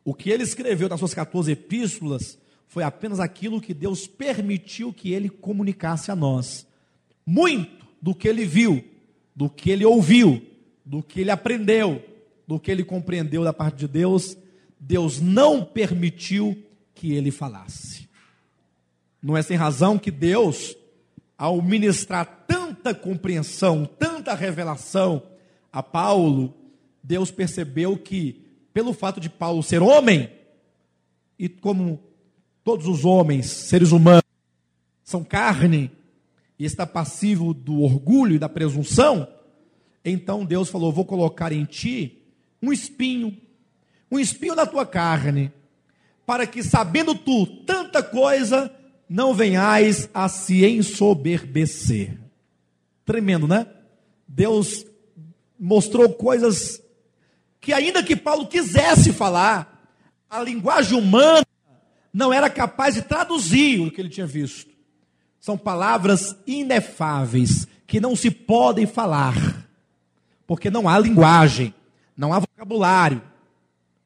O 0.04 0.12
que 0.12 0.28
ele 0.28 0.42
escreveu 0.42 0.88
nas 0.88 0.98
suas 0.98 1.14
14 1.14 1.52
epístolas 1.52 2.36
foi 2.66 2.82
apenas 2.82 3.20
aquilo 3.20 3.60
que 3.60 3.72
Deus 3.72 4.08
permitiu 4.08 4.92
que 4.92 5.12
ele 5.12 5.28
comunicasse 5.28 6.10
a 6.10 6.16
nós. 6.16 6.66
Muito 7.24 7.86
do 8.02 8.12
que 8.12 8.26
ele 8.26 8.44
viu, 8.44 8.82
do 9.36 9.48
que 9.48 9.70
ele 9.70 9.84
ouviu, 9.84 10.44
do 10.84 11.00
que 11.00 11.20
ele 11.20 11.30
aprendeu, 11.30 12.02
do 12.44 12.58
que 12.58 12.72
ele 12.72 12.82
compreendeu 12.82 13.44
da 13.44 13.52
parte 13.52 13.76
de 13.76 13.86
Deus, 13.86 14.36
Deus 14.80 15.20
não 15.20 15.62
permitiu 15.62 16.56
que 16.94 17.12
ele 17.12 17.30
falasse. 17.30 18.08
Não 19.22 19.36
é 19.36 19.42
sem 19.42 19.56
razão 19.56 19.98
que 19.98 20.10
Deus, 20.10 20.74
ao 21.36 21.60
ministrar 21.60 22.44
tanta 22.48 22.94
compreensão, 22.94 23.84
tanta 23.84 24.34
revelação 24.34 25.22
a 25.70 25.82
Paulo, 25.82 26.54
Deus 27.02 27.30
percebeu 27.30 27.98
que, 27.98 28.40
pelo 28.72 28.94
fato 28.94 29.20
de 29.20 29.28
Paulo 29.28 29.62
ser 29.62 29.82
homem, 29.82 30.30
e 31.38 31.48
como 31.48 32.02
todos 32.64 32.86
os 32.86 33.04
homens, 33.04 33.46
seres 33.46 33.92
humanos, 33.92 34.22
são 35.04 35.22
carne, 35.22 35.90
e 36.58 36.64
está 36.64 36.86
passivo 36.86 37.54
do 37.54 37.80
orgulho 37.80 38.36
e 38.36 38.38
da 38.38 38.48
presunção, 38.48 39.26
então 40.04 40.44
Deus 40.44 40.68
falou: 40.68 40.92
Vou 40.92 41.04
colocar 41.04 41.52
em 41.52 41.64
ti 41.64 42.22
um 42.62 42.72
espinho, 42.72 43.36
um 44.10 44.18
espinho 44.18 44.54
na 44.54 44.66
tua 44.66 44.84
carne, 44.84 45.52
para 46.26 46.46
que, 46.46 46.62
sabendo 46.62 47.14
tu 47.14 47.46
tanta 47.46 48.02
coisa, 48.02 48.72
não 49.08 49.32
venhais 49.32 50.08
a 50.12 50.28
se 50.28 50.64
ensoberbecer. 50.66 52.18
Tremendo, 53.04 53.46
né? 53.46 53.66
Deus 54.26 54.84
mostrou 55.58 56.08
coisas 56.08 56.82
que, 57.60 57.72
ainda 57.72 58.02
que 58.02 58.16
Paulo 58.16 58.46
quisesse 58.46 59.12
falar, 59.12 59.88
a 60.28 60.42
linguagem 60.42 60.98
humana 60.98 61.46
não 62.12 62.32
era 62.32 62.50
capaz 62.50 62.94
de 62.94 63.02
traduzir 63.02 63.80
o 63.80 63.90
que 63.90 64.00
ele 64.00 64.08
tinha 64.08 64.26
visto. 64.26 64.70
São 65.40 65.56
palavras 65.56 66.36
inefáveis 66.46 67.66
que 67.86 68.00
não 68.00 68.14
se 68.14 68.30
podem 68.30 68.86
falar, 68.86 69.66
porque 70.46 70.70
não 70.70 70.88
há 70.88 70.98
linguagem, 70.98 71.74
não 72.16 72.32
há 72.32 72.38
vocabulário 72.38 73.29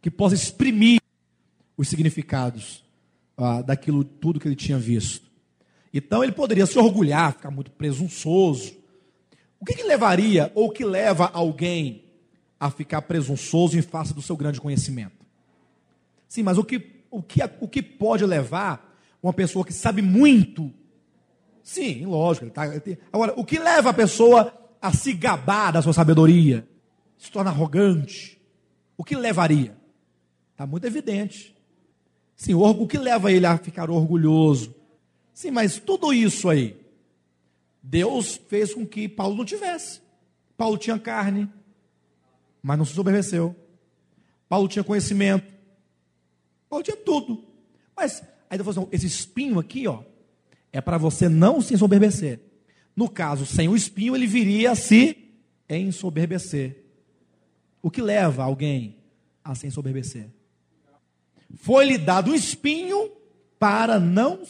que 0.05 0.11
possa 0.11 0.35
exprimir 0.35 1.01
os 1.79 1.89
significados 1.89 2.85
ah, 3.39 3.63
daquilo 3.63 4.05
tudo 4.05 4.39
que 4.39 4.47
ele 4.47 4.55
tinha 4.55 4.77
visto. 4.77 5.31
Então 5.95 6.23
ele 6.23 6.31
poderia 6.31 6.67
se 6.67 6.79
orgulhar, 6.79 7.33
ficar 7.33 7.51
muito 7.51 7.71
presunçoso. 7.71 8.77
O 9.59 9.65
que, 9.65 9.73
que 9.73 9.83
levaria 9.83 10.53
ou 10.55 10.71
que 10.71 10.85
leva 10.85 11.31
alguém 11.33 12.05
a 12.61 12.71
ficar 12.71 13.01
presunçoso 13.01 13.79
em 13.79 13.81
face 13.81 14.13
do 14.13 14.21
seu 14.21 14.37
grande 14.37 14.61
conhecimento? 14.61 15.25
Sim, 16.29 16.43
mas 16.43 16.59
o 16.59 16.65
que, 16.65 16.87
o 17.11 17.23
que, 17.23 17.41
o 17.59 17.67
que 17.67 17.83
pode 17.83 18.27
levar 18.27 19.01
uma 19.23 19.33
pessoa 19.33 19.65
que 19.65 19.73
sabe 19.73 20.03
muito? 20.03 20.71
Sim, 21.63 22.05
lógico. 22.05 22.51
Tá, 22.51 22.65
agora, 23.11 23.33
o 23.39 23.43
que 23.43 23.59
leva 23.59 23.89
a 23.89 23.95
pessoa 23.95 24.53
a 24.83 24.93
se 24.93 25.15
gabar 25.15 25.73
da 25.73 25.81
sua 25.81 25.95
sabedoria? 25.95 26.69
Se 27.17 27.33
torna 27.33 27.51
arrogante? 27.51 28.39
O 28.99 29.03
que 29.03 29.17
levaria? 29.17 29.83
Está 30.55 30.67
muito 30.67 30.87
evidente. 30.87 31.53
Sim, 32.37 32.55
o 32.55 32.87
que 32.87 32.97
leva 32.97 33.33
ele 33.33 33.45
a 33.45 33.59
ficar 33.59 33.91
orgulhoso? 33.91 34.75
Sim, 35.33 35.51
mas 35.51 35.81
tudo 35.81 36.13
isso 36.13 36.49
aí, 36.49 36.77
Deus 37.83 38.41
fez 38.49 38.73
com 38.73 38.87
que 38.87 39.09
Paulo 39.09 39.37
não 39.37 39.45
tivesse. 39.45 40.01
Paulo 40.57 40.79
tinha 40.79 40.97
carne, 40.97 41.51
mas 42.63 42.79
não 42.79 42.85
se 42.85 42.95
sobreviveu. 42.95 43.55
Paulo 44.49 44.69
tinha 44.69 44.85
conhecimento. 44.85 45.53
Paulo 46.69 46.85
tinha 46.85 46.97
tudo. 46.97 47.45
Mas 47.97 48.23
aí 48.49 48.57
Deus 48.57 48.75
falou 48.75 48.89
assim, 48.89 48.97
esse 48.97 49.07
espinho 49.07 49.59
aqui, 49.59 49.89
ó, 49.89 50.03
é 50.73 50.81
para 50.81 50.99
você 50.99 51.29
não 51.29 51.61
se 51.61 51.75
ensoberbecer. 51.75 52.41
No 52.95 53.09
caso, 53.09 53.45
sem 53.45 53.69
o 53.69 53.75
espinho, 53.75 54.15
ele 54.15 54.27
viria 54.27 54.71
a 54.71 54.77
se 54.77 55.17
ensoberbecer. 55.69 56.85
O 57.83 57.91
que 57.91 58.01
leva 58.01 58.45
alguém 58.45 58.97
a 59.43 59.55
se 59.55 59.67
ensoberbecer? 59.67 60.29
Foi-lhe 61.57 61.99
dado 61.99 62.31
um 62.31 62.35
espinho 62.35 63.11
para 63.59 63.99
não. 63.99 64.41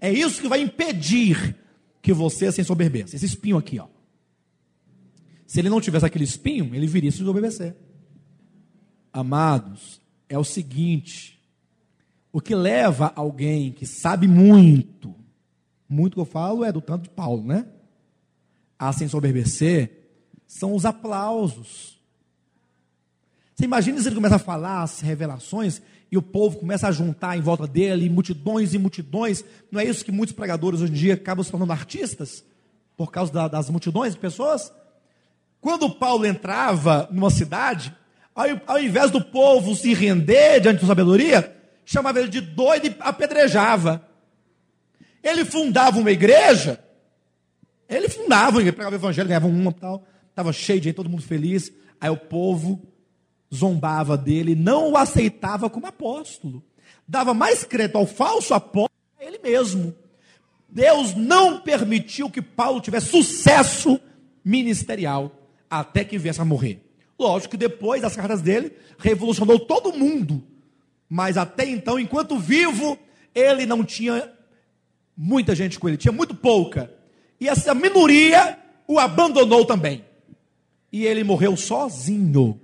É 0.00 0.12
isso 0.12 0.40
que 0.40 0.48
vai 0.48 0.60
impedir 0.60 1.56
que 2.02 2.12
você 2.12 2.50
se 2.50 2.60
ensoberbeça. 2.60 3.16
Esse 3.16 3.26
espinho 3.26 3.58
aqui, 3.58 3.78
ó. 3.78 3.86
Se 5.46 5.58
ele 5.58 5.68
não 5.68 5.80
tivesse 5.80 6.06
aquele 6.06 6.24
espinho, 6.24 6.74
ele 6.74 6.86
viria 6.86 7.10
se 7.10 7.20
ensoberbecer. 7.20 7.74
Amados, 9.12 10.00
é 10.28 10.38
o 10.38 10.44
seguinte: 10.44 11.42
o 12.32 12.40
que 12.40 12.54
leva 12.54 13.12
alguém 13.16 13.72
que 13.72 13.84
sabe 13.84 14.28
muito, 14.28 15.14
muito 15.88 16.14
que 16.14 16.20
eu 16.20 16.24
falo 16.24 16.64
é 16.64 16.70
do 16.70 16.80
tanto 16.80 17.02
de 17.02 17.10
Paulo, 17.10 17.44
né? 17.44 17.66
A 18.78 18.92
se 18.92 19.02
ensoberbecer, 19.02 20.12
são 20.46 20.74
os 20.74 20.84
aplausos. 20.84 22.00
Você 23.54 23.64
imagina 23.64 24.00
se 24.00 24.08
ele 24.08 24.14
começa 24.14 24.36
a 24.36 24.38
falar 24.38 24.82
as 24.82 25.00
revelações 25.00 25.82
e 26.10 26.18
o 26.18 26.22
povo 26.22 26.58
começa 26.58 26.88
a 26.88 26.92
juntar 26.92 27.36
em 27.36 27.40
volta 27.40 27.66
dele, 27.66 28.10
multidões 28.10 28.74
e 28.74 28.78
multidões. 28.78 29.44
Não 29.70 29.80
é 29.80 29.84
isso 29.84 30.04
que 30.04 30.10
muitos 30.10 30.34
pregadores 30.34 30.80
hoje 30.80 30.92
em 30.92 30.96
dia 30.96 31.14
acabam 31.14 31.44
se 31.44 31.50
tornando 31.50 31.72
artistas? 31.72 32.44
Por 32.96 33.12
causa 33.12 33.32
da, 33.32 33.46
das 33.46 33.70
multidões 33.70 34.14
de 34.14 34.20
pessoas? 34.20 34.72
Quando 35.60 35.88
Paulo 35.90 36.26
entrava 36.26 37.08
numa 37.12 37.30
cidade, 37.30 37.94
ao, 38.34 38.46
ao 38.66 38.80
invés 38.80 39.10
do 39.10 39.22
povo 39.22 39.76
se 39.76 39.94
render 39.94 40.60
diante 40.60 40.80
da 40.80 40.86
sabedoria, 40.88 41.56
chamava 41.84 42.18
ele 42.18 42.28
de 42.28 42.40
doido 42.40 42.86
e 42.88 42.96
apedrejava. 42.98 44.04
Ele 45.22 45.44
fundava 45.44 45.98
uma 45.98 46.10
igreja, 46.10 46.82
ele 47.88 48.08
fundava, 48.08 48.60
ele 48.60 48.72
pregava 48.72 48.96
o 48.96 48.98
evangelho, 48.98 49.28
ganhava 49.28 49.46
uma 49.46 49.70
tal, 49.70 50.04
estava 50.30 50.52
cheio 50.52 50.80
de 50.80 50.86
gente, 50.86 50.96
todo 50.96 51.10
mundo 51.10 51.22
feliz. 51.22 51.70
Aí 52.00 52.10
o 52.10 52.16
povo 52.16 52.82
zombava 53.54 54.16
dele, 54.16 54.54
não 54.54 54.92
o 54.92 54.96
aceitava 54.96 55.68
como 55.68 55.86
apóstolo. 55.86 56.62
Dava 57.06 57.34
mais 57.34 57.64
crédito 57.64 57.96
ao 57.96 58.06
falso 58.06 58.54
apóstolo 58.54 58.90
a 59.18 59.24
ele 59.24 59.38
mesmo. 59.38 59.94
Deus 60.68 61.14
não 61.14 61.60
permitiu 61.60 62.30
que 62.30 62.40
Paulo 62.40 62.80
tivesse 62.80 63.06
sucesso 63.06 64.00
ministerial 64.44 65.32
até 65.68 66.04
que 66.04 66.18
viesse 66.18 66.40
a 66.40 66.44
morrer. 66.44 66.80
Lógico 67.18 67.50
que 67.50 67.56
depois 67.56 68.00
das 68.00 68.16
cartas 68.16 68.40
dele, 68.40 68.72
revolucionou 68.98 69.58
todo 69.58 69.92
mundo. 69.92 70.42
Mas 71.08 71.36
até 71.36 71.66
então, 71.66 71.98
enquanto 71.98 72.38
vivo, 72.38 72.96
ele 73.34 73.66
não 73.66 73.84
tinha 73.84 74.32
muita 75.16 75.54
gente 75.54 75.78
com 75.78 75.88
ele, 75.88 75.96
tinha 75.96 76.12
muito 76.12 76.34
pouca. 76.34 76.90
E 77.40 77.48
essa 77.48 77.74
minoria 77.74 78.58
o 78.86 78.98
abandonou 78.98 79.64
também. 79.64 80.04
E 80.92 81.04
ele 81.04 81.24
morreu 81.24 81.56
sozinho. 81.56 82.60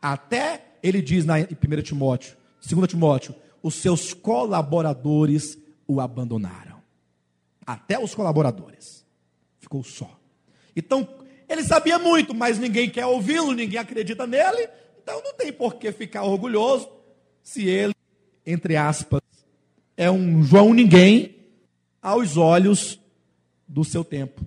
Até 0.00 0.76
ele 0.82 1.02
diz 1.02 1.24
na, 1.24 1.40
em 1.40 1.44
1 1.44 1.82
Timóteo, 1.82 2.36
2 2.68 2.88
Timóteo, 2.88 3.34
os 3.62 3.74
seus 3.74 4.14
colaboradores 4.14 5.58
o 5.86 6.00
abandonaram. 6.00 6.78
Até 7.66 7.98
os 7.98 8.14
colaboradores. 8.14 9.04
Ficou 9.58 9.82
só. 9.82 10.18
Então, 10.74 11.06
ele 11.48 11.64
sabia 11.64 11.98
muito, 11.98 12.34
mas 12.34 12.58
ninguém 12.58 12.90
quer 12.90 13.06
ouvi-lo, 13.06 13.52
ninguém 13.52 13.78
acredita 13.78 14.26
nele. 14.26 14.68
Então 15.02 15.22
não 15.24 15.34
tem 15.34 15.50
por 15.52 15.76
que 15.76 15.90
ficar 15.90 16.22
orgulhoso 16.22 16.88
se 17.42 17.66
ele, 17.66 17.94
entre 18.44 18.76
aspas, 18.76 19.22
é 19.96 20.10
um 20.10 20.42
João 20.42 20.74
ninguém 20.74 21.36
aos 22.02 22.36
olhos 22.36 23.00
do 23.66 23.82
seu 23.84 24.04
tempo. 24.04 24.46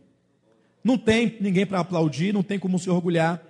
Não 0.83 0.97
tem 0.97 1.37
ninguém 1.41 1.65
para 1.65 1.79
aplaudir, 1.79 2.31
não 2.31 2.43
tem 2.43 2.59
como 2.59 2.77
se 2.77 2.89
orgulhar. 2.89 3.41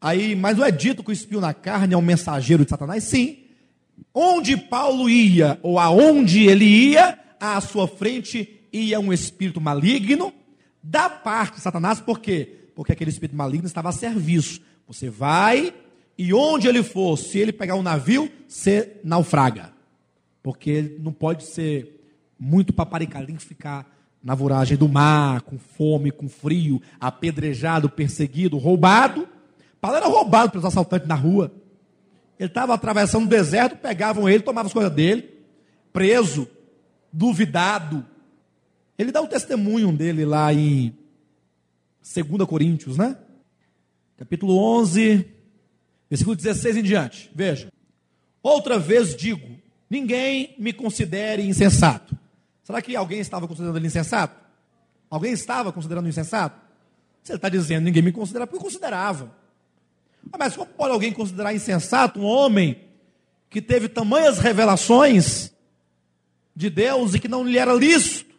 Aí, 0.00 0.34
mas 0.34 0.56
não 0.56 0.64
é 0.64 0.70
dito 0.70 1.02
que 1.04 1.10
o 1.10 1.12
espinho 1.12 1.40
na 1.40 1.52
carne 1.52 1.94
é 1.94 1.96
um 1.96 2.02
mensageiro 2.02 2.64
de 2.64 2.70
Satanás? 2.70 3.04
Sim. 3.04 3.38
Onde 4.14 4.56
Paulo 4.56 5.10
ia, 5.10 5.58
ou 5.62 5.78
aonde 5.78 6.46
ele 6.46 6.64
ia, 6.64 7.18
à 7.38 7.60
sua 7.60 7.86
frente 7.86 8.60
ia 8.72 8.98
um 8.98 9.12
espírito 9.12 9.60
maligno 9.60 10.32
da 10.82 11.10
parte 11.10 11.56
de 11.56 11.60
Satanás, 11.60 12.00
por 12.00 12.20
quê? 12.20 12.70
Porque 12.74 12.92
aquele 12.92 13.10
espírito 13.10 13.36
maligno 13.36 13.66
estava 13.66 13.90
a 13.90 13.92
serviço. 13.92 14.60
Você 14.86 15.10
vai 15.10 15.74
e 16.16 16.34
onde 16.34 16.68
ele 16.68 16.82
for, 16.82 17.16
se 17.16 17.38
ele 17.38 17.52
pegar 17.52 17.76
um 17.76 17.82
navio, 17.82 18.30
você 18.46 19.00
naufraga. 19.04 19.72
Porque 20.42 20.70
ele 20.70 20.98
não 20.98 21.12
pode 21.12 21.44
ser 21.44 22.00
muito 22.38 22.72
paparicado, 22.72 23.26
tem 23.26 23.36
que 23.36 23.44
ficar 23.44 23.86
na 24.22 24.34
voragem 24.34 24.76
do 24.76 24.88
mar, 24.88 25.42
com 25.42 25.58
fome, 25.58 26.10
com 26.10 26.28
frio, 26.28 26.80
apedrejado, 26.98 27.88
perseguido, 27.88 28.58
roubado. 28.58 29.28
Paulo 29.80 29.96
era 29.96 30.06
roubado 30.06 30.50
pelos 30.50 30.64
assaltantes 30.64 31.08
na 31.08 31.14
rua. 31.14 31.52
Ele 32.38 32.48
estava 32.48 32.74
atravessando 32.74 33.24
o 33.24 33.28
deserto, 33.28 33.76
pegavam 33.76 34.28
ele, 34.28 34.42
tomavam 34.42 34.66
as 34.66 34.72
coisas 34.72 34.92
dele, 34.92 35.30
preso, 35.92 36.48
duvidado. 37.12 38.04
Ele 38.98 39.12
dá 39.12 39.20
o 39.20 39.28
testemunho 39.28 39.92
dele 39.92 40.24
lá 40.24 40.52
em 40.52 40.94
2 42.02 42.48
Coríntios, 42.48 42.96
né? 42.96 43.16
Capítulo 44.16 44.56
11, 44.80 45.26
versículo 46.08 46.36
16 46.36 46.76
em 46.76 46.82
diante. 46.82 47.30
Veja. 47.34 47.72
Outra 48.42 48.78
vez 48.78 49.14
digo: 49.14 49.58
ninguém 49.88 50.54
me 50.58 50.72
considere 50.72 51.46
insensato. 51.46 52.16
Será 52.62 52.80
que 52.82 52.94
alguém 52.94 53.20
estava 53.20 53.48
considerando 53.48 53.76
ele 53.76 53.86
insensato? 53.86 54.38
Alguém 55.10 55.32
estava 55.32 55.72
considerando 55.72 56.08
insensato? 56.08 56.60
Você 57.22 57.34
está 57.34 57.48
dizendo, 57.48 57.84
ninguém 57.84 58.02
me 58.02 58.12
considera, 58.12 58.46
porque 58.46 58.58
eu 58.58 58.62
considerava. 58.62 59.39
Ah, 60.32 60.38
mas 60.38 60.56
como 60.56 60.70
pode 60.70 60.92
alguém 60.92 61.12
considerar 61.12 61.54
insensato 61.54 62.20
um 62.20 62.24
homem 62.24 62.80
que 63.48 63.60
teve 63.60 63.88
tamanhas 63.88 64.38
revelações 64.38 65.50
de 66.54 66.70
Deus 66.70 67.14
e 67.14 67.18
que 67.18 67.28
não 67.28 67.44
lhe 67.44 67.58
era 67.58 67.72
lícito? 67.72 68.34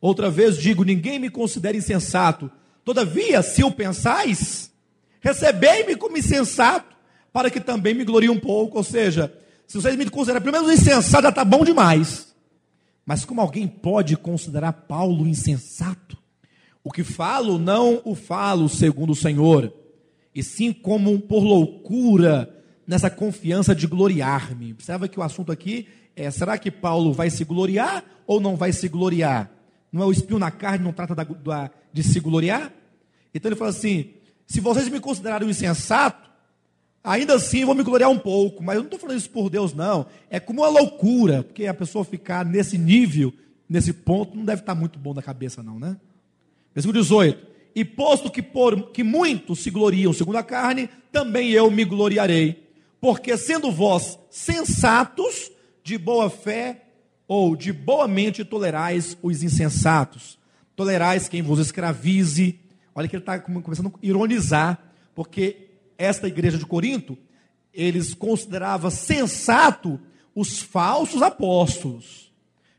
Outra 0.00 0.30
vez 0.30 0.56
digo: 0.56 0.84
ninguém 0.84 1.18
me 1.18 1.30
considera 1.30 1.76
insensato. 1.76 2.50
Todavia, 2.84 3.42
se 3.42 3.62
o 3.62 3.70
pensais, 3.70 4.72
recebei-me 5.20 5.96
como 5.96 6.16
insensato, 6.16 6.96
para 7.32 7.50
que 7.50 7.60
também 7.60 7.94
me 7.94 8.04
glorie 8.04 8.30
um 8.30 8.40
pouco. 8.40 8.78
Ou 8.78 8.84
seja, 8.84 9.32
se 9.66 9.76
vocês 9.76 9.96
me 9.96 10.08
considerarem 10.08 10.42
pelo 10.42 10.64
menos 10.64 10.80
insensato, 10.80 11.22
já 11.22 11.28
está 11.28 11.44
bom 11.44 11.64
demais. 11.64 12.34
Mas 13.04 13.24
como 13.24 13.40
alguém 13.40 13.66
pode 13.66 14.16
considerar 14.16 14.72
Paulo 14.72 15.26
insensato? 15.26 16.16
O 16.82 16.90
que 16.90 17.04
falo, 17.04 17.58
não 17.58 18.00
o 18.04 18.14
falo 18.14 18.68
segundo 18.68 19.10
o 19.10 19.16
Senhor, 19.16 19.72
e 20.34 20.42
sim 20.42 20.72
como 20.72 21.18
por 21.20 21.42
loucura, 21.42 22.48
nessa 22.86 23.08
confiança 23.08 23.74
de 23.74 23.86
gloriar-me. 23.86 24.72
Observa 24.72 25.08
que 25.08 25.18
o 25.18 25.22
assunto 25.22 25.52
aqui 25.52 25.86
é: 26.16 26.30
será 26.30 26.58
que 26.58 26.70
Paulo 26.70 27.12
vai 27.12 27.30
se 27.30 27.44
gloriar 27.44 28.04
ou 28.26 28.40
não 28.40 28.56
vai 28.56 28.72
se 28.72 28.88
gloriar? 28.88 29.50
Não 29.92 30.02
é 30.02 30.06
o 30.06 30.12
espinho 30.12 30.38
na 30.38 30.50
carne, 30.50 30.84
não 30.84 30.92
trata 30.92 31.14
da, 31.14 31.24
da, 31.24 31.70
de 31.92 32.02
se 32.02 32.20
gloriar? 32.20 32.72
Então 33.34 33.48
ele 33.48 33.56
fala 33.56 33.70
assim: 33.70 34.10
se 34.46 34.60
vocês 34.60 34.88
me 34.88 35.00
considerarem 35.00 35.48
insensato, 35.48 36.30
ainda 37.02 37.34
assim 37.34 37.64
vou 37.64 37.74
me 37.74 37.82
gloriar 37.82 38.10
um 38.10 38.18
pouco, 38.18 38.62
mas 38.62 38.76
eu 38.76 38.82
não 38.82 38.86
estou 38.88 38.98
falando 38.98 39.18
isso 39.18 39.30
por 39.30 39.48
Deus, 39.48 39.72
não. 39.72 40.06
É 40.28 40.40
como 40.40 40.62
uma 40.62 40.68
loucura, 40.68 41.42
porque 41.42 41.66
a 41.66 41.74
pessoa 41.74 42.04
ficar 42.04 42.44
nesse 42.44 42.76
nível, 42.76 43.32
nesse 43.68 43.92
ponto, 43.92 44.36
não 44.36 44.44
deve 44.44 44.62
estar 44.62 44.74
muito 44.74 44.98
bom 44.98 45.14
na 45.14 45.22
cabeça, 45.22 45.62
não, 45.62 45.78
né? 45.78 45.96
Versículo 46.74 47.00
18: 47.00 47.49
E 47.74 47.84
posto 47.84 48.30
que, 48.30 48.42
por, 48.42 48.90
que 48.90 49.02
muitos 49.02 49.60
se 49.60 49.70
gloriam 49.70 50.12
segundo 50.12 50.38
a 50.38 50.42
carne, 50.42 50.88
também 51.12 51.50
eu 51.50 51.70
me 51.70 51.84
gloriarei, 51.84 52.68
porque 53.00 53.36
sendo 53.36 53.70
vós 53.70 54.18
sensatos, 54.30 55.50
de 55.82 55.96
boa 55.96 56.28
fé, 56.28 56.82
ou 57.26 57.54
de 57.54 57.72
boa 57.72 58.08
mente 58.08 58.44
tolerais 58.44 59.16
os 59.22 59.42
insensatos, 59.42 60.38
tolerais 60.74 61.28
quem 61.28 61.42
vos 61.42 61.58
escravize. 61.58 62.58
Olha 62.94 63.06
que 63.06 63.14
ele 63.14 63.22
está 63.22 63.38
começando 63.38 63.86
a 63.88 63.98
ironizar, 64.02 64.78
porque 65.14 65.68
esta 65.96 66.26
igreja 66.26 66.58
de 66.58 66.66
Corinto, 66.66 67.16
eles 67.72 68.14
consideravam 68.14 68.90
sensato 68.90 70.00
os 70.34 70.60
falsos 70.60 71.22
apóstolos. 71.22 72.32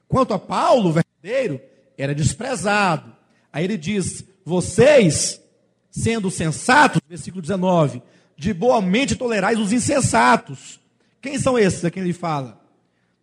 Quanto 0.07 0.33
a 0.33 0.39
Paulo, 0.39 0.91
verdadeiro, 0.91 1.61
era 1.97 2.13
desprezado. 2.13 3.15
Aí 3.53 3.63
ele 3.63 3.77
diz: 3.77 4.25
vocês, 4.45 5.41
sendo 5.89 6.31
sensatos, 6.31 7.01
versículo 7.07 7.41
19, 7.41 8.01
de 8.37 8.53
boa 8.53 8.81
mente 8.81 9.15
tolerais 9.15 9.59
os 9.59 9.71
insensatos. 9.71 10.79
Quem 11.21 11.37
são 11.37 11.57
esses 11.57 11.85
a 11.85 11.91
quem 11.91 12.03
ele 12.03 12.13
fala? 12.13 12.61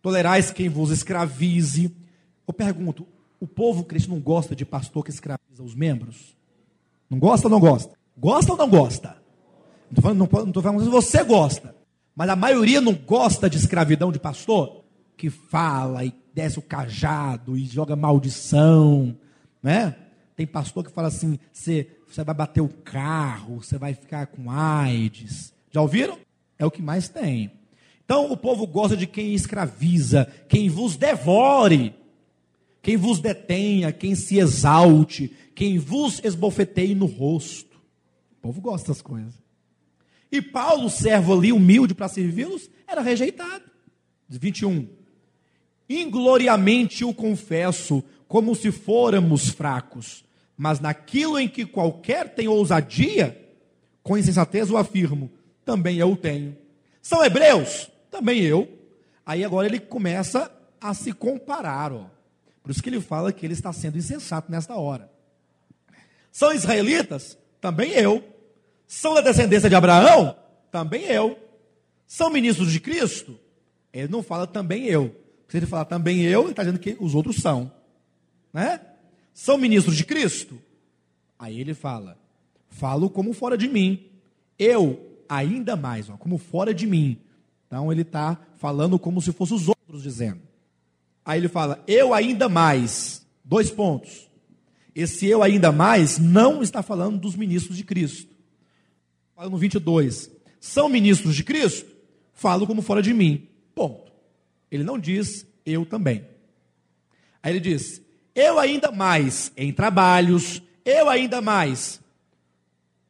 tolerais 0.01 0.51
quem 0.51 0.69
vos 0.69 0.91
escravize. 0.91 1.95
Eu 2.47 2.53
pergunto, 2.53 3.07
o 3.39 3.47
povo 3.47 3.83
cristão 3.83 4.15
não 4.15 4.21
gosta 4.21 4.55
de 4.55 4.65
pastor 4.65 5.03
que 5.03 5.11
escraviza 5.11 5.63
os 5.63 5.75
membros? 5.75 6.35
Não 7.09 7.19
gosta 7.19 7.47
ou 7.47 7.51
não 7.51 7.59
gosta? 7.59 7.93
Gosta 8.17 8.51
ou 8.51 8.57
não 8.57 8.69
gosta? 8.69 9.09
Não 9.89 9.97
estou 9.97 10.01
falando, 10.01 10.17
não, 10.19 10.45
não 10.45 10.61
falando 10.61 10.83
se 10.83 10.89
você 10.89 11.23
gosta, 11.23 11.75
mas 12.15 12.29
a 12.29 12.35
maioria 12.35 12.79
não 12.81 12.93
gosta 12.93 13.49
de 13.49 13.57
escravidão 13.57 14.11
de 14.11 14.19
pastor 14.19 14.83
que 15.17 15.29
fala 15.29 16.05
e 16.05 16.13
desce 16.33 16.59
o 16.59 16.61
cajado 16.61 17.57
e 17.57 17.65
joga 17.65 17.95
maldição, 17.95 19.17
né? 19.61 19.95
Tem 20.39 20.47
pastor 20.47 20.85
que 20.85 20.91
fala 20.93 21.09
assim: 21.09 21.37
você, 21.51 21.85
vai 22.23 22.33
bater 22.33 22.61
o 22.61 22.69
carro, 22.69 23.61
você 23.61 23.77
vai 23.77 23.93
ficar 23.93 24.27
com 24.27 24.49
AIDS. 24.49 25.53
Já 25.69 25.81
ouviram? 25.81 26.17
É 26.57 26.65
o 26.65 26.71
que 26.71 26.81
mais 26.81 27.09
tem. 27.09 27.51
Então 28.05 28.31
o 28.31 28.37
povo 28.37 28.65
gosta 28.65 28.95
de 28.95 29.05
quem 29.05 29.33
escraviza, 29.33 30.31
quem 30.47 30.69
vos 30.69 30.95
devore, 30.95 31.93
quem 32.81 32.95
vos 32.95 33.19
detenha, 33.19 33.91
quem 33.91 34.15
se 34.15 34.39
exalte, 34.39 35.29
quem 35.53 35.77
vos 35.77 36.21
esbofeteie 36.23 36.95
no 36.95 37.05
rosto. 37.05 37.75
O 38.31 38.41
povo 38.41 38.61
gosta 38.61 38.87
dessas 38.87 39.01
coisas. 39.01 39.33
E 40.31 40.41
Paulo, 40.41 40.89
servo 40.89 41.37
ali, 41.37 41.51
humilde 41.51 41.93
para 41.93 42.07
servi-los, 42.07 42.69
era 42.87 43.01
rejeitado. 43.01 43.65
21. 44.29 44.87
Ingloriamente 45.89 47.03
o 47.03 47.13
confesso, 47.13 48.01
como 48.25 48.55
se 48.55 48.71
fôramos 48.71 49.49
fracos, 49.49 50.23
mas 50.59 50.81
naquilo 50.81 51.39
em 51.39 51.47
que 51.47 51.65
qualquer 51.65 52.35
tem 52.35 52.49
ousadia, 52.49 53.49
com 54.03 54.17
insensatez 54.17 54.69
o 54.69 54.75
afirmo, 54.75 55.31
também 55.63 55.97
eu 55.97 56.17
tenho. 56.17 56.57
São 57.01 57.23
hebreus? 57.23 57.89
também 58.09 58.41
eu. 58.41 58.67
Aí 59.25 59.45
agora 59.45 59.67
ele 59.67 59.79
começa 59.79 60.51
a 60.81 60.93
se 60.93 61.13
comparar, 61.13 61.93
ó. 61.93 62.05
Por 62.61 62.71
isso 62.71 62.83
que 62.83 62.89
ele 62.89 62.99
fala 62.99 63.31
que 63.31 63.45
ele 63.45 63.53
está 63.53 63.71
sendo 63.71 63.97
insensato 63.97 64.51
nesta 64.51 64.75
hora. 64.75 65.09
São 66.31 66.51
israelitas? 66.51 67.37
Também 67.61 67.91
eu. 67.91 68.21
São 68.85 69.13
da 69.13 69.21
descendência 69.21 69.69
de 69.69 69.75
Abraão? 69.75 70.35
Também 70.71 71.03
eu. 71.05 71.39
São 72.05 72.29
ministros 72.29 72.71
de 72.71 72.81
Cristo? 72.81 73.39
Ele 73.93 74.07
não 74.07 74.21
fala 74.21 74.45
também 74.45 74.85
eu. 74.85 75.15
Se 75.47 75.57
ele 75.57 75.65
falar 75.65 75.85
também 75.85 76.21
eu, 76.21 76.41
ele 76.41 76.51
está 76.51 76.63
dizendo 76.63 76.79
que 76.79 76.97
os 76.99 77.15
outros 77.15 77.37
são. 77.37 77.71
Né? 78.53 78.79
São 79.39 79.57
ministros 79.57 79.95
de 79.95 80.03
Cristo? 80.03 80.61
Aí 81.39 81.61
ele 81.61 81.73
fala: 81.73 82.19
falo 82.67 83.09
como 83.09 83.31
fora 83.31 83.57
de 83.57 83.69
mim. 83.69 84.07
Eu, 84.57 85.17
ainda 85.29 85.77
mais, 85.77 86.09
ó, 86.09 86.17
como 86.17 86.37
fora 86.37 86.73
de 86.73 86.85
mim. 86.85 87.17
Então 87.65 87.89
ele 87.89 88.01
está 88.01 88.37
falando 88.57 88.99
como 88.99 89.21
se 89.21 89.31
fossem 89.31 89.55
os 89.55 89.69
outros 89.69 90.03
dizendo. 90.03 90.41
Aí 91.23 91.39
ele 91.39 91.47
fala, 91.47 91.81
eu 91.87 92.13
ainda 92.13 92.49
mais. 92.49 93.25
Dois 93.41 93.71
pontos. 93.71 94.29
Esse 94.93 95.27
eu 95.27 95.41
ainda 95.41 95.71
mais 95.71 96.19
não 96.19 96.61
está 96.61 96.83
falando 96.83 97.17
dos 97.17 97.37
ministros 97.37 97.77
de 97.77 97.85
Cristo. 97.85 98.35
Fala 99.33 99.49
no 99.49 99.57
22. 99.57 100.29
São 100.59 100.89
ministros 100.89 101.33
de 101.33 101.45
Cristo? 101.45 101.89
Falo 102.33 102.67
como 102.67 102.81
fora 102.81 103.01
de 103.01 103.13
mim. 103.13 103.47
Ponto. 103.73 104.11
Ele 104.69 104.83
não 104.83 104.99
diz 104.99 105.47
eu 105.65 105.85
também. 105.85 106.25
Aí 107.41 107.53
ele 107.53 107.61
diz: 107.61 108.01
eu 108.35 108.59
ainda 108.59 108.91
mais 108.91 109.51
em 109.57 109.71
trabalhos, 109.71 110.61
eu 110.85 111.09
ainda 111.09 111.41
mais, 111.41 111.99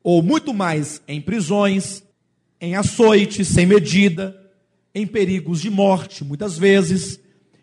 ou 0.03 0.21
muito 0.21 0.53
mais 0.53 1.01
em 1.07 1.21
prisões, 1.21 2.03
em 2.59 2.75
açoites 2.75 3.47
sem 3.47 3.65
medida, 3.65 4.35
em 4.93 5.05
perigos 5.05 5.61
de 5.61 5.69
morte, 5.69 6.23
muitas 6.23 6.57
vezes. 6.57 7.19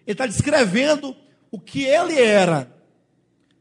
Ele 0.07 0.13
está 0.13 0.27
descrevendo 0.27 1.15
o 1.51 1.59
que 1.59 1.83
ele 1.83 2.19
era. 2.19 2.73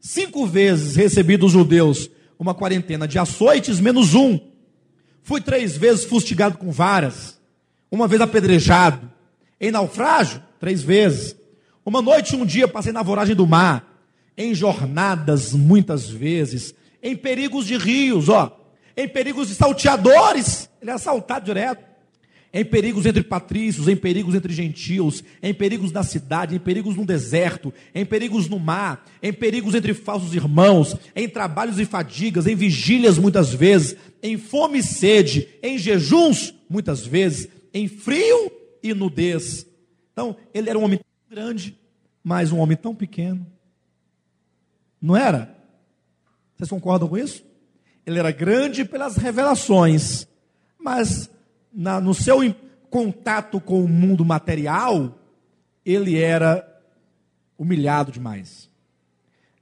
Cinco 0.00 0.46
vezes 0.46 0.94
recebi 0.94 1.36
dos 1.36 1.52
judeus 1.52 2.10
uma 2.38 2.54
quarentena 2.54 3.08
de 3.08 3.18
açoites, 3.18 3.80
menos 3.80 4.14
um. 4.14 4.38
Fui 5.22 5.40
três 5.40 5.76
vezes 5.76 6.04
fustigado 6.04 6.56
com 6.56 6.70
varas, 6.70 7.40
uma 7.90 8.06
vez 8.06 8.20
apedrejado. 8.20 9.10
Em 9.60 9.70
naufrágio, 9.70 10.42
três 10.60 10.82
vezes. 10.82 11.34
Uma 11.86 12.02
noite 12.02 12.34
e 12.34 12.36
um 12.36 12.44
dia 12.44 12.66
passei 12.66 12.92
na 12.92 13.00
voragem 13.00 13.36
do 13.36 13.46
mar. 13.46 14.02
Em 14.36 14.52
jornadas, 14.52 15.52
muitas 15.52 16.10
vezes. 16.10 16.74
Em 17.00 17.14
perigos 17.16 17.64
de 17.64 17.78
rios, 17.78 18.28
ó. 18.28 18.60
Em 18.96 19.08
perigos 19.08 19.46
de 19.46 19.54
salteadores. 19.54 20.68
Ele 20.82 20.90
é 20.90 20.94
assaltado 20.94 21.46
direto 21.46 21.86
em 22.56 22.64
perigos 22.64 23.04
entre 23.04 23.22
patrícios, 23.22 23.86
em 23.86 23.94
perigos 23.94 24.34
entre 24.34 24.50
gentios, 24.50 25.22
em 25.42 25.52
perigos 25.52 25.92
na 25.92 26.02
cidade, 26.02 26.56
em 26.56 26.58
perigos 26.58 26.96
no 26.96 27.04
deserto, 27.04 27.70
em 27.94 28.02
perigos 28.02 28.48
no 28.48 28.58
mar, 28.58 29.04
em 29.22 29.30
perigos 29.30 29.74
entre 29.74 29.92
falsos 29.92 30.34
irmãos, 30.34 30.96
em 31.14 31.28
trabalhos 31.28 31.78
e 31.78 31.84
fadigas, 31.84 32.46
em 32.46 32.56
vigílias 32.56 33.18
muitas 33.18 33.52
vezes, 33.52 33.94
em 34.22 34.38
fome 34.38 34.78
e 34.78 34.82
sede, 34.82 35.46
em 35.62 35.76
jejuns, 35.76 36.54
muitas 36.66 37.04
vezes, 37.04 37.46
em 37.74 37.88
frio 37.88 38.50
e 38.82 38.94
nudez. 38.94 39.66
Então, 40.12 40.34
ele 40.54 40.70
era 40.70 40.78
um 40.78 40.84
homem 40.84 40.98
grande, 41.36 41.78
mas 42.24 42.50
um 42.50 42.58
homem 42.58 42.78
tão 42.78 42.94
pequeno. 42.94 43.46
Não 44.98 45.14
era? 45.14 45.54
Vocês 46.56 46.70
concordam 46.70 47.06
com 47.06 47.18
isso? 47.18 47.44
Ele 48.06 48.18
era 48.18 48.30
grande 48.30 48.86
pelas 48.86 49.18
revelações, 49.18 50.26
mas 50.78 51.28
na, 51.70 52.00
no 52.00 52.14
seu 52.14 52.38
contato 52.88 53.60
com 53.60 53.84
o 53.84 53.88
mundo 53.88 54.24
material, 54.24 55.18
ele 55.84 56.18
era 56.18 56.66
humilhado 57.58 58.10
demais. 58.10 58.70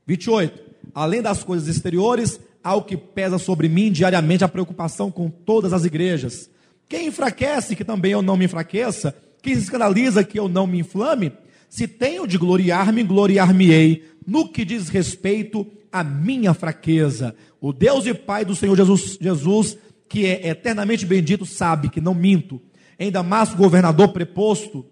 28. 0.07 0.75
Além 0.95 1.23
das 1.23 1.43
coisas 1.43 1.67
exteriores, 1.67 2.39
há 2.63 2.77
o 2.77 2.85
que 2.85 2.97
pesa 2.97 3.37
sobre 3.37 3.69
mim 3.69 3.91
diariamente 3.91 4.45
a 4.45 4.49
preocupação 4.49 5.11
com 5.11 5.29
todas 5.29 5.73
as 5.73 5.85
igrejas. 5.85 6.49
Quem 6.89 7.09
enfraquece, 7.09 7.75
que 7.75 7.85
também 7.85 8.13
eu 8.13 8.23
não 8.23 8.37
me 8.37 8.45
enfraqueça, 8.45 9.13
quem 9.43 9.57
se 9.57 9.63
escandaliza, 9.63 10.23
que 10.23 10.39
eu 10.39 10.49
não 10.49 10.69
me 10.69 10.79
inflame, 10.79 11.33
se 11.75 11.89
tenho 11.89 12.25
de 12.25 12.39
gloriar-me, 12.39 13.03
gloriar-me-ei, 13.03 14.05
no 14.25 14.49
que 14.49 14.65
diz 14.65 14.89
respeito 14.89 15.67
à 15.91 16.05
minha 16.05 16.55
fraqueza. 16.55 17.35
O 17.61 17.73
Deus 17.73 18.07
e 18.07 18.15
Pai 18.15 18.45
do 18.45 18.55
Senhor 18.55 18.77
Jesus, 18.77 19.19
Jesus 19.21 19.77
que 20.09 20.25
é 20.25 20.51
eternamente 20.51 21.05
bendito, 21.05 21.45
sabe 21.45 21.89
que 21.89 22.01
não 22.01 22.15
minto. 22.15 22.63
Em 22.97 23.11
Damasco, 23.11 23.57
governador 23.57 24.13
preposto 24.13 24.87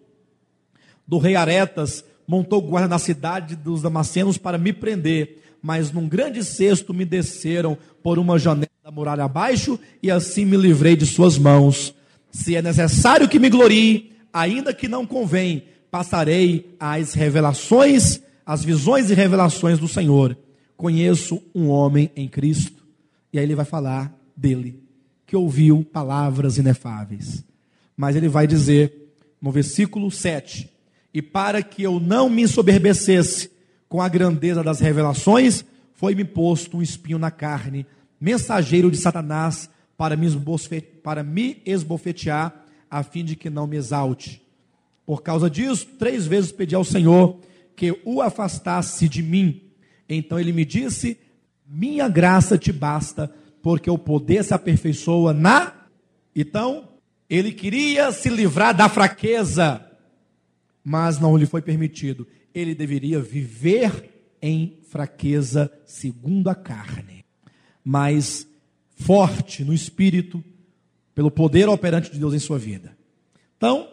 do 1.07 1.19
rei 1.19 1.37
Aretas 1.37 2.05
montou 2.27 2.61
guarda 2.61 2.89
na 2.89 2.99
cidade 2.99 3.55
dos 3.55 3.81
Damascenos 3.81 4.37
para 4.37 4.59
me 4.59 4.73
prender, 4.73 5.41
mas 5.63 5.93
num 5.93 6.09
grande 6.09 6.43
cesto 6.43 6.93
me 6.93 7.05
desceram 7.05 7.79
por 8.03 8.19
uma 8.19 8.41
janela 8.41 8.67
da 8.83 8.91
muralha 8.91 9.23
abaixo 9.23 9.79
e 10.03 10.11
assim 10.11 10.45
me 10.45 10.57
livrei 10.57 10.97
de 10.97 11.07
suas 11.07 11.39
mãos. 11.39 11.95
Se 12.33 12.57
é 12.57 12.61
necessário 12.61 13.29
que 13.29 13.39
me 13.39 13.49
glorie, 13.49 14.11
ainda 14.33 14.75
que 14.75 14.89
não 14.89 15.07
convém, 15.07 15.63
passarei 15.93 16.75
às 16.81 17.13
revelações, 17.13 18.23
as 18.47 18.65
visões 18.65 19.11
e 19.11 19.15
revelações 19.15 19.79
do 19.79 19.87
Senhor. 19.87 20.35
Conheço 20.75 21.43
um 21.55 21.69
homem 21.69 22.11
em 22.17 22.27
Cristo, 22.27 22.83
e 23.31 23.39
aí 23.39 23.45
ele 23.45 23.55
vai 23.55 23.67
falar 23.67 24.11
dele 24.35 24.83
que 25.27 25.37
ouviu 25.37 25.85
palavras 25.85 26.57
inefáveis. 26.57 27.45
Mas 27.95 28.17
ele 28.17 28.27
vai 28.27 28.47
dizer 28.47 29.15
no 29.39 29.53
versículo 29.53 30.11
7: 30.11 30.71
E 31.13 31.21
para 31.21 31.63
que 31.63 31.83
eu 31.83 32.01
não 32.01 32.31
me 32.31 32.41
ensoberbecesse 32.41 33.51
com 33.87 34.01
a 34.01 34.09
grandeza 34.09 34.63
das 34.63 34.81
revelações, 34.81 35.63
foi-me 35.93 36.25
posto 36.25 36.79
um 36.79 36.83
espinho 36.83 37.19
na 37.19 37.31
carne, 37.31 37.87
mensageiro 38.19 38.91
de 38.91 38.97
Satanás, 38.97 39.69
para 39.99 40.17
me 40.17 40.27
esbofetear, 41.67 42.65
a 42.91 43.03
fim 43.03 43.23
de 43.23 43.37
que 43.37 43.51
não 43.51 43.67
me 43.67 43.77
exalte. 43.77 44.42
Por 45.05 45.23
causa 45.23 45.51
disso, 45.51 45.87
três 45.99 46.27
vezes 46.27 46.53
pedi 46.53 46.75
ao 46.75 46.85
Senhor 46.85 47.39
que 47.75 47.99
o 48.05 48.21
afastasse 48.21 49.09
de 49.09 49.23
mim. 49.23 49.63
Então 50.09 50.39
ele 50.39 50.53
me 50.53 50.65
disse: 50.65 51.19
Minha 51.67 52.09
graça 52.09 52.57
te 52.57 52.73
basta, 52.73 53.33
porque 53.63 53.91
o 53.91 53.99
poder 53.99 54.45
se 54.45 54.55
aperfeiçoa 54.55 55.33
na. 55.33 55.75
Então, 56.35 56.89
ele 57.29 57.53
queria 57.53 58.13
se 58.13 58.29
livrar 58.29 58.77
da 58.77 58.89
fraqueza, 58.89 59.85
mas 60.85 61.19
não 61.19 61.37
lhe 61.37 61.47
foi 61.47 61.63
permitido. 61.63 62.27
Ele 62.55 62.75
deveria 62.75 63.21
viver 63.21 64.11
em 64.41 64.79
fraqueza 64.83 65.73
segundo 65.85 66.49
a 66.49 66.55
carne, 66.55 67.25
mas 67.85 68.47
forte 68.95 69.65
no 69.65 69.73
espírito, 69.73 70.43
pelo 71.15 71.31
poder 71.31 71.69
operante 71.69 72.11
de 72.11 72.19
Deus 72.19 72.35
em 72.35 72.39
sua 72.39 72.59
vida. 72.59 72.97
Então, 73.57 73.89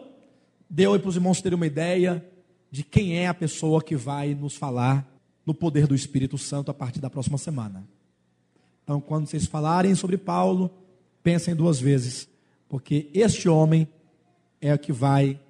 deu 0.70 0.94
aí 0.94 1.00
para 1.00 1.08
os 1.08 1.16
irmãos 1.16 1.42
terem 1.42 1.56
uma 1.56 1.66
ideia 1.66 2.24
de 2.70 2.84
quem 2.84 3.18
é 3.18 3.26
a 3.26 3.34
pessoa 3.34 3.82
que 3.82 3.96
vai 3.96 4.34
nos 4.34 4.54
falar 4.54 5.06
no 5.44 5.52
poder 5.52 5.88
do 5.88 5.94
Espírito 5.94 6.38
Santo 6.38 6.70
a 6.70 6.74
partir 6.74 7.00
da 7.00 7.10
próxima 7.10 7.36
semana. 7.36 7.84
Então, 8.84 9.00
quando 9.00 9.26
vocês 9.26 9.46
falarem 9.46 9.94
sobre 9.96 10.16
Paulo, 10.16 10.70
pensem 11.22 11.56
duas 11.56 11.80
vezes, 11.80 12.28
porque 12.68 13.10
este 13.12 13.48
homem 13.48 13.88
é 14.60 14.72
o 14.72 14.78
que 14.78 14.92
vai, 14.92 15.40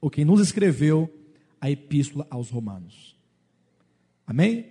o 0.00 0.10
que 0.10 0.24
nos 0.24 0.40
escreveu 0.40 1.08
a 1.60 1.70
epístola 1.70 2.26
aos 2.28 2.50
Romanos. 2.50 3.16
Amém? 4.26 4.66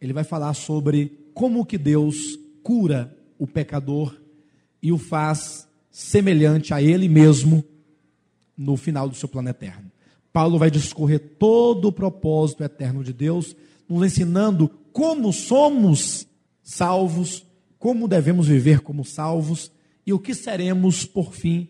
Ele 0.00 0.12
vai 0.12 0.24
falar 0.24 0.52
sobre 0.54 1.30
como 1.32 1.64
que 1.64 1.78
Deus 1.78 2.38
cura 2.62 3.16
o 3.38 3.46
pecador 3.46 4.14
e 4.82 4.92
o 4.92 4.98
faz 4.98 5.66
semelhante 5.90 6.74
a 6.74 6.82
ele 6.82 7.08
mesmo 7.08 7.64
no 8.58 8.76
final 8.76 9.08
do 9.08 9.14
seu 9.14 9.28
plano 9.28 9.48
eterno. 9.48 9.90
Paulo 10.32 10.58
vai 10.58 10.70
discorrer 10.70 11.36
todo 11.38 11.88
o 11.88 11.92
propósito 11.92 12.64
eterno 12.64 13.04
de 13.04 13.12
Deus, 13.12 13.56
nos 13.88 14.04
ensinando 14.04 14.68
como 14.92 15.32
somos 15.32 16.26
salvos 16.62 17.46
como 17.78 18.08
devemos 18.08 18.48
viver 18.48 18.80
como 18.80 19.04
salvos 19.04 19.70
e 20.04 20.12
o 20.12 20.18
que 20.18 20.34
seremos 20.34 21.04
por 21.04 21.32
fim 21.32 21.68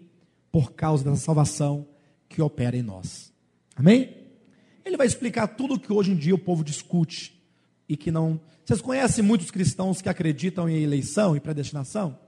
por 0.50 0.72
causa 0.72 1.04
dessa 1.04 1.24
salvação 1.24 1.86
que 2.28 2.40
opera 2.40 2.76
em 2.76 2.82
nós. 2.82 3.32
Amém? 3.76 4.16
Ele 4.84 4.96
vai 4.96 5.06
explicar 5.06 5.48
tudo 5.48 5.74
o 5.74 5.80
que 5.80 5.92
hoje 5.92 6.12
em 6.12 6.16
dia 6.16 6.34
o 6.34 6.38
povo 6.38 6.64
discute 6.64 7.38
e 7.88 7.96
que 7.96 8.10
não. 8.10 8.40
Vocês 8.64 8.80
conhecem 8.80 9.22
muitos 9.22 9.50
cristãos 9.50 10.00
que 10.00 10.08
acreditam 10.08 10.68
em 10.68 10.82
eleição 10.82 11.36
e 11.36 11.40
predestinação? 11.40 12.18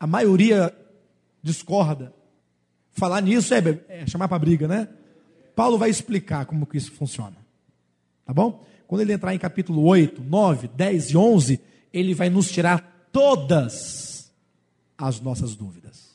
A 0.00 0.06
maioria 0.06 0.74
discorda. 1.42 2.14
Falar 2.92 3.20
nisso 3.20 3.54
é, 3.54 3.58
é 3.88 4.06
chamar 4.06 4.28
para 4.28 4.38
briga, 4.38 4.68
né? 4.68 4.88
Paulo 5.54 5.78
vai 5.78 5.90
explicar 5.90 6.46
como 6.46 6.66
que 6.66 6.76
isso 6.76 6.92
funciona. 6.92 7.36
Tá 8.24 8.32
bom? 8.32 8.64
Quando 8.86 9.00
ele 9.00 9.12
entrar 9.12 9.34
em 9.34 9.38
capítulo 9.38 9.82
8, 9.84 10.22
9, 10.22 10.68
10 10.68 11.10
e 11.10 11.16
11, 11.16 11.60
ele 11.92 12.14
vai 12.14 12.28
nos 12.28 12.50
tirar 12.50 13.08
todas 13.10 14.32
as 14.96 15.20
nossas 15.20 15.56
dúvidas. 15.56 16.11